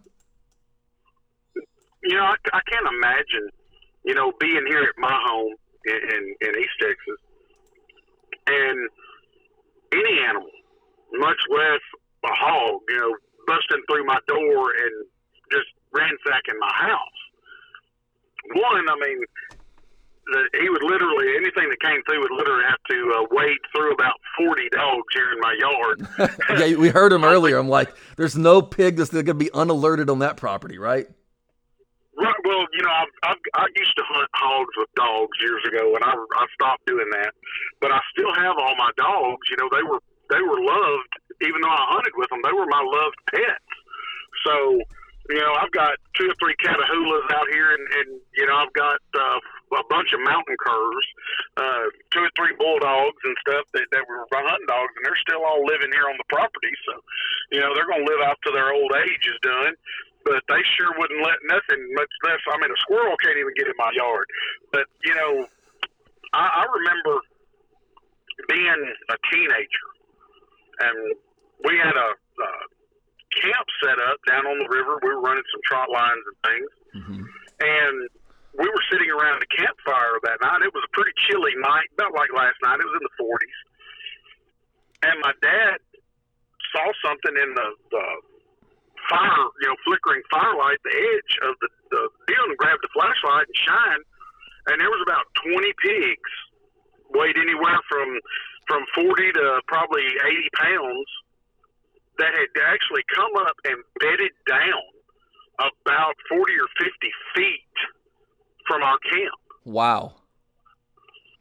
You 2.05 2.17
know, 2.17 2.25
I, 2.25 2.37
I 2.53 2.61
can't 2.71 2.87
imagine, 2.87 3.51
you 4.05 4.15
know, 4.15 4.33
being 4.41 4.65
here 4.69 4.83
at 4.83 4.99
my 4.99 5.13
home 5.27 5.55
in, 5.87 5.95
in, 5.95 6.35
in 6.49 6.61
East 6.61 6.77
Texas 6.81 7.21
and 8.47 8.89
any 9.93 10.19
animal, 10.29 10.51
much 11.13 11.39
less 11.51 11.83
a 12.25 12.33
hog, 12.33 12.81
you 12.89 12.99
know, 12.99 13.17
busting 13.47 13.83
through 13.91 14.05
my 14.05 14.19
door 14.27 14.71
and 14.71 15.07
just 15.51 15.69
ransacking 15.93 16.59
my 16.59 16.73
house. 16.75 17.21
One, 18.55 18.87
I 18.89 18.95
mean, 19.07 19.21
the, 20.27 20.49
he 20.61 20.69
would 20.69 20.83
literally 20.83 21.37
anything 21.37 21.69
that 21.69 21.81
came 21.81 22.01
through 22.07 22.21
would 22.21 22.31
literally 22.31 22.65
have 22.65 22.83
to 22.91 23.13
uh, 23.19 23.27
wade 23.31 23.59
through 23.75 23.93
about 23.93 24.15
forty 24.39 24.69
dogs 24.71 25.07
here 25.13 25.33
in 25.33 25.41
my 25.41 25.55
yard. 25.59 26.39
yeah, 26.59 26.77
we 26.77 26.89
heard 26.89 27.13
him 27.13 27.25
earlier. 27.25 27.59
I'm 27.59 27.69
like, 27.69 27.95
there's 28.17 28.37
no 28.37 28.63
pig 28.63 28.97
that's 28.97 29.11
going 29.11 29.27
to 29.27 29.35
be 29.35 29.53
unalerted 29.53 30.11
on 30.11 30.21
that 30.21 30.37
property, 30.37 30.79
right? 30.79 31.09
Right. 32.23 32.39
Well, 32.47 32.63
you 32.71 32.83
know, 32.87 32.95
I've, 32.95 33.15
I've, 33.35 33.43
I 33.59 33.67
used 33.75 33.97
to 33.99 34.05
hunt 34.07 34.31
hogs 34.39 34.71
with 34.79 34.87
dogs 34.95 35.35
years 35.43 35.63
ago, 35.67 35.99
and 35.99 36.07
I, 36.07 36.15
I 36.15 36.45
stopped 36.55 36.87
doing 36.87 37.11
that. 37.19 37.35
But 37.83 37.91
I 37.91 37.99
still 38.15 38.31
have 38.31 38.55
all 38.63 38.79
my 38.79 38.95
dogs. 38.95 39.43
You 39.51 39.59
know, 39.59 39.67
they 39.75 39.83
were 39.83 39.99
they 40.31 40.39
were 40.39 40.63
loved, 40.63 41.13
even 41.43 41.59
though 41.59 41.75
I 41.75 41.99
hunted 41.99 42.15
with 42.15 42.31
them. 42.31 42.39
They 42.47 42.55
were 42.55 42.71
my 42.71 42.79
loved 42.79 43.19
pets. 43.27 43.73
So, 44.47 44.55
you 45.35 45.43
know, 45.43 45.53
I've 45.59 45.75
got 45.75 45.99
two 46.15 46.31
or 46.31 46.37
three 46.39 46.55
catahoulas 46.63 47.27
out 47.35 47.51
here, 47.51 47.75
and, 47.75 47.85
and 47.91 48.09
you 48.39 48.47
know, 48.47 48.55
I've 48.55 48.73
got 48.73 49.03
uh, 49.19 49.39
a 49.83 49.85
bunch 49.91 50.15
of 50.15 50.23
mountain 50.23 50.57
curs, 50.63 51.07
uh, 51.59 51.87
two 52.15 52.23
or 52.23 52.33
three 52.39 52.55
bulldogs 52.55 53.19
and 53.27 53.37
stuff 53.43 53.67
that, 53.75 53.87
that 53.91 54.07
were 54.07 54.25
hunting 54.31 54.71
dogs, 54.71 54.95
and 54.95 55.03
they're 55.05 55.25
still 55.27 55.43
all 55.43 55.67
living 55.67 55.91
here 55.91 56.07
on 56.07 56.17
the 56.17 56.29
property. 56.31 56.75
So, 56.87 56.95
you 57.51 57.61
know, 57.61 57.75
they're 57.75 57.91
going 57.91 58.07
to 58.07 58.11
live 58.11 58.23
out 58.23 58.39
to 58.47 58.51
their 58.55 58.71
old 58.73 58.95
age 58.95 59.27
is 59.27 59.39
done. 59.43 59.75
But 60.25 60.43
they 60.49 60.63
sure 60.79 60.95
wouldn't 60.99 61.23
let 61.23 61.39
nothing, 61.51 61.83
much 61.95 62.13
less. 62.25 62.39
I 62.47 62.57
mean, 62.63 62.71
a 62.71 62.79
squirrel 62.87 63.17
can't 63.23 63.37
even 63.39 63.55
get 63.59 63.67
in 63.67 63.75
my 63.77 63.91
yard. 63.95 64.27
But 64.71 64.87
you 65.05 65.15
know, 65.15 65.47
I, 66.33 66.63
I 66.63 66.65
remember 66.71 67.19
being 68.49 68.83
a 69.11 69.17
teenager, 69.33 69.87
and 70.81 70.97
we 71.67 71.75
had 71.79 71.95
a, 71.99 72.11
a 72.15 72.51
camp 73.43 73.67
set 73.83 73.99
up 73.99 74.19
down 74.29 74.47
on 74.47 74.59
the 74.63 74.69
river. 74.71 74.99
We 75.03 75.11
were 75.11 75.21
running 75.23 75.45
some 75.51 75.63
trot 75.67 75.91
lines 75.91 76.25
and 76.27 76.39
things, 76.47 76.71
Mm-hmm. 76.93 77.25
and 77.25 77.97
we 78.61 78.69
were 78.69 78.85
sitting 78.93 79.09
around 79.09 79.41
the 79.41 79.49
campfire 79.49 80.21
that 80.29 80.37
night. 80.45 80.61
It 80.61 80.69
was 80.77 80.85
a 80.85 80.93
pretty 80.93 81.17
chilly 81.25 81.57
night, 81.57 81.89
not 81.97 82.13
like 82.13 82.29
last 82.37 82.61
night. 82.61 82.77
It 82.77 82.85
was 82.85 83.01
in 83.01 83.05
the 83.09 83.17
40s, 83.17 83.59
and 85.09 85.17
my 85.25 85.33
dad 85.41 85.81
saw 86.77 86.85
something 87.01 87.33
in 87.33 87.55
the, 87.57 87.69
the 87.91 88.05
fire, 89.13 89.45
you 89.61 89.69
know, 89.69 89.77
flickering 89.85 90.25
firelight, 90.33 90.81
the 90.81 90.97
edge 90.97 91.33
of 91.45 91.53
the, 91.61 91.69
the 91.93 92.03
deal, 92.33 92.45
and 92.49 92.57
grabbed 92.57 92.81
the 92.81 92.93
flashlight 92.97 93.45
and 93.45 93.59
shined, 93.61 94.05
and 94.73 94.81
there 94.81 94.89
was 94.89 95.05
about 95.05 95.29
20 95.45 95.61
pigs, 95.85 96.33
weighed 97.13 97.37
anywhere 97.37 97.81
from 97.93 98.09
from 98.71 98.83
40 98.95 99.33
to 99.37 99.61
probably 99.67 100.07
80 100.07 100.49
pounds, 100.57 101.11
that 102.19 102.33
had 102.33 102.49
actually 102.71 103.03
come 103.13 103.35
up 103.43 103.57
and 103.67 103.77
bedded 103.99 104.31
down 104.47 104.87
about 105.59 106.15
40 106.31 106.41
or 106.63 106.69
50 106.79 106.95
feet 107.35 107.77
from 108.67 108.83
our 108.83 108.99
camp. 109.11 109.41
Wow. 109.65 110.15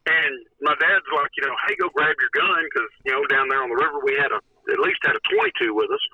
And 0.06 0.34
my 0.60 0.74
dad's 0.82 1.06
like, 1.14 1.30
you 1.38 1.46
know, 1.46 1.54
hey, 1.68 1.78
go 1.78 1.88
grab 1.94 2.16
your 2.18 2.32
gun 2.34 2.58
because 2.66 2.90
you 3.06 3.12
know 3.14 3.22
down 3.30 3.46
there 3.48 3.62
on 3.62 3.70
the 3.70 3.78
river 3.78 4.02
we 4.02 4.18
had 4.18 4.34
a 4.34 4.42
at 4.70 4.78
least 4.82 4.98
had 5.02 5.14
a 5.14 5.22
22 5.30 5.74
with 5.74 5.90
us. 5.90 6.04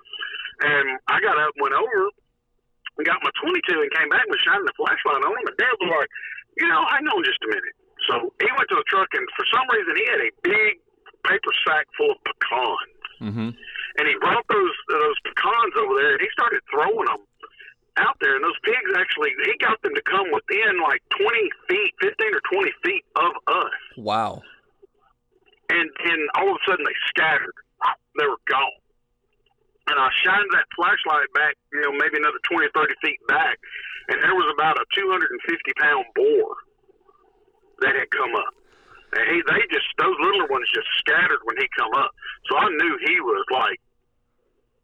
And 0.60 0.98
I 1.06 1.20
got 1.22 1.38
up, 1.38 1.54
and 1.54 1.62
went 1.62 1.76
over, 1.78 2.10
and 2.98 3.06
got 3.06 3.22
my 3.22 3.30
22, 3.38 3.78
and 3.78 3.90
came 3.94 4.10
back 4.10 4.26
and 4.26 4.34
was 4.34 4.42
shining 4.42 4.66
the 4.66 4.74
flashlight 4.74 5.22
on 5.22 5.30
him. 5.30 5.46
And 5.46 5.56
Dad 5.58 5.74
was 5.78 5.90
like, 6.02 6.10
you 6.58 6.66
know, 6.66 6.82
hang 6.90 7.06
on 7.06 7.22
just 7.22 7.38
a 7.46 7.48
minute. 7.48 7.76
So 8.10 8.34
he 8.42 8.48
went 8.50 8.68
to 8.70 8.78
the 8.78 8.88
truck, 8.90 9.10
and 9.14 9.26
for 9.38 9.46
some 9.54 9.66
reason 9.70 9.92
he 9.94 10.04
had 10.10 10.20
a 10.22 10.30
big 10.42 10.72
paper 11.26 11.52
sack 11.66 11.86
full 11.96 12.10
of 12.14 12.20
pecans 12.24 12.94
Mm-hmm. 13.18 13.50
and 13.50 14.04
he 14.06 14.14
brought 14.22 14.46
those 14.46 14.76
those 14.88 15.18
pecans 15.26 15.74
over 15.74 15.98
there, 15.98 16.12
and 16.14 16.22
he 16.22 16.30
started 16.30 16.62
throwing 16.70 17.10
them 17.10 17.18
out 17.98 18.14
there. 18.22 18.36
And 18.38 18.44
those 18.46 18.54
pigs 18.62 18.94
actually, 18.94 19.34
he 19.42 19.58
got 19.58 19.74
them 19.82 19.90
to 19.94 20.02
come 20.06 20.30
within 20.30 20.78
like 20.78 21.02
20 21.18 21.26
feet, 21.66 21.92
15 21.98 22.14
or 22.30 22.42
20 22.62 22.70
feet 22.86 23.04
of 23.18 23.32
us. 23.50 23.74
Wow. 23.96 24.42
And 25.70 25.90
then 26.06 26.18
all 26.38 26.50
of 26.50 26.62
a 26.62 26.70
sudden 26.70 26.86
they 26.86 26.94
scattered. 27.10 27.54
They 28.16 28.26
were 28.26 28.38
gone. 28.48 28.78
And 29.88 29.96
I 29.96 30.08
shined 30.24 30.50
that 30.52 30.68
flashlight 30.76 31.28
back, 31.32 31.54
you 31.72 31.80
know, 31.80 31.92
maybe 31.96 32.20
another 32.20 32.40
20 32.44 32.66
or 32.68 32.72
30 32.76 32.92
feet 33.00 33.20
back, 33.26 33.56
and 34.12 34.20
there 34.22 34.36
was 34.36 34.48
about 34.52 34.76
a 34.76 34.84
250 34.94 35.24
pound 35.80 36.04
boar 36.14 36.48
that 37.80 37.94
had 37.96 38.10
come 38.12 38.34
up. 38.36 38.52
And 39.16 39.24
he, 39.32 39.40
they 39.48 39.64
just, 39.72 39.88
those 39.96 40.16
little 40.20 40.44
ones 40.52 40.68
just 40.74 40.88
scattered 41.00 41.40
when 41.48 41.56
he 41.56 41.64
come 41.78 41.92
up. 41.96 42.12
So 42.50 42.58
I 42.60 42.68
knew 42.68 42.92
he 43.08 43.16
was 43.24 43.44
like 43.48 43.80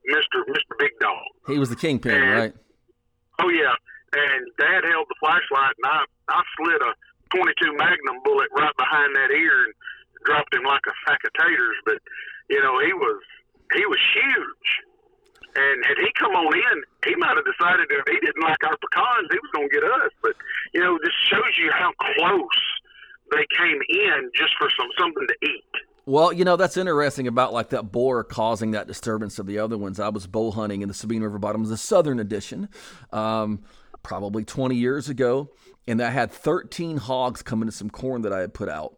Mr. 0.09 0.41
Mr. 0.49 0.73
Big 0.79 0.93
Dog. 1.01 1.21
He 1.47 1.59
was 1.59 1.69
the 1.69 1.77
kingpin, 1.77 2.17
And- 2.17 2.33
right? 2.33 2.55
Oh 3.43 3.51
yeah, 3.51 3.75
and 4.15 4.47
Dad 4.63 4.87
held 4.87 5.11
the 5.11 5.19
flashlight, 5.19 5.75
and 5.83 5.87
I 5.91 6.05
I 6.31 6.41
slid 6.57 6.81
a 6.87 6.95
22 7.35 7.75
Magnum 7.75 8.23
bullet 8.23 8.47
right 8.55 8.71
behind 8.79 9.11
that 9.17 9.35
ear 9.35 9.65
and 9.67 9.75
dropped 10.25 10.55
him 10.55 10.63
like 10.63 10.87
a 10.87 10.95
sack 11.05 11.19
of 11.27 11.33
taters. 11.35 11.75
But 11.85 11.99
you 12.49 12.63
know 12.63 12.79
he 12.79 12.93
was 12.95 13.19
he 13.75 13.85
was 13.87 13.99
huge, 14.15 14.69
and 15.55 15.85
had 15.85 15.99
he 15.99 16.11
come 16.19 16.33
on 16.33 16.53
in, 16.55 16.77
he 17.07 17.15
might 17.17 17.37
have 17.37 17.47
decided 17.47 17.87
that 17.89 17.99
if 18.03 18.09
he 18.11 18.19
didn't 18.21 18.43
like 18.43 18.63
our 18.65 18.77
pecans, 18.77 19.29
he 19.31 19.39
was 19.39 19.51
going 19.55 19.69
to 19.69 19.75
get 19.75 19.85
us. 19.85 20.11
But 20.23 20.35
you 20.73 20.81
know, 20.81 20.99
this 21.03 21.15
shows 21.31 21.55
you 21.59 21.71
how 21.73 21.93
close 22.01 22.61
they 23.31 23.47
came 23.57 23.81
in 23.89 24.31
just 24.35 24.53
for 24.59 24.69
some 24.77 24.89
something 24.99 25.27
to 25.27 25.37
eat. 25.47 25.65
Well, 26.07 26.33
you 26.33 26.45
know, 26.45 26.57
that's 26.57 26.77
interesting 26.77 27.29
about 27.29 27.53
like 27.53 27.71
that 27.71 27.91
boar 27.91 28.25
causing 28.25 28.73
that 28.73 28.87
disturbance 28.87 29.39
of 29.39 29.47
the 29.47 29.59
other 29.59 29.79
ones. 29.79 29.99
I 29.99 30.11
was 30.11 30.27
bow 30.27 30.51
hunting 30.51 30.83
in 30.83 30.89
the 30.89 30.95
Sabine 30.95 31.23
River 31.23 31.39
Bottoms, 31.39 31.71
the 31.71 31.79
southern 31.79 32.21
edition, 32.21 32.69
um, 33.11 33.63
probably 34.03 34.45
20 34.45 34.75
years 34.75 35.09
ago. 35.09 35.51
And 35.87 36.03
I 36.03 36.11
had 36.11 36.31
13 36.31 36.99
hogs 36.99 37.43
come 37.43 37.63
into 37.63 37.73
some 37.73 37.91
corn 37.91 38.23
that 38.23 38.33
I 38.33 38.41
had 38.41 38.53
put 38.53 38.69
out. 38.69 38.97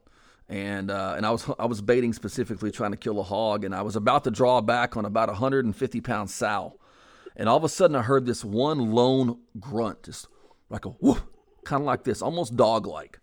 And 0.49 0.91
uh, 0.91 1.15
and 1.17 1.27
I 1.27 1.31
was 1.31 1.49
I 1.59 1.67
was 1.67 1.81
baiting 1.81 2.13
specifically 2.13 2.71
trying 2.71 2.93
to 2.93 2.97
kill 2.97 3.19
a 3.19 3.25
hog, 3.25 3.65
and 3.65 3.75
I 3.75 3.83
was 3.83 3.97
about 3.97 4.25
to 4.25 4.31
draw 4.31 4.61
back 4.61 4.97
on 4.97 5.05
about 5.05 5.29
a 5.29 5.33
150 5.33 6.01
pound 6.01 6.31
sow, 6.31 6.79
and 7.37 7.49
all 7.49 7.57
of 7.57 7.65
a 7.65 7.69
sudden 7.69 7.97
I 7.97 8.03
heard 8.03 8.27
this 8.27 8.45
one 8.45 8.93
lone 8.93 9.39
grunt, 9.59 10.05
just 10.05 10.29
like 10.71 10.85
a 10.85 10.91
whoop, 10.91 11.23
kind 11.65 11.83
of 11.83 11.87
like 11.87 12.05
this, 12.05 12.23
almost 12.23 12.57
dog 12.57 12.87
like 12.87 13.19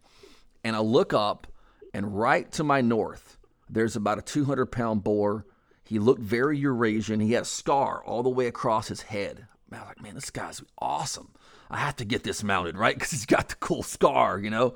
and 0.64 0.76
I 0.76 0.80
look 0.80 1.14
up, 1.14 1.48
and 1.94 2.18
right 2.18 2.52
to 2.54 2.64
my 2.64 2.82
north, 2.82 3.38
there's 3.70 3.96
about 3.96 4.20
a 4.20 4.22
200 4.22 4.68
pound 4.68 5.04
boar. 5.04 5.46
He 5.84 6.00
looked 6.00 6.22
very 6.22 6.58
Eurasian. 6.58 7.20
He 7.20 7.34
had 7.34 7.44
a 7.44 7.46
scar 7.46 8.04
all 8.04 8.24
the 8.24 8.30
way 8.30 8.48
across 8.48 8.88
his 8.88 9.02
head. 9.02 9.48
I 9.72 9.78
was 9.78 9.88
like, 9.88 10.02
man, 10.02 10.16
this 10.16 10.30
guy's 10.30 10.62
awesome. 10.78 11.34
I 11.70 11.78
have 11.78 11.96
to 11.98 12.06
get 12.06 12.24
this 12.24 12.44
mounted, 12.44 12.78
right? 12.78 12.96
Because 12.96 13.12
he's 13.12 13.26
got 13.26 13.50
the 13.50 13.56
cool 13.56 13.84
scar, 13.84 14.40
you 14.40 14.50
know? 14.50 14.76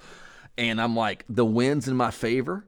And 0.58 0.82
I'm 0.82 0.96
like, 0.96 1.26
the 1.30 1.46
wind's 1.46 1.88
in 1.88 1.96
my 1.96 2.12
favor. 2.12 2.66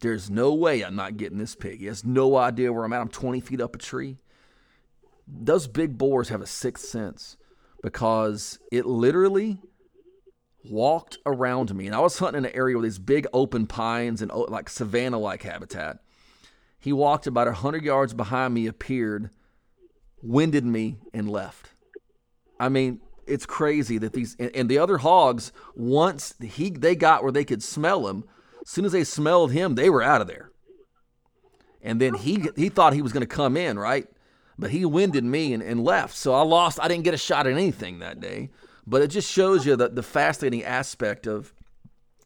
There's 0.00 0.30
no 0.30 0.54
way 0.54 0.82
I'm 0.82 0.94
not 0.94 1.16
getting 1.16 1.38
this 1.38 1.54
pig. 1.54 1.80
He 1.80 1.86
has 1.86 2.04
no 2.04 2.36
idea 2.36 2.72
where 2.72 2.84
I'm 2.84 2.92
at. 2.92 3.00
I'm 3.00 3.08
20 3.08 3.40
feet 3.40 3.60
up 3.60 3.74
a 3.74 3.78
tree. 3.78 4.18
Those 5.26 5.66
big 5.66 5.98
boars 5.98 6.28
have 6.28 6.42
a 6.42 6.46
sixth 6.46 6.84
sense 6.84 7.36
because 7.82 8.58
it 8.70 8.86
literally 8.86 9.58
walked 10.70 11.18
around 11.24 11.74
me, 11.74 11.86
and 11.86 11.94
I 11.94 12.00
was 12.00 12.18
hunting 12.18 12.38
in 12.38 12.44
an 12.46 12.56
area 12.56 12.76
with 12.76 12.84
these 12.84 12.98
big 12.98 13.26
open 13.32 13.66
pines 13.66 14.22
and 14.22 14.30
oh, 14.30 14.46
like 14.48 14.68
savanna 14.68 15.18
like 15.18 15.42
habitat. 15.42 15.98
He 16.78 16.92
walked 16.92 17.26
about 17.26 17.48
a 17.48 17.52
hundred 17.52 17.84
yards 17.84 18.14
behind 18.14 18.54
me, 18.54 18.66
appeared, 18.66 19.30
winded 20.22 20.64
me, 20.64 20.98
and 21.12 21.28
left. 21.28 21.70
I 22.60 22.68
mean, 22.68 23.00
it's 23.26 23.46
crazy 23.46 23.98
that 23.98 24.12
these 24.12 24.36
and, 24.36 24.68
the 24.68 24.78
other 24.78 24.98
hogs 24.98 25.52
once 25.74 26.34
he 26.42 26.70
they 26.70 26.94
got 26.94 27.22
where 27.22 27.32
they 27.32 27.44
could 27.44 27.62
smell 27.62 28.08
him. 28.08 28.24
As 28.62 28.70
soon 28.70 28.84
as 28.84 28.92
they 28.92 29.04
smelled 29.04 29.52
him, 29.52 29.74
they 29.74 29.90
were 29.90 30.02
out 30.02 30.20
of 30.20 30.26
there. 30.26 30.50
And 31.82 32.00
then 32.00 32.14
he 32.14 32.48
he 32.56 32.68
thought 32.68 32.92
he 32.92 33.02
was 33.02 33.12
going 33.12 33.22
to 33.22 33.26
come 33.26 33.56
in, 33.56 33.78
right? 33.78 34.06
But 34.58 34.70
he 34.70 34.84
winded 34.84 35.24
me 35.24 35.52
and, 35.52 35.62
and 35.62 35.84
left. 35.84 36.16
So 36.16 36.32
I 36.32 36.42
lost. 36.42 36.80
I 36.80 36.88
didn't 36.88 37.04
get 37.04 37.14
a 37.14 37.18
shot 37.18 37.46
at 37.46 37.52
anything 37.52 37.98
that 37.98 38.20
day. 38.20 38.50
But 38.86 39.02
it 39.02 39.08
just 39.08 39.30
shows 39.30 39.66
you 39.66 39.76
that 39.76 39.94
the 39.94 40.02
fascinating 40.02 40.64
aspect 40.64 41.26
of 41.26 41.52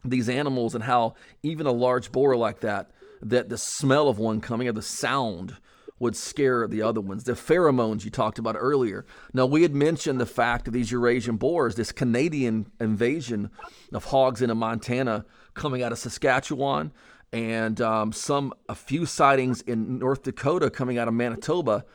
these 0.05 0.29
animals 0.29 0.75
and 0.75 0.83
how 0.83 1.15
even 1.43 1.65
a 1.65 1.71
large 1.71 2.11
boar 2.11 2.35
like 2.37 2.61
that, 2.61 2.91
that 3.21 3.49
the 3.49 3.57
smell 3.57 4.07
of 4.07 4.19
one 4.19 4.41
coming 4.41 4.67
or 4.67 4.71
the 4.71 4.81
sound 4.81 5.57
would 6.01 6.15
scare 6.15 6.67
the 6.67 6.81
other 6.81 6.99
ones. 6.99 7.23
The 7.23 7.33
pheromones 7.33 8.03
you 8.03 8.11
talked 8.11 8.39
about 8.39 8.55
earlier. 8.57 9.05
Now 9.33 9.45
we 9.45 9.61
had 9.61 9.73
mentioned 9.73 10.19
the 10.19 10.25
fact 10.25 10.67
of 10.67 10.73
these 10.73 10.91
Eurasian 10.91 11.37
boars, 11.37 11.75
this 11.75 11.91
Canadian 11.91 12.69
invasion 12.79 13.49
of 13.93 14.05
hogs 14.05 14.41
into 14.41 14.55
Montana 14.55 15.25
coming 15.53 15.83
out 15.83 15.91
of 15.91 15.99
Saskatchewan, 15.99 16.91
and 17.31 17.79
um, 17.79 18.11
some 18.11 18.53
a 18.67 18.75
few 18.75 19.05
sightings 19.05 19.61
in 19.61 19.99
North 19.99 20.23
Dakota 20.23 20.69
coming 20.69 20.97
out 20.97 21.07
of 21.07 21.13
Manitoba 21.13 21.85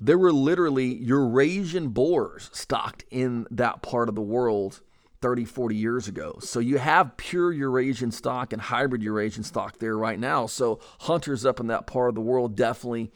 there 0.00 0.18
were 0.18 0.32
literally 0.32 0.94
Eurasian 0.96 1.88
boars 1.88 2.50
stocked 2.52 3.04
in 3.10 3.46
that 3.50 3.80
part 3.80 4.08
of 4.08 4.14
the 4.14 4.20
world 4.20 4.80
30, 5.22 5.46
40 5.46 5.76
years 5.76 6.08
ago. 6.08 6.36
So 6.40 6.60
you 6.60 6.76
have 6.76 7.16
pure 7.16 7.50
Eurasian 7.50 8.10
stock 8.10 8.52
and 8.52 8.60
hybrid 8.60 9.02
Eurasian 9.02 9.42
stock 9.42 9.78
there 9.78 9.96
right 9.96 10.18
now. 10.18 10.46
So 10.46 10.80
hunters 11.00 11.46
up 11.46 11.60
in 11.60 11.68
that 11.68 11.86
part 11.86 12.10
of 12.10 12.14
the 12.14 12.20
world 12.20 12.56
definitely 12.56 13.10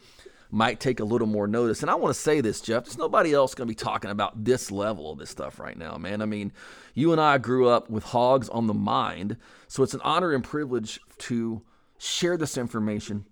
might 0.51 0.79
take 0.79 0.99
a 0.99 1.03
little 1.05 1.27
more 1.27 1.47
notice. 1.47 1.81
And 1.81 1.91
I 1.91 1.95
want 1.95 2.13
to 2.13 2.19
say 2.19 2.41
this, 2.41 2.61
Jeff, 2.61 2.85
there's 2.85 2.97
nobody 2.97 3.33
else 3.33 3.53
going 3.53 3.67
to 3.67 3.71
be 3.71 3.75
talking 3.75 4.09
about 4.09 4.43
this 4.43 4.71
level 4.71 5.11
of 5.11 5.19
this 5.19 5.29
stuff 5.29 5.59
right 5.59 5.77
now, 5.77 5.97
man. 5.97 6.21
I 6.21 6.25
mean, 6.25 6.51
you 6.95 7.11
and 7.11 7.21
I 7.21 7.37
grew 7.37 7.69
up 7.69 7.89
with 7.89 8.03
hogs 8.03 8.49
on 8.49 8.67
the 8.67 8.73
mind. 8.73 9.37
So 9.67 9.83
it's 9.83 9.93
an 9.93 10.01
honor 10.03 10.33
and 10.33 10.43
privilege 10.43 10.99
to 11.19 11.61
share 11.99 12.37
this 12.37 12.57
information 12.57 13.25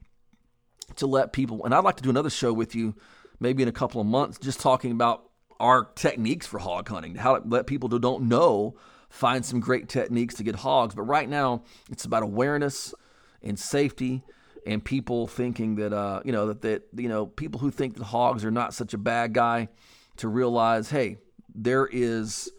to 0.98 1.08
let 1.08 1.34
people, 1.34 1.66
and 1.66 1.74
I'd 1.74 1.84
like 1.84 1.98
to 1.98 2.04
do 2.04 2.10
another 2.10 2.30
show 2.30 2.54
with 2.54 2.76
you 2.76 2.96
maybe 3.40 3.64
in 3.64 3.70
a 3.70 3.74
couple 3.74 4.02
of 4.02 4.08
months, 4.08 4.38
just 4.38 4.60
talking 4.60 4.92
about 4.92 5.30
our 5.60 5.86
techniques 5.96 6.46
for 6.46 6.60
hog 6.60 6.88
hunting, 6.88 7.16
how 7.16 7.38
to 7.38 7.48
let 7.48 7.68
people 7.68 7.90
who 7.90 8.00
don't 8.00 8.24
know 8.24 8.76
find 9.10 9.46
some 9.46 9.60
great 9.60 9.90
techniques 9.90 10.36
to 10.36 10.44
get 10.44 10.56
hogs. 10.56 10.96
But 10.96 11.04
right 11.04 11.28
now, 11.28 11.64
it's 11.90 12.06
about 12.06 12.24
awareness 12.24 12.94
and 13.42 13.58
safety, 13.58 14.24
and 14.68 14.84
people 14.84 15.26
thinking 15.26 15.76
that 15.76 15.94
uh, 15.94 16.22
you 16.24 16.32
know 16.32 16.48
that 16.48 16.62
that 16.62 16.84
you 16.96 17.10
know 17.10 17.26
people 17.26 17.60
who 17.60 17.72
think 17.72 17.96
that 17.96 18.04
hogs 18.04 18.46
are 18.46 18.52
not 18.52 18.74
such 18.74 18.94
a 18.94 18.98
bad 18.98 19.34
guy 19.34 19.70
to 20.18 20.28
realize, 20.28 20.90
hey, 20.90 21.18
there 21.56 21.88
is 21.92 22.52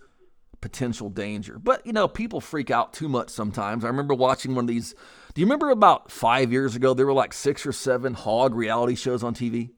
potential 0.60 1.08
danger. 1.10 1.58
But, 1.58 1.86
you 1.86 1.92
know, 1.92 2.08
people 2.08 2.40
freak 2.40 2.70
out 2.70 2.92
too 2.92 3.08
much 3.08 3.30
sometimes. 3.30 3.84
I 3.84 3.88
remember 3.88 4.14
watching 4.14 4.54
one 4.54 4.64
of 4.64 4.68
these. 4.68 4.94
Do 5.34 5.40
you 5.40 5.46
remember 5.46 5.70
about 5.70 6.10
five 6.10 6.50
years 6.50 6.74
ago, 6.74 6.94
there 6.94 7.06
were 7.06 7.12
like 7.12 7.32
six 7.32 7.66
or 7.66 7.72
seven 7.72 8.14
hog 8.14 8.54
reality 8.54 8.94
shows 8.94 9.22
on 9.22 9.34
TV? 9.34 9.70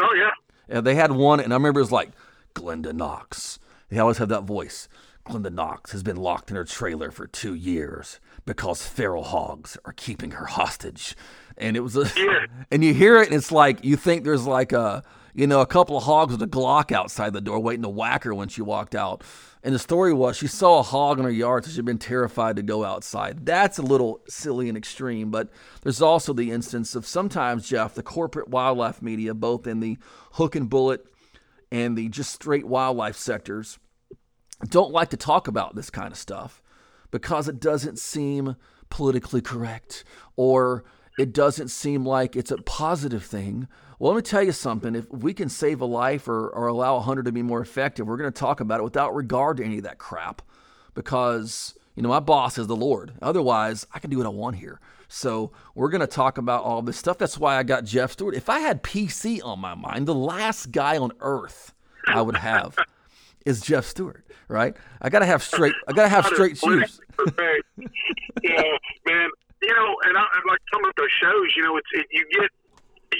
Oh, 0.00 0.14
yeah. 0.16 0.30
And 0.68 0.86
they 0.86 0.94
had 0.94 1.12
one, 1.12 1.40
and 1.40 1.52
I 1.52 1.56
remember 1.56 1.80
it 1.80 1.84
was 1.84 1.92
like 1.92 2.10
Glenda 2.54 2.94
Knox. 2.94 3.58
They 3.90 3.98
always 3.98 4.18
have 4.18 4.28
that 4.28 4.44
voice. 4.44 4.88
Glenda 5.30 5.52
Knox 5.52 5.92
has 5.92 6.02
been 6.02 6.16
locked 6.16 6.50
in 6.50 6.56
her 6.56 6.64
trailer 6.64 7.10
for 7.10 7.26
two 7.26 7.54
years 7.54 8.20
because 8.44 8.84
feral 8.86 9.24
hogs 9.24 9.78
are 9.84 9.92
keeping 9.92 10.32
her 10.32 10.46
hostage. 10.46 11.16
And 11.56 11.76
it 11.76 11.80
was 11.80 11.96
a, 11.96 12.10
Yeah. 12.16 12.46
and 12.70 12.82
you 12.82 12.92
hear 12.94 13.20
it, 13.20 13.28
and 13.28 13.36
it's 13.36 13.52
like 13.52 13.84
you 13.84 13.96
think 13.96 14.24
there's 14.24 14.46
like 14.46 14.72
a, 14.72 15.02
you 15.34 15.46
know, 15.46 15.60
a 15.60 15.66
couple 15.66 15.96
of 15.96 16.04
hogs 16.04 16.32
with 16.32 16.42
a 16.42 16.46
Glock 16.46 16.90
outside 16.90 17.32
the 17.32 17.40
door 17.40 17.60
waiting 17.60 17.82
to 17.82 17.88
whack 17.88 18.24
her 18.24 18.34
when 18.34 18.48
she 18.48 18.62
walked 18.62 18.94
out. 18.94 19.22
And 19.62 19.74
the 19.74 19.78
story 19.78 20.12
was 20.12 20.36
she 20.36 20.46
saw 20.46 20.80
a 20.80 20.82
hog 20.82 21.18
in 21.18 21.24
her 21.24 21.30
yard, 21.30 21.64
so 21.64 21.70
she'd 21.70 21.84
been 21.84 21.98
terrified 21.98 22.56
to 22.56 22.62
go 22.62 22.84
outside. 22.84 23.44
That's 23.44 23.78
a 23.78 23.82
little 23.82 24.22
silly 24.26 24.68
and 24.68 24.76
extreme, 24.76 25.30
but 25.30 25.50
there's 25.82 26.00
also 26.00 26.32
the 26.32 26.50
instance 26.50 26.94
of 26.94 27.06
sometimes, 27.06 27.68
Jeff, 27.68 27.94
the 27.94 28.02
corporate 28.02 28.48
wildlife 28.48 29.02
media, 29.02 29.34
both 29.34 29.66
in 29.66 29.80
the 29.80 29.98
hook 30.32 30.56
and 30.56 30.68
bullet 30.68 31.04
and 31.70 31.96
the 31.96 32.08
just 32.08 32.32
straight 32.32 32.66
wildlife 32.66 33.16
sectors, 33.16 33.78
don't 34.68 34.92
like 34.92 35.10
to 35.10 35.16
talk 35.16 35.48
about 35.48 35.74
this 35.74 35.90
kind 35.90 36.12
of 36.12 36.18
stuff 36.18 36.62
because 37.10 37.48
it 37.48 37.60
doesn't 37.60 37.98
seem 37.98 38.56
politically 38.88 39.40
correct 39.40 40.04
or 40.36 40.84
it 41.18 41.32
doesn't 41.32 41.68
seem 41.68 42.04
like 42.06 42.36
it's 42.36 42.50
a 42.50 42.58
positive 42.58 43.24
thing. 43.24 43.68
Well, 43.98 44.12
let 44.12 44.16
me 44.16 44.22
tell 44.22 44.42
you 44.42 44.52
something. 44.52 44.94
If 44.94 45.10
we 45.10 45.34
can 45.34 45.48
save 45.48 45.80
a 45.80 45.86
life 45.86 46.28
or, 46.28 46.48
or 46.48 46.68
allow 46.68 46.96
a 46.96 47.00
hunter 47.00 47.22
to 47.22 47.32
be 47.32 47.42
more 47.42 47.60
effective, 47.60 48.06
we're 48.06 48.16
going 48.16 48.32
to 48.32 48.38
talk 48.38 48.60
about 48.60 48.80
it 48.80 48.84
without 48.84 49.14
regard 49.14 49.58
to 49.58 49.64
any 49.64 49.78
of 49.78 49.84
that 49.84 49.98
crap 49.98 50.42
because, 50.94 51.74
you 51.94 52.02
know, 52.02 52.08
my 52.08 52.20
boss 52.20 52.58
is 52.58 52.66
the 52.66 52.76
Lord. 52.76 53.12
Otherwise, 53.20 53.86
I 53.92 53.98
can 53.98 54.10
do 54.10 54.18
what 54.18 54.26
I 54.26 54.30
want 54.30 54.56
here. 54.56 54.80
So 55.08 55.52
we're 55.74 55.90
going 55.90 56.00
to 56.00 56.06
talk 56.06 56.38
about 56.38 56.62
all 56.62 56.82
this 56.82 56.96
stuff. 56.96 57.18
That's 57.18 57.36
why 57.36 57.56
I 57.56 57.64
got 57.64 57.84
Jeff 57.84 58.12
Stewart. 58.12 58.34
If 58.34 58.48
I 58.48 58.60
had 58.60 58.82
PC 58.82 59.44
on 59.44 59.58
my 59.58 59.74
mind, 59.74 60.06
the 60.06 60.14
last 60.14 60.70
guy 60.70 60.96
on 60.96 61.12
earth 61.20 61.74
I 62.06 62.22
would 62.22 62.36
have 62.36 62.78
is 63.46 63.60
Jeff 63.60 63.84
Stewart, 63.86 64.24
right? 64.48 64.76
I 65.00 65.08
got 65.08 65.20
to 65.20 65.26
have 65.26 65.42
straight. 65.42 65.74
I 65.88 65.92
got 65.92 66.02
to 66.04 66.08
have 66.08 66.26
straight 66.26 66.56
shoes. 66.58 67.00
Yeah, 68.42 68.62
man. 69.06 69.28
You 69.62 69.74
know, 69.76 69.94
and 70.04 70.16
I, 70.16 70.24
like 70.48 70.60
some 70.72 70.84
of 70.84 70.92
those 70.96 71.12
shows. 71.20 71.52
You 71.56 71.62
know, 71.64 71.76
it's 71.76 71.86
it, 71.92 72.06
you 72.10 72.24
get 72.32 72.48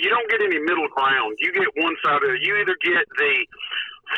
you 0.02 0.08
don't 0.08 0.28
get 0.30 0.40
any 0.40 0.58
middle 0.58 0.88
ground. 0.96 1.36
You 1.40 1.52
get 1.52 1.68
one 1.76 1.94
side 2.02 2.22
of 2.22 2.30
it. 2.30 2.40
You 2.42 2.56
either 2.56 2.76
get 2.82 3.04
the 3.18 3.46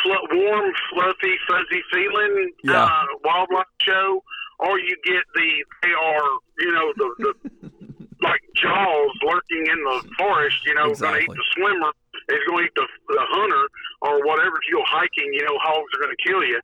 fl- 0.03 0.37
warm, 0.37 0.71
fluffy, 0.95 1.35
fuzzy 1.49 1.83
feeling 1.93 2.53
Yeah. 2.63 2.85
uh, 2.85 3.05
wildlife 3.25 3.67
show, 3.81 4.23
or 4.61 4.79
you 4.79 4.95
get 5.05 5.25
the 5.35 5.65
they 5.83 5.91
are 5.91 6.29
you 6.61 6.73
know 6.73 6.93
the, 6.97 7.15
the 7.19 7.71
like 8.23 8.41
jaws 8.55 9.11
lurking 9.27 9.67
in 9.67 9.83
the 9.83 10.09
forest. 10.19 10.65
You 10.65 10.75
know, 10.75 10.95
going 10.95 11.15
to 11.15 11.21
eat 11.21 11.29
the 11.29 11.45
swimmer. 11.57 11.91
Going 12.47 12.59
to 12.59 12.65
eat 12.65 12.71
the, 12.77 12.87
the 13.09 13.25
hunter 13.31 13.69
or 14.03 14.27
whatever. 14.27 14.59
If 14.59 14.67
you 14.69 14.83
go 14.83 14.87
hiking, 14.87 15.31
you 15.33 15.47
know 15.47 15.57
hogs 15.63 15.91
are 15.95 16.03
going 16.03 16.15
to 16.15 16.23
kill 16.27 16.43
you. 16.43 16.59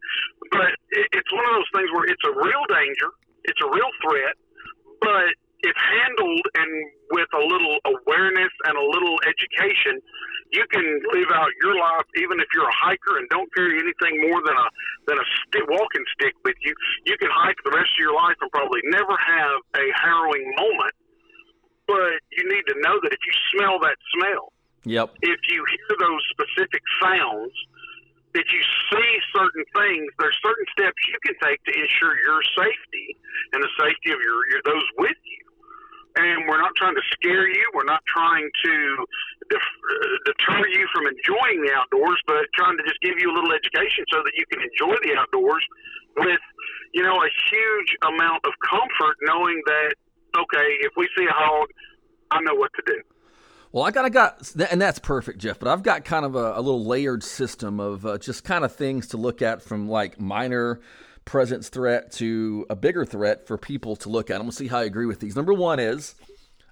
But 0.51 0.74
it, 0.99 1.07
it's 1.14 1.30
one 1.32 1.47
of 1.47 1.53
those 1.55 1.70
things 1.74 1.89
where 1.95 2.07
it's 2.11 2.26
a 2.26 2.34
real 2.34 2.64
danger. 2.66 3.11
It's 3.47 3.62
a 3.62 3.70
real 3.70 3.93
threat. 4.03 4.34
But 5.01 5.30
if 5.62 5.74
handled 5.74 6.45
and 6.55 6.70
with 7.11 7.30
a 7.34 7.43
little 7.43 7.78
awareness 7.86 8.53
and 8.66 8.74
a 8.78 8.86
little 8.95 9.16
education, 9.26 9.99
you 10.53 10.64
can 10.70 10.84
live 11.12 11.30
out 11.34 11.51
your 11.62 11.76
life 11.76 12.07
even 12.16 12.41
if 12.41 12.47
you're 12.55 12.68
a 12.68 12.78
hiker 12.78 13.18
and 13.18 13.28
don't 13.28 13.49
carry 13.55 13.76
anything 13.78 14.22
more 14.30 14.41
than 14.45 14.57
a 14.57 14.68
than 15.07 15.16
a 15.18 15.26
stick, 15.45 15.66
walking 15.68 16.05
stick 16.14 16.34
with 16.45 16.57
you. 16.62 16.74
You 17.05 17.16
can 17.18 17.28
hike 17.32 17.59
the 17.64 17.72
rest 17.74 17.91
of 17.91 18.01
your 18.01 18.14
life 18.14 18.36
and 18.41 18.51
probably 18.53 18.80
never 18.91 19.12
have 19.12 19.59
a 19.76 19.86
harrowing 19.99 20.47
moment. 20.57 20.95
But 21.89 22.20
you 22.36 22.45
need 22.49 22.64
to 22.68 22.76
know 22.84 23.01
that 23.03 23.12
if 23.12 23.22
you 23.24 23.34
smell 23.57 23.80
that 23.80 23.97
smell, 24.16 24.53
Yep. 24.89 25.20
if 25.20 25.41
you 25.53 25.61
hear 25.68 25.93
those 26.01 26.24
specific 26.32 26.80
sounds, 26.97 27.53
if 28.32 28.49
you 28.49 28.62
see 28.93 29.11
certain 29.36 29.64
things, 29.76 30.09
there's 30.16 30.36
certain 30.41 30.64
steps 30.72 30.97
you 31.09 31.18
can 31.24 31.36
take 31.45 31.61
to 31.64 31.72
ensure 31.76 32.16
your 32.24 32.41
safety 32.57 33.16
and 33.53 33.61
the 33.62 33.72
safety 33.76 34.12
of 34.12 34.20
your, 34.20 34.49
your 34.49 34.61
those 34.64 34.89
with 34.97 35.20
you. 35.28 35.45
And 36.16 36.49
we're 36.49 36.61
not 36.61 36.72
trying 36.76 36.97
to 36.97 37.07
scare 37.12 37.49
you. 37.49 37.64
We're 37.74 37.89
not 37.89 38.03
trying 38.09 38.49
to 38.64 38.74
uh, 39.53 39.59
deter 40.24 40.66
you 40.68 40.89
from 40.93 41.07
enjoying 41.07 41.62
the 41.62 41.72
outdoors, 41.72 42.20
but 42.26 42.49
trying 42.57 42.76
to 42.76 42.84
just 42.84 43.01
give 43.01 43.20
you 43.20 43.30
a 43.30 43.34
little 43.34 43.53
education 43.53 44.05
so 44.12 44.24
that 44.24 44.32
you 44.34 44.45
can 44.51 44.61
enjoy 44.61 44.97
the 45.05 45.14
outdoors 45.16 45.64
with, 46.16 46.43
you 46.93 47.03
know, 47.05 47.16
a 47.22 47.30
huge 47.53 47.91
amount 48.03 48.41
of 48.45 48.53
comfort 48.64 49.16
knowing 49.22 49.62
that, 49.66 49.95
okay, 50.36 50.68
if 50.80 50.93
we 50.97 51.09
see 51.16 51.24
a 51.24 51.32
hog, 51.32 51.68
I 52.30 52.41
know 52.41 52.55
what 52.55 52.72
to 52.76 52.82
do. 52.84 53.01
Well, 53.70 53.84
I 53.84 53.90
got 53.90 54.04
I 54.04 54.08
got, 54.08 54.52
and 54.70 54.80
that's 54.80 54.98
perfect, 54.98 55.38
Jeff. 55.38 55.58
But 55.58 55.68
I've 55.68 55.82
got 55.82 56.04
kind 56.04 56.24
of 56.24 56.34
a, 56.34 56.54
a 56.56 56.60
little 56.60 56.84
layered 56.84 57.22
system 57.22 57.80
of 57.80 58.06
uh, 58.06 58.18
just 58.18 58.44
kind 58.44 58.64
of 58.64 58.74
things 58.74 59.08
to 59.08 59.16
look 59.16 59.42
at 59.42 59.62
from 59.62 59.88
like 59.88 60.18
minor 60.18 60.80
presence 61.24 61.68
threat 61.68 62.10
to 62.12 62.64
a 62.70 62.76
bigger 62.76 63.04
threat 63.04 63.46
for 63.46 63.58
people 63.58 63.96
to 63.96 64.08
look 64.08 64.30
at. 64.30 64.36
I'm 64.36 64.42
gonna 64.42 64.52
see 64.52 64.68
how 64.68 64.78
I 64.78 64.84
agree 64.84 65.06
with 65.06 65.20
these. 65.20 65.36
Number 65.36 65.52
one 65.52 65.78
is 65.78 66.14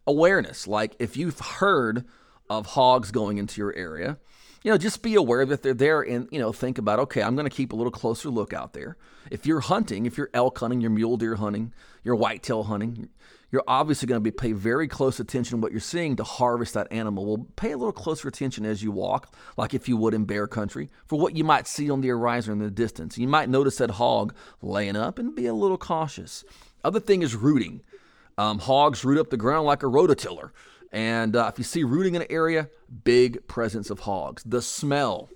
awareness. 0.06 0.66
Like 0.66 0.96
if 0.98 1.16
you've 1.16 1.38
heard 1.38 2.06
of 2.48 2.66
hogs 2.66 3.10
going 3.10 3.38
into 3.38 3.60
your 3.60 3.74
area, 3.74 4.16
you 4.62 4.70
know, 4.70 4.78
just 4.78 5.02
be 5.02 5.14
aware 5.14 5.44
that 5.46 5.62
they're 5.62 5.74
there 5.74 6.02
and, 6.02 6.28
you 6.32 6.40
know, 6.40 6.52
think 6.52 6.78
about, 6.78 6.98
okay, 6.98 7.22
I'm 7.22 7.36
going 7.36 7.48
to 7.48 7.54
keep 7.54 7.72
a 7.72 7.76
little 7.76 7.92
closer 7.92 8.30
look 8.30 8.52
out 8.52 8.72
there. 8.72 8.96
If 9.30 9.46
you're 9.46 9.60
hunting, 9.60 10.06
if 10.06 10.16
you're 10.18 10.30
elk 10.34 10.58
hunting, 10.58 10.80
you're 10.80 10.90
mule 10.90 11.16
deer 11.16 11.36
hunting, 11.36 11.72
you're 12.02 12.16
whitetail 12.16 12.64
hunting, 12.64 13.08
you're 13.50 13.64
obviously 13.68 14.06
going 14.06 14.16
to 14.16 14.24
be 14.24 14.30
pay 14.30 14.52
very 14.52 14.88
close 14.88 15.20
attention 15.20 15.58
to 15.58 15.62
what 15.62 15.72
you're 15.72 15.80
seeing 15.80 16.16
to 16.16 16.24
harvest 16.24 16.74
that 16.74 16.88
animal. 16.90 17.24
Well, 17.26 17.46
pay 17.56 17.72
a 17.72 17.78
little 17.78 17.92
closer 17.92 18.28
attention 18.28 18.66
as 18.66 18.82
you 18.82 18.90
walk, 18.90 19.34
like 19.56 19.74
if 19.74 19.88
you 19.88 19.96
would 19.96 20.14
in 20.14 20.24
bear 20.24 20.46
country, 20.46 20.88
for 21.06 21.18
what 21.18 21.36
you 21.36 21.44
might 21.44 21.66
see 21.66 21.90
on 21.90 22.00
the 22.00 22.08
horizon 22.08 22.54
in 22.54 22.58
the 22.58 22.70
distance. 22.70 23.16
You 23.16 23.28
might 23.28 23.48
notice 23.48 23.76
that 23.76 23.92
hog 23.92 24.34
laying 24.62 24.96
up 24.96 25.18
and 25.18 25.34
be 25.34 25.46
a 25.46 25.54
little 25.54 25.78
cautious. 25.78 26.44
Other 26.84 27.00
thing 27.00 27.22
is 27.22 27.34
rooting. 27.34 27.82
Um, 28.38 28.58
hogs 28.58 29.04
root 29.04 29.18
up 29.18 29.30
the 29.30 29.36
ground 29.36 29.66
like 29.66 29.82
a 29.82 29.86
rototiller. 29.86 30.50
And 30.92 31.34
uh, 31.36 31.50
if 31.52 31.58
you 31.58 31.64
see 31.64 31.84
rooting 31.84 32.14
in 32.14 32.22
an 32.22 32.28
area, 32.30 32.68
big 33.04 33.46
presence 33.48 33.90
of 33.90 34.00
hogs. 34.00 34.42
The 34.44 34.62
smell, 34.62 35.28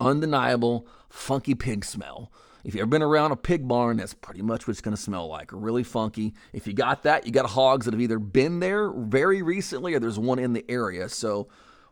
undeniable, 0.00 0.86
funky 1.08 1.54
pig 1.54 1.84
smell. 1.84 2.32
If 2.64 2.74
you've 2.74 2.82
ever 2.82 2.90
been 2.90 3.02
around 3.02 3.32
a 3.32 3.36
pig 3.36 3.66
barn, 3.66 3.96
that's 3.96 4.14
pretty 4.14 4.42
much 4.42 4.66
what 4.66 4.72
it's 4.72 4.80
going 4.80 4.96
to 4.96 5.02
smell 5.02 5.26
like. 5.26 5.50
Really 5.52 5.82
funky. 5.82 6.34
If 6.52 6.66
you 6.66 6.72
got 6.72 7.02
that, 7.02 7.26
you 7.26 7.32
got 7.32 7.46
hogs 7.46 7.86
that 7.86 7.94
have 7.94 8.00
either 8.00 8.20
been 8.20 8.60
there 8.60 8.90
very 8.90 9.42
recently 9.42 9.94
or 9.94 10.00
there's 10.00 10.18
one 10.18 10.38
in 10.38 10.52
the 10.52 10.64
area. 10.68 11.08
So 11.08 11.48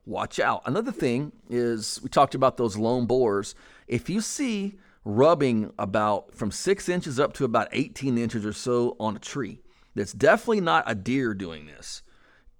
watch 0.07 0.39
out. 0.39 0.63
Another 0.67 0.93
thing 0.93 1.33
is 1.49 2.01
we 2.03 2.09
talked 2.09 2.35
about 2.35 2.57
those 2.57 2.77
lone 2.77 3.07
boars. 3.07 3.55
If 3.89 4.09
you 4.09 4.21
see 4.21 4.79
rubbing 5.05 5.73
about 5.79 6.35
from 6.35 6.53
six 6.53 6.89
inches 6.89 7.19
up 7.19 7.33
to 7.35 7.45
about 7.45 7.69
18 7.73 8.17
inches 8.17 8.47
or 8.47 8.53
so 8.53 8.97
on 9.01 9.17
a 9.17 9.21
tree, 9.21 9.61
that's 9.97 10.13
definitely 10.13 10.61
not 10.61 10.85
a 10.87 10.95
deer 10.95 11.35
doing 11.35 11.67
this. 11.67 12.03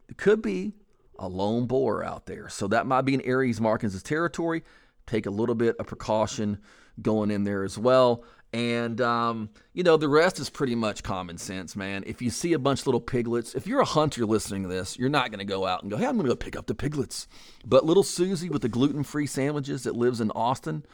It 0.09 0.17
could 0.17 0.43
be 0.43 0.75
a 1.17 1.29
lone 1.29 1.67
boar 1.67 2.03
out 2.03 2.27
there. 2.27 2.49
So 2.49 2.67
that 2.69 2.87
might 2.87 3.03
be 3.03 3.15
an 3.15 3.21
as 3.21 3.93
his 3.93 4.03
territory. 4.03 4.65
Take 5.07 5.27
a 5.27 5.31
little 5.31 5.55
bit 5.55 5.77
of 5.77 5.87
precaution 5.87 6.59
going 7.03 7.31
in 7.31 7.45
there 7.45 7.65
as 7.65 7.79
well. 7.79 8.25
And, 8.53 9.01
um, 9.01 9.51
you 9.73 9.85
know, 9.85 9.97
the 9.97 10.09
rest 10.09 10.41
is 10.41 10.51
pretty 10.51 10.75
much 10.75 11.05
common 11.05 11.39
sense, 11.39 11.77
man. 11.77 12.03
If 12.05 12.21
you 12.21 12.31
see 12.31 12.53
a 12.53 12.59
bunch 12.59 12.81
of 12.81 12.87
little 12.89 13.01
piglets, 13.01 13.55
if 13.55 13.67
you're 13.67 13.81
a 13.81 13.85
hunter 13.85 14.27
listening 14.27 14.65
to 14.65 14.69
this, 14.69 14.99
you're 14.99 15.09
not 15.09 15.31
going 15.31 15.39
to 15.39 15.45
go 15.45 15.67
out 15.67 15.83
and 15.83 15.91
go, 15.91 15.97
hey, 15.97 16.07
I'm 16.07 16.17
going 16.17 16.27
to 16.27 16.33
go 16.33 16.37
pick 16.37 16.57
up 16.57 16.67
the 16.67 16.75
piglets. 16.75 17.29
But 17.65 17.85
little 17.85 18.03
Susie 18.03 18.49
with 18.49 18.63
the 18.63 18.69
gluten 18.69 19.05
free 19.05 19.27
sandwiches 19.27 19.85
that 19.85 19.95
lives 19.95 20.21
in 20.21 20.33
Austin, 20.33 20.85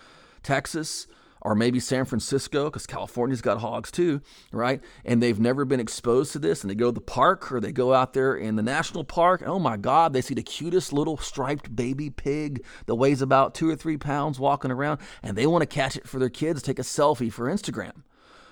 Texas, 0.43 1.07
or 1.47 1.55
maybe 1.55 1.79
San 1.79 2.05
Francisco, 2.05 2.65
because 2.65 2.89
California's 2.89 3.41
got 3.41 3.61
hogs 3.61 3.93
too, 3.93 4.21
right? 4.51 4.83
And 5.05 5.23
they've 5.23 5.39
never 5.39 5.65
been 5.65 5.79
exposed 5.79 6.33
to 6.33 6.41
this, 6.41 6.63
and 6.63 6.69
they 6.69 6.75
go 6.75 6.87
to 6.87 6.93
the 6.93 7.01
park 7.01 7.53
or 7.53 7.61
they 7.61 7.71
go 7.71 7.95
out 7.95 8.15
there 8.15 8.35
in 8.35 8.57
the 8.57 8.65
national 8.65 9.05
park. 9.05 9.45
Oh 9.47 9.61
my 9.61 9.77
God, 9.77 10.13
they 10.13 10.23
see 10.23 10.35
the 10.35 10.43
cutest 10.43 10.93
little 10.93 11.17
striped 11.17 11.77
baby 11.77 12.11
pig 12.11 12.65
that 12.87 12.97
weighs 12.97 13.23
about 13.23 13.55
two 13.55 13.71
or 13.71 13.77
three 13.77 13.97
pounds 13.97 14.41
walking 14.41 14.73
around, 14.73 14.99
and 15.23 15.39
they 15.39 15.47
want 15.47 15.63
to 15.63 15.67
catch 15.67 15.97
it 15.97 16.09
for 16.09 16.19
their 16.19 16.29
kids, 16.29 16.63
take 16.63 16.81
a 16.81 16.83
selfie 16.83 17.33
for 17.33 17.47
Instagram. 17.47 18.03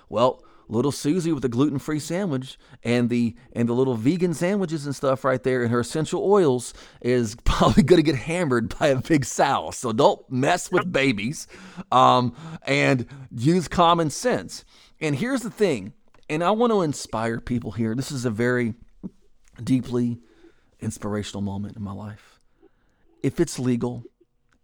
Well, 0.07 0.44
little 0.67 0.91
Susie 0.91 1.31
with 1.31 1.43
the 1.43 1.49
gluten-free 1.49 1.99
sandwich 1.99 2.57
and 2.83 3.09
the 3.09 3.35
and 3.53 3.69
the 3.69 3.73
little 3.73 3.95
vegan 3.95 4.33
sandwiches 4.33 4.85
and 4.85 4.95
stuff 4.95 5.23
right 5.23 5.41
there 5.43 5.61
and 5.61 5.71
her 5.71 5.81
essential 5.81 6.23
oils 6.23 6.73
is 7.01 7.35
probably 7.43 7.83
going 7.83 8.03
to 8.03 8.11
get 8.11 8.15
hammered 8.15 8.77
by 8.77 8.87
a 8.87 8.97
big 8.97 9.25
sow. 9.25 9.71
So 9.71 9.91
don't 9.91 10.29
mess 10.31 10.71
with 10.71 10.91
babies, 10.91 11.47
um, 11.91 12.35
and 12.63 13.05
use 13.31 13.67
common 13.67 14.09
sense. 14.09 14.65
And 14.99 15.15
here's 15.15 15.41
the 15.41 15.51
thing, 15.51 15.93
and 16.29 16.43
I 16.43 16.51
want 16.51 16.71
to 16.71 16.81
inspire 16.81 17.39
people 17.39 17.71
here. 17.71 17.95
This 17.95 18.11
is 18.11 18.25
a 18.25 18.29
very 18.29 18.75
deeply 19.63 20.19
inspirational 20.79 21.41
moment 21.41 21.75
in 21.75 21.83
my 21.83 21.93
life. 21.93 22.39
If 23.23 23.39
it's 23.39 23.59
legal 23.59 24.03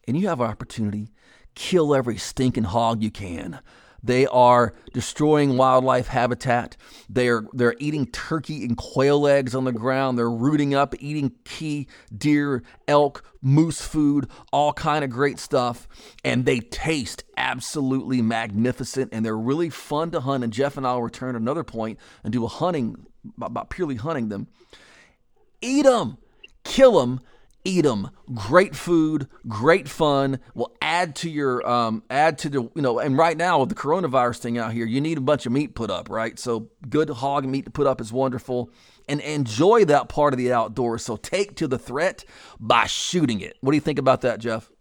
and 0.07 0.17
you 0.17 0.27
have 0.27 0.39
an 0.39 0.47
opportunity, 0.47 1.09
kill 1.55 1.93
every 1.93 2.17
stinking 2.17 2.65
hog 2.65 3.01
you 3.01 3.11
can. 3.11 3.59
They 4.03 4.25
are 4.27 4.73
destroying 4.93 5.57
wildlife 5.57 6.07
habitat. 6.07 6.77
They're 7.09 7.45
they're 7.53 7.75
eating 7.79 8.07
turkey 8.07 8.63
and 8.63 8.75
quail 8.75 9.27
eggs 9.27 9.53
on 9.53 9.65
the 9.65 9.71
ground. 9.71 10.17
They're 10.17 10.29
rooting 10.29 10.73
up, 10.73 10.95
eating 10.99 11.33
key 11.45 11.87
deer, 12.15 12.63
elk, 12.87 13.23
moose 13.41 13.81
food, 13.81 14.27
all 14.51 14.73
kind 14.73 15.03
of 15.03 15.09
great 15.09 15.39
stuff. 15.39 15.87
And 16.23 16.45
they 16.45 16.59
taste 16.59 17.23
absolutely 17.37 18.21
magnificent 18.21 19.09
and 19.13 19.25
they're 19.25 19.37
really 19.37 19.69
fun 19.69 20.11
to 20.11 20.21
hunt. 20.21 20.43
And 20.43 20.53
Jeff 20.53 20.77
and 20.77 20.87
I 20.87 20.93
will 20.93 21.03
return 21.03 21.35
another 21.35 21.63
point 21.63 21.99
and 22.23 22.33
do 22.33 22.43
a 22.45 22.47
hunting 22.47 23.05
about 23.39 23.69
purely 23.69 23.95
hunting 23.95 24.29
them. 24.29 24.47
Eat 25.61 25.83
them, 25.83 26.17
kill 26.63 26.99
them 26.99 27.21
eat 27.63 27.81
them. 27.81 28.09
Great 28.33 28.75
food, 28.75 29.27
great 29.47 29.87
fun. 29.87 30.39
Will 30.53 30.75
add 30.81 31.15
to 31.17 31.29
your 31.29 31.67
um, 31.67 32.03
add 32.09 32.37
to 32.39 32.49
the 32.49 32.61
you 32.75 32.81
know. 32.81 32.99
And 32.99 33.17
right 33.17 33.37
now 33.37 33.59
with 33.59 33.69
the 33.69 33.75
coronavirus 33.75 34.39
thing 34.39 34.57
out 34.57 34.73
here, 34.73 34.85
you 34.85 35.01
need 35.01 35.17
a 35.17 35.21
bunch 35.21 35.45
of 35.45 35.51
meat 35.51 35.75
put 35.75 35.89
up, 35.89 36.09
right? 36.09 36.37
So 36.39 36.69
good 36.89 37.09
hog 37.09 37.45
meat 37.45 37.65
to 37.65 37.71
put 37.71 37.87
up 37.87 38.01
is 38.01 38.11
wonderful. 38.11 38.69
And 39.07 39.19
enjoy 39.21 39.85
that 39.85 40.07
part 40.07 40.33
of 40.33 40.37
the 40.37 40.53
outdoors. 40.53 41.03
So 41.03 41.17
take 41.17 41.55
to 41.57 41.67
the 41.67 41.77
threat 41.77 42.23
by 42.59 42.85
shooting 42.85 43.41
it. 43.41 43.57
What 43.59 43.71
do 43.71 43.75
you 43.75 43.81
think 43.81 43.99
about 43.99 44.21
that, 44.21 44.39
Jeff? 44.39 44.71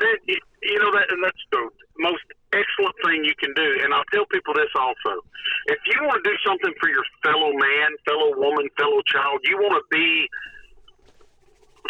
You 0.00 0.78
know 0.78 0.92
that, 0.92 1.10
and 1.10 1.24
that's 1.24 1.44
the 1.50 1.68
most 1.98 2.22
excellent 2.52 2.94
thing 3.04 3.24
you 3.24 3.34
can 3.38 3.52
do. 3.54 3.68
And 3.82 3.92
I'll 3.92 4.06
tell 4.12 4.26
people 4.26 4.54
this 4.54 4.70
also: 4.78 5.24
if 5.66 5.78
you 5.86 6.02
want 6.02 6.22
to 6.22 6.30
do 6.30 6.36
something 6.46 6.72
for 6.80 6.88
your 6.88 7.04
fellow 7.24 7.52
man, 7.52 7.96
fellow 8.06 8.36
woman, 8.36 8.68
fellow 8.78 9.02
child, 9.06 9.40
you 9.44 9.56
want 9.58 9.74
to 9.74 9.84
be 9.90 10.28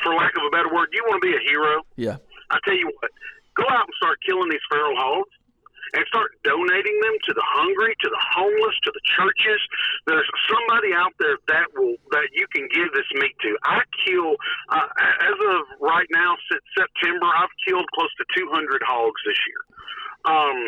for 0.02 0.14
lack 0.14 0.32
of 0.36 0.42
a 0.46 0.50
better 0.50 0.72
word, 0.72 0.88
you 0.92 1.02
want 1.06 1.22
to 1.22 1.26
be 1.26 1.34
a 1.34 1.42
hero. 1.44 1.82
Yeah. 1.96 2.16
I 2.50 2.58
tell 2.64 2.76
you 2.76 2.90
what, 3.00 3.10
go 3.56 3.64
out 3.68 3.86
and 3.86 3.96
start 4.00 4.18
killing 4.24 4.48
these 4.48 4.64
feral 4.70 4.96
hogs 4.96 5.30
and 5.94 6.04
start 6.08 6.36
donating 6.44 6.96
them 7.00 7.16
to 7.28 7.32
the 7.32 7.46
hungry, 7.56 7.96
to 8.04 8.08
the 8.08 8.22
homeless, 8.36 8.76
to 8.84 8.90
the 8.92 9.04
churches. 9.16 9.60
There's 10.06 10.28
somebody 10.48 10.92
out 10.92 11.12
there 11.18 11.36
that 11.48 11.72
will 11.76 11.96
that 12.12 12.28
you 12.32 12.44
can 12.52 12.68
give 12.72 12.92
this 12.92 13.08
meat 13.16 13.36
to. 13.42 13.56
I 13.64 13.80
kill 14.04 14.36
uh, 14.68 14.88
as 15.24 15.38
of 15.38 15.60
right 15.80 16.08
now 16.12 16.36
since 16.50 16.64
September, 16.76 17.24
I've 17.24 17.52
killed 17.66 17.88
close 17.96 18.12
to 18.20 18.24
200 18.36 18.82
hogs 18.84 19.20
this 19.24 19.40
year. 19.48 19.62
Um, 20.28 20.58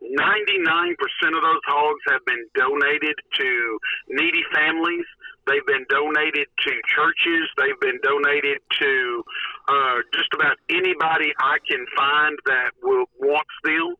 99% 0.00 0.96
of 1.36 1.42
those 1.44 1.64
hogs 1.68 2.00
have 2.08 2.24
been 2.24 2.40
donated 2.56 3.16
to 3.36 3.78
needy 4.08 4.44
families. 4.54 5.04
They've 5.50 5.66
been 5.66 5.84
donated 5.90 6.46
to 6.46 6.70
churches. 6.86 7.42
They've 7.58 7.80
been 7.80 7.98
donated 8.06 8.62
to 8.78 9.24
uh, 9.66 9.96
just 10.14 10.30
about 10.32 10.56
anybody 10.70 11.34
I 11.42 11.58
can 11.66 11.84
find 11.98 12.38
that 12.46 12.70
will 12.82 13.10
wants 13.18 13.50
them. 13.64 13.98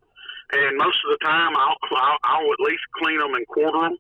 And 0.52 0.78
most 0.78 0.98
of 1.02 1.18
the 1.18 1.26
time, 1.26 1.50
I'll, 1.58 1.76
I'll, 1.90 2.18
I'll 2.22 2.52
at 2.52 2.60
least 2.60 2.82
clean 3.02 3.18
them 3.18 3.34
and 3.34 3.46
quarter 3.48 3.80
them. 3.82 3.98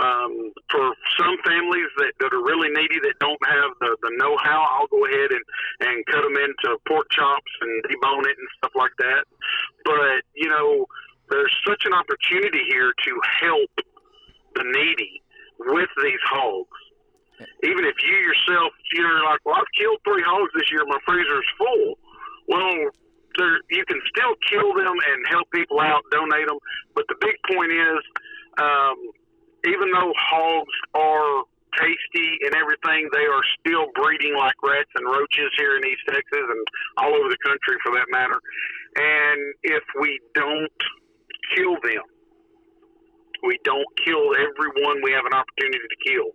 Um, 0.00 0.52
for 0.70 0.96
some 1.20 1.36
families 1.44 1.92
that, 1.98 2.12
that 2.20 2.32
are 2.32 2.40
really 2.40 2.72
needy 2.72 3.00
that 3.04 3.20
don't 3.20 3.44
have 3.44 3.72
the, 3.80 3.96
the 4.00 4.12
know 4.16 4.32
how, 4.40 4.64
I'll 4.64 4.88
go 4.88 5.04
ahead 5.04 5.28
and, 5.28 5.44
and 5.80 6.06
cut 6.06 6.22
them 6.24 6.36
into 6.40 6.78
pork 6.88 7.04
chops 7.10 7.52
and 7.60 7.84
debone 7.84 8.24
it 8.24 8.36
and 8.38 8.48
stuff 8.56 8.72
like 8.74 8.96
that. 8.96 9.28
But, 9.84 10.24
you 10.32 10.48
know, 10.48 10.86
there's 11.28 11.52
such 11.68 11.84
an 11.84 11.92
opportunity 11.92 12.64
here 12.70 12.94
to 12.96 13.12
help 13.44 13.70
the 14.56 14.64
needy 14.64 15.20
with 15.66 15.90
these 16.02 16.24
hogs. 16.24 16.80
Even 17.64 17.84
if 17.84 17.96
you 18.04 18.16
yourself, 18.20 18.72
you're 18.92 19.24
like, 19.24 19.40
well, 19.44 19.56
I've 19.56 19.72
killed 19.78 19.98
three 20.04 20.22
hogs 20.24 20.52
this 20.54 20.70
year, 20.70 20.84
my 20.86 20.98
freezer's 21.06 21.48
full. 21.56 21.98
Well, 22.48 22.90
there, 23.38 23.60
you 23.70 23.84
can 23.86 24.00
still 24.12 24.34
kill 24.48 24.74
them 24.74 24.92
and 24.92 25.18
help 25.28 25.48
people 25.52 25.80
out, 25.80 26.02
donate 26.10 26.46
them. 26.46 26.58
But 26.94 27.04
the 27.08 27.16
big 27.20 27.36
point 27.48 27.72
is, 27.72 28.00
um, 28.58 28.96
even 29.64 29.92
though 29.92 30.12
hogs 30.16 30.76
are 30.94 31.44
tasty 31.78 32.28
and 32.44 32.54
everything, 32.54 33.08
they 33.12 33.24
are 33.24 33.44
still 33.60 33.86
breeding 33.94 34.34
like 34.36 34.56
rats 34.62 34.90
and 34.96 35.06
roaches 35.06 35.50
here 35.56 35.76
in 35.76 35.86
East 35.86 36.04
Texas 36.08 36.44
and 36.44 36.64
all 36.98 37.14
over 37.14 37.28
the 37.28 37.40
country 37.44 37.76
for 37.84 37.92
that 37.94 38.08
matter. 38.10 38.40
And 38.96 39.40
if 39.62 39.84
we 40.00 40.18
don't 40.34 40.78
kill 41.54 41.76
them, 41.82 42.04
we 43.42 43.58
don't 43.64 43.86
kill 44.04 44.34
everyone 44.34 45.02
we 45.02 45.12
have 45.12 45.26
an 45.26 45.34
opportunity 45.34 45.80
to 45.80 45.98
kill, 46.04 46.28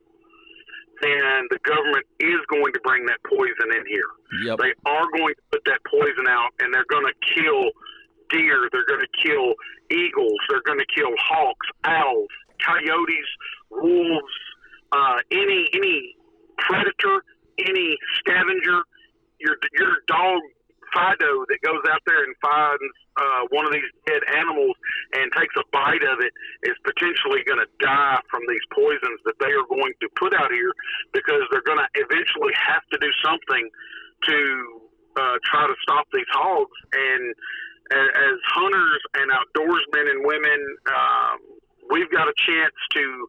then 1.01 1.47
the 1.51 1.59
government 1.63 2.05
is 2.19 2.39
going 2.49 2.71
to 2.73 2.79
bring 2.83 3.05
that 3.05 3.19
poison 3.27 3.69
in 3.75 3.83
here. 3.87 4.11
Yep. 4.45 4.59
They 4.59 4.73
are 4.85 5.07
going 5.17 5.35
to 5.35 5.43
put 5.51 5.63
that 5.65 5.81
poison 5.89 6.27
out, 6.29 6.51
and 6.59 6.73
they're 6.73 6.87
going 6.89 7.05
to 7.05 7.17
kill 7.35 7.71
deer. 8.29 8.69
They're 8.71 8.87
going 8.87 9.03
to 9.03 9.13
kill 9.21 9.53
eagles. 9.91 10.39
They're 10.49 10.65
going 10.65 10.79
to 10.79 10.89
kill 10.95 11.11
hawks, 11.19 11.67
owls, 11.83 12.31
coyotes, 12.63 13.29
wolves, 13.69 14.35
uh, 14.91 15.19
any 15.31 15.67
any 15.73 16.15
predator, 16.57 17.23
any 17.59 17.97
scavenger. 18.19 18.83
Your 19.39 19.57
your 19.77 19.99
dog 20.07 20.39
Fido 20.95 21.43
that 21.51 21.59
goes 21.59 21.83
out 21.91 21.99
there 22.07 22.23
and 22.23 22.33
finds 22.39 22.95
uh, 23.19 23.41
one 23.51 23.65
of 23.67 23.73
these 23.73 23.91
dead 24.07 24.23
animals 24.31 24.75
and 25.15 25.31
takes 25.33 25.55
a 25.55 25.63
bite 25.71 26.03
of 26.03 26.19
it 26.19 26.33
is 26.67 26.75
potentially 26.83 27.41
going 27.47 27.59
to 27.59 27.69
die 27.79 28.19
from 28.29 28.41
these 28.47 28.65
poisons 28.71 29.19
that 29.23 29.35
they 29.39 29.51
are 29.55 29.67
going 29.69 29.93
to 30.01 30.07
put 30.19 30.33
out 30.35 30.51
here 30.51 30.73
because 31.13 31.41
they're 31.51 31.65
going 31.65 31.79
to 31.79 31.89
eventually 31.95 32.53
have 32.55 32.83
to 32.91 32.97
do 32.99 33.11
something 33.23 33.69
to 34.27 34.37
uh, 35.15 35.37
try 35.47 35.67
to 35.67 35.75
stop 35.81 36.05
these 36.11 36.27
hogs. 36.31 36.75
And 36.91 37.35
as 37.91 38.37
hunters 38.51 39.01
and 39.15 39.31
outdoorsmen 39.31 40.09
and 40.09 40.25
women, 40.25 40.59
um, 40.89 41.37
we've 41.91 42.11
got 42.11 42.27
a 42.27 42.33
chance 42.45 42.75
to 42.93 43.27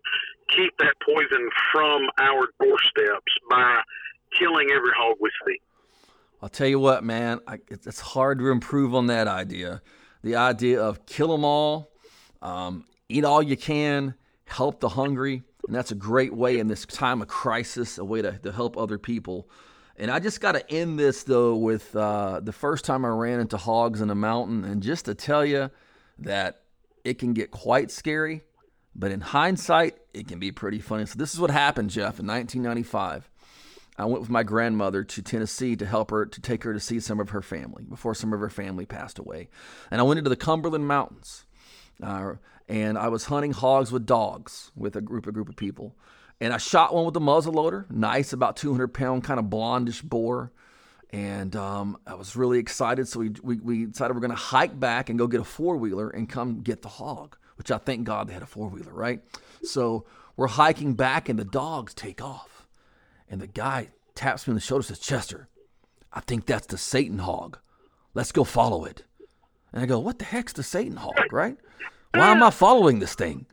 keep 0.50 0.76
that 0.78 0.94
poison 1.04 1.48
from 1.72 2.02
our 2.18 2.48
doorsteps 2.60 3.32
by 3.50 3.80
killing 4.38 4.68
every 4.74 4.92
hog 4.96 5.16
we 5.20 5.30
see. 5.46 5.60
I'll 6.42 6.48
tell 6.48 6.68
you 6.68 6.78
what, 6.78 7.02
man, 7.02 7.40
I, 7.46 7.58
it's 7.68 8.00
hard 8.00 8.38
to 8.38 8.50
improve 8.50 8.94
on 8.94 9.06
that 9.06 9.26
idea. 9.26 9.82
The 10.26 10.34
idea 10.34 10.82
of 10.82 11.06
kill 11.06 11.28
them 11.28 11.44
all, 11.44 11.92
um, 12.42 12.84
eat 13.08 13.24
all 13.24 13.40
you 13.40 13.56
can, 13.56 14.16
help 14.44 14.80
the 14.80 14.88
hungry. 14.88 15.44
And 15.68 15.76
that's 15.76 15.92
a 15.92 15.94
great 15.94 16.34
way 16.34 16.58
in 16.58 16.66
this 16.66 16.84
time 16.84 17.22
of 17.22 17.28
crisis, 17.28 17.96
a 17.96 18.04
way 18.04 18.22
to, 18.22 18.32
to 18.38 18.50
help 18.50 18.76
other 18.76 18.98
people. 18.98 19.48
And 19.94 20.10
I 20.10 20.18
just 20.18 20.40
got 20.40 20.56
to 20.56 20.68
end 20.68 20.98
this, 20.98 21.22
though, 21.22 21.54
with 21.54 21.94
uh, 21.94 22.40
the 22.40 22.50
first 22.50 22.84
time 22.84 23.04
I 23.04 23.10
ran 23.10 23.38
into 23.38 23.56
hogs 23.56 24.00
in 24.00 24.10
a 24.10 24.16
mountain. 24.16 24.64
And 24.64 24.82
just 24.82 25.04
to 25.04 25.14
tell 25.14 25.46
you 25.46 25.70
that 26.18 26.62
it 27.04 27.20
can 27.20 27.32
get 27.32 27.52
quite 27.52 27.92
scary, 27.92 28.42
but 28.96 29.12
in 29.12 29.20
hindsight, 29.20 29.96
it 30.12 30.26
can 30.26 30.40
be 30.40 30.50
pretty 30.50 30.80
funny. 30.80 31.06
So, 31.06 31.16
this 31.16 31.34
is 31.34 31.38
what 31.38 31.52
happened, 31.52 31.90
Jeff, 31.90 32.18
in 32.18 32.26
1995. 32.26 33.30
I 33.98 34.04
went 34.04 34.20
with 34.20 34.30
my 34.30 34.42
grandmother 34.42 35.04
to 35.04 35.22
Tennessee 35.22 35.74
to 35.76 35.86
help 35.86 36.10
her 36.10 36.26
to 36.26 36.40
take 36.40 36.64
her 36.64 36.72
to 36.72 36.80
see 36.80 37.00
some 37.00 37.18
of 37.18 37.30
her 37.30 37.42
family 37.42 37.84
before 37.84 38.14
some 38.14 38.32
of 38.32 38.40
her 38.40 38.50
family 38.50 38.84
passed 38.84 39.18
away. 39.18 39.48
And 39.90 40.00
I 40.00 40.04
went 40.04 40.18
into 40.18 40.30
the 40.30 40.36
Cumberland 40.36 40.86
Mountains, 40.86 41.46
uh, 42.02 42.34
and 42.68 42.98
I 42.98 43.08
was 43.08 43.26
hunting 43.26 43.52
hogs 43.52 43.90
with 43.90 44.04
dogs 44.04 44.70
with 44.76 44.96
a 44.96 45.00
group 45.00 45.26
a 45.26 45.32
group 45.32 45.48
of 45.48 45.56
people. 45.56 45.96
And 46.40 46.52
I 46.52 46.58
shot 46.58 46.94
one 46.94 47.06
with 47.06 47.16
a 47.16 47.20
muzzle 47.20 47.54
loader, 47.54 47.86
nice, 47.88 48.32
about 48.32 48.56
200 48.56 48.88
pound, 48.88 49.24
kind 49.24 49.40
of 49.40 49.46
blondish 49.46 50.02
boar. 50.02 50.52
And 51.10 51.56
um, 51.56 51.96
I 52.06 52.14
was 52.14 52.36
really 52.36 52.58
excited. 52.58 53.08
So 53.08 53.20
we, 53.20 53.30
we, 53.42 53.56
we 53.56 53.86
decided 53.86 54.14
we're 54.14 54.20
going 54.20 54.30
to 54.30 54.36
hike 54.36 54.78
back 54.78 55.08
and 55.08 55.18
go 55.18 55.26
get 55.26 55.40
a 55.40 55.44
four 55.44 55.78
wheeler 55.78 56.10
and 56.10 56.28
come 56.28 56.60
get 56.60 56.82
the 56.82 56.88
hog, 56.88 57.36
which 57.56 57.70
I 57.70 57.78
thank 57.78 58.04
God 58.04 58.28
they 58.28 58.34
had 58.34 58.42
a 58.42 58.46
four 58.46 58.68
wheeler, 58.68 58.92
right? 58.92 59.22
So 59.62 60.04
we're 60.36 60.48
hiking 60.48 60.92
back, 60.92 61.30
and 61.30 61.38
the 61.38 61.44
dogs 61.44 61.94
take 61.94 62.22
off. 62.22 62.55
And 63.28 63.40
the 63.40 63.46
guy 63.46 63.90
taps 64.14 64.46
me 64.46 64.52
on 64.52 64.54
the 64.56 64.60
shoulder 64.60 64.82
says, 64.82 64.98
Chester, 64.98 65.48
I 66.12 66.20
think 66.20 66.46
that's 66.46 66.66
the 66.66 66.78
Satan 66.78 67.18
hog. 67.18 67.58
Let's 68.14 68.32
go 68.32 68.44
follow 68.44 68.84
it. 68.84 69.04
And 69.72 69.82
I 69.82 69.86
go, 69.86 69.98
What 69.98 70.18
the 70.18 70.24
heck's 70.24 70.52
the 70.52 70.62
Satan 70.62 70.96
hog, 70.96 71.32
right? 71.32 71.56
Why 72.14 72.30
am 72.30 72.42
I 72.42 72.50
following 72.50 72.98
this 72.98 73.14
thing? 73.14 73.46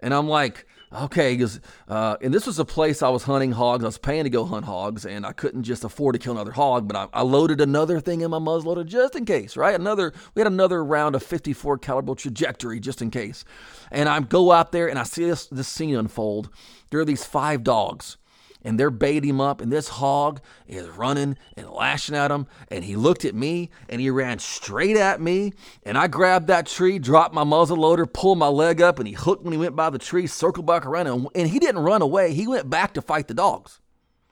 And 0.00 0.12
I'm 0.12 0.28
like, 0.28 0.66
okay, 0.92 1.34
because 1.34 1.60
uh, 1.88 2.16
and 2.20 2.34
this 2.34 2.46
was 2.46 2.58
a 2.58 2.64
place 2.64 3.02
I 3.02 3.08
was 3.08 3.22
hunting 3.22 3.52
hogs. 3.52 3.84
I 3.84 3.88
was 3.88 3.98
paying 3.98 4.24
to 4.24 4.30
go 4.30 4.44
hunt 4.44 4.66
hogs, 4.66 5.06
and 5.06 5.24
I 5.24 5.32
couldn't 5.32 5.62
just 5.62 5.84
afford 5.84 6.14
to 6.14 6.18
kill 6.18 6.32
another 6.32 6.52
hog. 6.52 6.88
But 6.88 6.96
I, 6.96 7.20
I 7.20 7.22
loaded 7.22 7.60
another 7.60 8.00
thing 8.00 8.20
in 8.20 8.30
my 8.30 8.38
muzzleloader 8.38 8.84
just 8.86 9.14
in 9.16 9.24
case, 9.24 9.56
right? 9.56 9.74
Another 9.74 10.12
we 10.34 10.40
had 10.40 10.46
another 10.46 10.84
round 10.84 11.14
of 11.14 11.22
54 11.22 11.78
caliber 11.78 12.14
trajectory 12.14 12.80
just 12.80 13.02
in 13.02 13.10
case. 13.10 13.44
And 13.90 14.08
I 14.08 14.20
go 14.20 14.52
out 14.52 14.72
there 14.72 14.88
and 14.88 14.98
I 14.98 15.04
see 15.04 15.24
this 15.24 15.46
this 15.46 15.68
scene 15.68 15.96
unfold. 15.96 16.50
There 16.90 17.00
are 17.00 17.04
these 17.04 17.24
five 17.24 17.62
dogs 17.62 18.16
and 18.62 18.78
they're 18.78 18.90
baiting 18.90 19.30
him 19.30 19.40
up, 19.40 19.60
and 19.60 19.72
this 19.72 19.88
hog 19.88 20.40
is 20.66 20.88
running 20.88 21.36
and 21.56 21.68
lashing 21.70 22.14
at 22.14 22.30
him. 22.30 22.46
And 22.68 22.84
he 22.84 22.96
looked 22.96 23.24
at 23.24 23.34
me 23.34 23.70
and 23.88 24.00
he 24.00 24.10
ran 24.10 24.38
straight 24.38 24.96
at 24.96 25.20
me. 25.20 25.52
And 25.84 25.96
I 25.96 26.06
grabbed 26.06 26.48
that 26.48 26.66
tree, 26.66 26.98
dropped 26.98 27.34
my 27.34 27.44
muzzle 27.44 27.78
loader, 27.78 28.06
pulled 28.06 28.38
my 28.38 28.48
leg 28.48 28.80
up, 28.80 28.98
and 28.98 29.08
he 29.08 29.14
hooked 29.14 29.42
when 29.42 29.52
he 29.52 29.58
went 29.58 29.76
by 29.76 29.90
the 29.90 29.98
tree, 29.98 30.26
circled 30.26 30.66
back 30.66 30.86
around, 30.86 31.06
and, 31.06 31.26
and 31.34 31.48
he 31.48 31.58
didn't 31.58 31.82
run 31.82 32.02
away. 32.02 32.34
He 32.34 32.46
went 32.46 32.68
back 32.68 32.94
to 32.94 33.02
fight 33.02 33.28
the 33.28 33.34
dogs. 33.34 33.80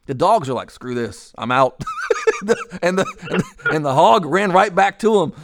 The 0.06 0.14
dogs 0.14 0.48
are 0.48 0.54
like, 0.54 0.70
screw 0.70 0.94
this, 0.94 1.34
I'm 1.36 1.52
out. 1.52 1.84
and, 2.40 2.48
the, 2.48 2.78
and, 2.82 2.98
the, 2.98 3.44
and 3.70 3.84
the 3.84 3.94
hog 3.94 4.24
ran 4.24 4.52
right 4.52 4.74
back 4.74 4.98
to 5.00 5.22
him. 5.22 5.34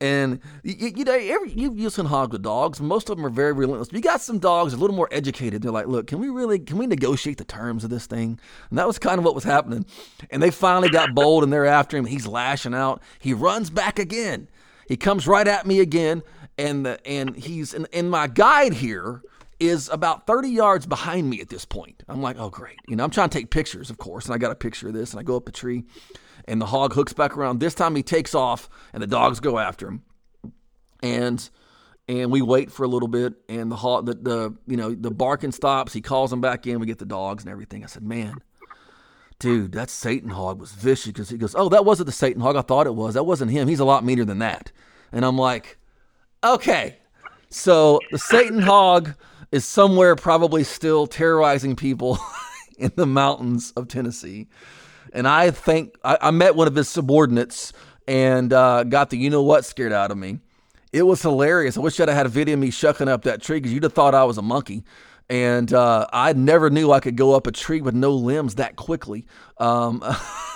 And 0.00 0.40
you, 0.62 0.92
you 0.96 1.04
know, 1.04 1.12
every, 1.12 1.52
you 1.52 1.72
you 1.74 1.84
listen 1.84 2.06
hog 2.06 2.32
with 2.32 2.42
dogs. 2.42 2.80
Most 2.80 3.08
of 3.08 3.16
them 3.16 3.24
are 3.24 3.30
very 3.30 3.52
relentless. 3.52 3.90
You 3.92 4.00
got 4.00 4.20
some 4.20 4.38
dogs 4.38 4.72
a 4.72 4.76
little 4.76 4.96
more 4.96 5.08
educated. 5.12 5.62
They're 5.62 5.70
like, 5.70 5.86
look, 5.86 6.06
can 6.06 6.18
we 6.18 6.28
really 6.28 6.58
can 6.58 6.78
we 6.78 6.86
negotiate 6.86 7.38
the 7.38 7.44
terms 7.44 7.84
of 7.84 7.90
this 7.90 8.06
thing? 8.06 8.38
And 8.70 8.78
that 8.78 8.86
was 8.86 8.98
kind 8.98 9.18
of 9.18 9.24
what 9.24 9.34
was 9.34 9.44
happening. 9.44 9.86
And 10.30 10.42
they 10.42 10.50
finally 10.50 10.90
got 10.90 11.14
bold, 11.14 11.44
and 11.44 11.52
they're 11.52 11.66
after 11.66 11.96
him. 11.96 12.06
He's 12.06 12.26
lashing 12.26 12.74
out. 12.74 13.02
He 13.18 13.32
runs 13.32 13.70
back 13.70 13.98
again. 13.98 14.48
He 14.88 14.96
comes 14.96 15.26
right 15.26 15.46
at 15.46 15.66
me 15.66 15.80
again, 15.80 16.22
and 16.58 16.84
the, 16.84 17.06
and 17.06 17.36
he's 17.36 17.72
in, 17.72 17.86
in 17.92 18.10
my 18.10 18.26
guide 18.26 18.74
here 18.74 19.22
is 19.60 19.88
about 19.88 20.26
30 20.26 20.48
yards 20.48 20.84
behind 20.84 21.30
me 21.30 21.40
at 21.40 21.48
this 21.48 21.64
point. 21.64 22.02
I'm 22.08 22.20
like, 22.20 22.36
oh 22.38 22.50
great. 22.50 22.76
You 22.88 22.96
know, 22.96 23.04
I'm 23.04 23.10
trying 23.10 23.30
to 23.30 23.38
take 23.38 23.50
pictures, 23.50 23.88
of 23.88 23.98
course, 23.98 24.26
and 24.26 24.34
I 24.34 24.38
got 24.38 24.50
a 24.50 24.56
picture 24.56 24.88
of 24.88 24.94
this, 24.94 25.12
and 25.12 25.20
I 25.20 25.22
go 25.22 25.36
up 25.36 25.48
a 25.48 25.52
tree 25.52 25.84
and 26.46 26.60
the 26.60 26.66
hog 26.66 26.94
hooks 26.94 27.12
back 27.12 27.36
around. 27.36 27.60
This 27.60 27.74
time 27.74 27.96
he 27.96 28.02
takes 28.02 28.34
off, 28.34 28.68
and 28.92 29.02
the 29.02 29.06
dogs 29.06 29.40
go 29.40 29.58
after 29.58 29.88
him, 29.88 30.02
and 31.02 31.48
and 32.08 32.30
we 32.30 32.42
wait 32.42 32.70
for 32.70 32.84
a 32.84 32.88
little 32.88 33.08
bit, 33.08 33.34
and 33.48 33.70
the 33.70 33.76
hog, 33.76 34.06
the, 34.06 34.14
the 34.14 34.54
you 34.66 34.76
know 34.76 34.94
the 34.94 35.10
barking 35.10 35.52
stops. 35.52 35.92
He 35.92 36.00
calls 36.00 36.30
them 36.30 36.40
back 36.40 36.66
in. 36.66 36.80
We 36.80 36.86
get 36.86 36.98
the 36.98 37.06
dogs 37.06 37.44
and 37.44 37.50
everything. 37.50 37.84
I 37.84 37.86
said, 37.86 38.02
man. 38.02 38.36
Dude, 39.40 39.72
that 39.72 39.90
Satan 39.90 40.30
hog 40.30 40.60
was 40.60 40.70
vicious 40.70 41.08
because 41.08 41.28
he 41.28 41.36
goes, 41.36 41.56
Oh, 41.56 41.68
that 41.68 41.84
wasn't 41.84 42.06
the 42.06 42.12
Satan 42.12 42.40
hog 42.40 42.54
I 42.54 42.62
thought 42.62 42.86
it 42.86 42.94
was. 42.94 43.14
That 43.14 43.24
wasn't 43.24 43.50
him. 43.50 43.66
He's 43.66 43.80
a 43.80 43.84
lot 43.84 44.04
meaner 44.04 44.24
than 44.24 44.38
that. 44.38 44.70
And 45.10 45.24
I'm 45.24 45.36
like, 45.36 45.76
Okay. 46.44 46.98
So 47.50 47.98
the 48.12 48.18
Satan 48.18 48.60
hog 48.60 49.14
is 49.50 49.64
somewhere 49.64 50.14
probably 50.14 50.62
still 50.64 51.06
terrorizing 51.06 51.74
people 51.74 52.18
in 52.78 52.92
the 52.94 53.06
mountains 53.06 53.72
of 53.76 53.88
Tennessee 53.88 54.48
and 55.12 55.28
I 55.28 55.50
think 55.50 55.96
I, 56.04 56.18
I 56.20 56.30
met 56.30 56.56
one 56.56 56.66
of 56.66 56.74
his 56.74 56.88
subordinates 56.88 57.72
and 58.06 58.52
uh, 58.52 58.84
got 58.84 59.10
the 59.10 59.18
you 59.18 59.30
know 59.30 59.42
what 59.42 59.64
scared 59.64 59.92
out 59.92 60.10
of 60.10 60.18
me. 60.18 60.40
It 60.92 61.02
was 61.02 61.22
hilarious. 61.22 61.76
I 61.76 61.80
wish 61.80 61.98
I'd 61.98 62.08
have 62.08 62.16
had 62.16 62.26
a 62.26 62.30
video 62.30 62.54
of 62.54 62.60
me 62.60 62.70
shucking 62.70 63.08
up 63.08 63.22
that 63.22 63.42
tree 63.42 63.58
because 63.58 63.72
you'd 63.72 63.82
have 63.82 63.92
thought 63.92 64.14
I 64.14 64.24
was 64.24 64.38
a 64.38 64.42
monkey. 64.42 64.84
And 65.28 65.72
uh, 65.72 66.06
I 66.12 66.34
never 66.34 66.70
knew 66.70 66.92
I 66.92 67.00
could 67.00 67.16
go 67.16 67.34
up 67.34 67.46
a 67.46 67.52
tree 67.52 67.80
with 67.80 67.94
no 67.94 68.12
limbs 68.12 68.56
that 68.56 68.76
quickly. 68.76 69.26
Um, 69.58 70.04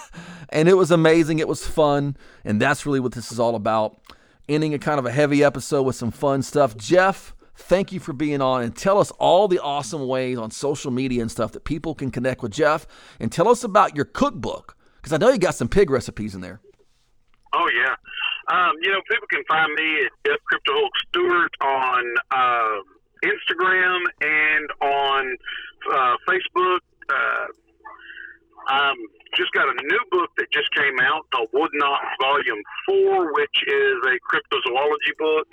and 0.50 0.68
it 0.68 0.74
was 0.74 0.90
amazing. 0.90 1.38
It 1.38 1.48
was 1.48 1.66
fun. 1.66 2.16
And 2.44 2.60
that's 2.60 2.86
really 2.86 3.00
what 3.00 3.12
this 3.12 3.32
is 3.32 3.40
all 3.40 3.54
about. 3.54 3.98
Ending 4.48 4.74
a 4.74 4.78
kind 4.78 4.98
of 4.98 5.06
a 5.06 5.10
heavy 5.10 5.42
episode 5.42 5.82
with 5.82 5.96
some 5.96 6.10
fun 6.10 6.42
stuff. 6.42 6.76
Jeff, 6.76 7.34
Thank 7.60 7.92
you 7.92 7.98
for 7.98 8.12
being 8.12 8.40
on 8.40 8.62
and 8.62 8.74
tell 8.74 8.98
us 8.98 9.10
all 9.18 9.48
the 9.48 9.58
awesome 9.58 10.06
ways 10.06 10.38
on 10.38 10.52
social 10.52 10.92
media 10.92 11.20
and 11.20 11.30
stuff 11.30 11.52
that 11.52 11.64
people 11.64 11.92
can 11.92 12.12
connect 12.12 12.40
with 12.40 12.52
Jeff 12.52 12.86
and 13.18 13.32
tell 13.32 13.48
us 13.48 13.64
about 13.64 13.96
your 13.96 14.04
cookbook 14.04 14.76
because 14.96 15.12
I 15.12 15.16
know 15.16 15.28
you 15.28 15.38
got 15.38 15.56
some 15.56 15.68
pig 15.68 15.90
recipes 15.90 16.36
in 16.36 16.40
there. 16.40 16.60
Oh, 17.52 17.68
yeah. 17.74 17.96
Um, 18.48 18.76
you 18.80 18.90
know, 18.92 19.00
people 19.10 19.26
can 19.28 19.42
find 19.48 19.74
me 19.74 20.04
at 20.04 20.12
Jeff 20.24 20.38
Crypto 20.44 20.72
Hulk 20.72 20.92
Stewart 21.08 21.52
on 21.60 22.04
uh, 22.30 22.78
Instagram 23.24 24.00
and 24.22 24.70
on 24.80 25.36
uh, 25.92 26.16
Facebook. 26.28 26.78
Uh, 27.10 28.72
um, 28.72 28.96
just 29.36 29.52
got 29.52 29.68
a 29.68 29.76
new 29.82 30.02
book 30.10 30.30
that 30.38 30.48
just 30.52 30.70
came 30.74 30.98
out 31.00 31.28
called 31.34 31.48
Wood 31.52 31.70
Knocks 31.74 32.14
Volume 32.20 32.62
4, 32.86 33.32
which 33.34 33.58
is 33.66 33.96
a 34.06 34.16
cryptozoology 34.24 35.14
book. 35.18 35.48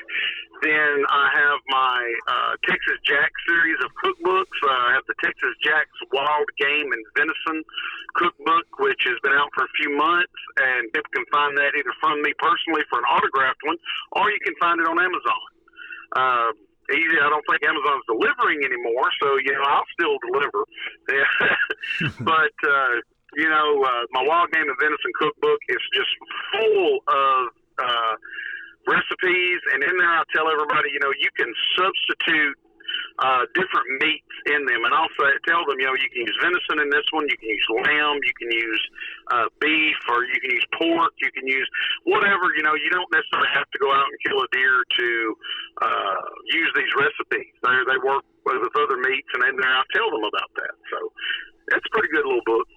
Then 0.63 1.03
I 1.11 1.27
have 1.35 1.59
my 1.67 1.99
uh, 2.27 2.53
Texas 2.63 2.99
Jack 3.03 3.31
series 3.47 3.77
of 3.83 3.91
cookbooks. 3.99 4.57
Uh, 4.63 4.71
I 4.71 4.91
have 4.95 5.03
the 5.07 5.17
Texas 5.19 5.51
Jack's 5.63 5.99
Wild 6.13 6.47
Game 6.59 6.87
and 6.91 7.03
Venison 7.17 7.63
cookbook, 8.15 8.65
which 8.79 9.03
has 9.03 9.19
been 9.23 9.35
out 9.35 9.51
for 9.53 9.67
a 9.67 9.73
few 9.75 9.91
months, 9.97 10.39
and 10.57 10.87
people 10.95 11.11
can 11.11 11.27
find 11.31 11.57
that 11.59 11.75
either 11.75 11.93
from 11.99 12.21
me 12.23 12.31
personally 12.39 12.87
for 12.87 12.99
an 13.03 13.07
autographed 13.11 13.59
one, 13.67 13.77
or 14.15 14.31
you 14.31 14.39
can 14.43 14.55
find 14.59 14.79
it 14.79 14.87
on 14.87 14.95
Amazon. 14.95 15.43
Uh, 16.15 16.51
easy. 16.93 17.17
I 17.19 17.27
don't 17.27 17.43
think 17.49 17.59
Amazon's 17.65 18.05
delivering 18.07 18.63
anymore, 18.63 19.09
so 19.21 19.35
you 19.43 19.51
know 19.51 19.65
I'll 19.67 19.89
still 19.91 20.15
deliver. 20.23 20.61
but 22.23 22.55
uh, 22.63 22.95
you 23.35 23.49
know, 23.49 23.83
uh, 23.83 24.03
my 24.11 24.23
wild 24.23 24.51
game 24.51 24.67
and 24.67 24.77
venison 24.79 25.11
cookbook 25.19 25.59
is 25.69 25.83
just 25.93 26.11
full 26.53 26.99
of 27.07 27.41
uh, 27.79 28.13
recipes, 28.87 29.59
and 29.73 29.83
in 29.83 29.95
there 29.97 30.13
I 30.13 30.23
tell 30.33 30.47
everybody, 30.49 30.89
you 30.91 30.99
know, 30.99 31.11
you 31.19 31.29
can 31.35 31.51
substitute 31.75 32.57
uh, 33.19 33.47
different 33.55 33.87
meats 34.03 34.35
in 34.51 34.65
them, 34.67 34.83
and 34.83 34.93
I'll 34.93 35.11
tell 35.47 35.63
them, 35.65 35.79
you 35.79 35.87
know, 35.87 35.95
you 35.95 36.09
can 36.11 36.27
use 36.27 36.37
venison 36.41 36.83
in 36.83 36.89
this 36.91 37.07
one, 37.11 37.25
you 37.27 37.37
can 37.37 37.49
use 37.49 37.67
lamb, 37.71 38.17
you 38.23 38.35
can 38.35 38.51
use 38.51 38.83
uh, 39.31 39.47
beef, 39.59 39.99
or 40.11 40.23
you 40.27 40.37
can 40.39 40.51
use 40.51 40.67
pork, 40.75 41.13
you 41.23 41.31
can 41.31 41.47
use 41.47 41.67
whatever. 42.03 42.51
You 42.55 42.63
know, 42.63 42.75
you 42.75 42.89
don't 42.91 43.07
necessarily 43.11 43.51
have 43.55 43.67
to 43.71 43.79
go 43.79 43.89
out 43.91 44.05
and 44.07 44.17
kill 44.23 44.39
a 44.43 44.49
deer 44.51 44.83
to 44.83 45.09
uh, 45.81 46.21
use 46.51 46.71
these 46.75 46.91
recipes. 46.95 47.51
They 47.63 47.75
they 47.87 47.99
work 48.03 48.23
with 48.45 48.75
other 48.75 48.99
meats, 48.99 49.31
and 49.33 49.47
in 49.47 49.55
there 49.57 49.73
I 49.73 49.83
tell 49.95 50.11
them 50.11 50.23
about 50.27 50.51
that. 50.59 50.75
So 50.91 50.99
it's 51.73 51.87
a 51.87 51.91
pretty 51.95 52.11
good 52.13 52.27
little 52.27 52.45
book. 52.45 52.67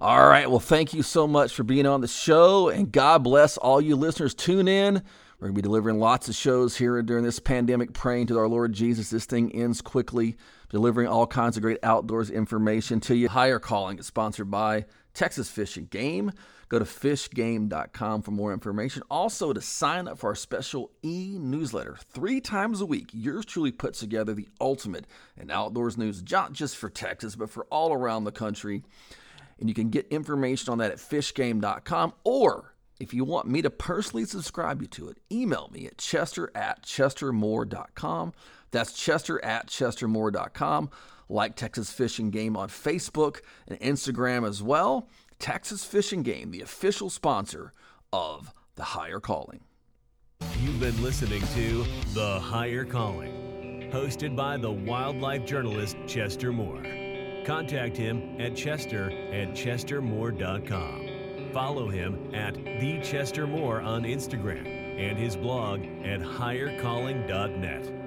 All 0.00 0.28
right. 0.28 0.48
Well, 0.48 0.60
thank 0.60 0.94
you 0.94 1.02
so 1.02 1.26
much 1.26 1.52
for 1.52 1.64
being 1.64 1.84
on 1.84 2.00
the 2.00 2.06
show, 2.06 2.68
and 2.68 2.92
God 2.92 3.24
bless 3.24 3.56
all 3.56 3.80
you 3.80 3.96
listeners. 3.96 4.32
Tune 4.32 4.68
in. 4.68 5.02
We're 5.40 5.48
going 5.48 5.54
to 5.54 5.58
be 5.58 5.62
delivering 5.62 5.98
lots 5.98 6.28
of 6.28 6.36
shows 6.36 6.76
here 6.76 7.02
during 7.02 7.24
this 7.24 7.40
pandemic, 7.40 7.94
praying 7.94 8.28
to 8.28 8.38
our 8.38 8.46
Lord 8.46 8.72
Jesus. 8.72 9.10
This 9.10 9.24
thing 9.24 9.52
ends 9.52 9.80
quickly, 9.80 10.36
delivering 10.68 11.08
all 11.08 11.26
kinds 11.26 11.56
of 11.56 11.64
great 11.64 11.80
outdoors 11.82 12.30
information 12.30 13.00
to 13.00 13.16
you. 13.16 13.28
Higher 13.28 13.58
Calling 13.58 13.98
is 13.98 14.06
sponsored 14.06 14.52
by 14.52 14.84
Texas 15.14 15.50
Fish 15.50 15.76
and 15.76 15.90
Game. 15.90 16.30
Go 16.68 16.78
to 16.78 16.84
fishgame.com 16.84 18.22
for 18.22 18.30
more 18.30 18.52
information. 18.52 19.02
Also, 19.10 19.52
to 19.52 19.60
sign 19.60 20.06
up 20.06 20.18
for 20.18 20.28
our 20.28 20.36
special 20.36 20.92
e 21.02 21.38
newsletter. 21.40 21.98
Three 22.10 22.40
times 22.40 22.80
a 22.80 22.86
week, 22.86 23.10
yours 23.12 23.46
truly 23.46 23.72
puts 23.72 23.98
together 23.98 24.32
the 24.32 24.46
ultimate 24.60 25.06
in 25.36 25.50
outdoors 25.50 25.98
news, 25.98 26.22
not 26.30 26.52
just 26.52 26.76
for 26.76 26.88
Texas, 26.88 27.34
but 27.34 27.50
for 27.50 27.64
all 27.64 27.92
around 27.92 28.22
the 28.22 28.32
country. 28.32 28.84
And 29.60 29.68
you 29.68 29.74
can 29.74 29.90
get 29.90 30.06
information 30.08 30.72
on 30.72 30.78
that 30.78 30.90
at 30.90 30.98
fishgame.com. 30.98 32.12
Or 32.24 32.74
if 33.00 33.14
you 33.14 33.24
want 33.24 33.46
me 33.46 33.62
to 33.62 33.70
personally 33.70 34.24
subscribe 34.24 34.82
you 34.82 34.88
to 34.88 35.08
it, 35.08 35.18
email 35.30 35.70
me 35.72 35.86
at 35.86 35.98
chester 35.98 36.50
at 36.54 36.82
chestermoore.com. 36.82 38.32
That's 38.70 38.92
chester 38.92 39.44
at 39.44 39.68
chestermoore.com. 39.68 40.90
Like 41.28 41.56
Texas 41.56 41.92
Fish 41.92 42.18
and 42.18 42.32
Game 42.32 42.56
on 42.56 42.68
Facebook 42.68 43.40
and 43.66 43.78
Instagram 43.80 44.46
as 44.46 44.62
well. 44.62 45.08
Texas 45.38 45.84
Fish 45.84 46.12
and 46.12 46.24
Game, 46.24 46.50
the 46.50 46.62
official 46.62 47.10
sponsor 47.10 47.72
of 48.12 48.52
The 48.74 48.82
Higher 48.82 49.20
Calling. 49.20 49.60
You've 50.60 50.80
been 50.80 51.00
listening 51.02 51.42
to 51.54 51.84
The 52.14 52.40
Higher 52.40 52.84
Calling, 52.84 53.90
hosted 53.92 54.34
by 54.34 54.56
the 54.56 54.70
wildlife 54.70 55.44
journalist 55.44 55.96
Chester 56.06 56.52
Moore. 56.52 56.82
Contact 57.48 57.96
him 57.96 58.36
at 58.38 58.54
chester 58.54 59.10
at 59.32 59.52
chestermoore.com. 59.54 61.08
Follow 61.50 61.88
him 61.88 62.34
at 62.34 62.54
the 62.54 63.00
Chester 63.02 63.46
Moore 63.46 63.80
on 63.80 64.02
Instagram 64.02 64.66
and 64.66 65.16
his 65.16 65.34
blog 65.34 65.80
at 66.04 66.20
highercalling.net. 66.20 67.97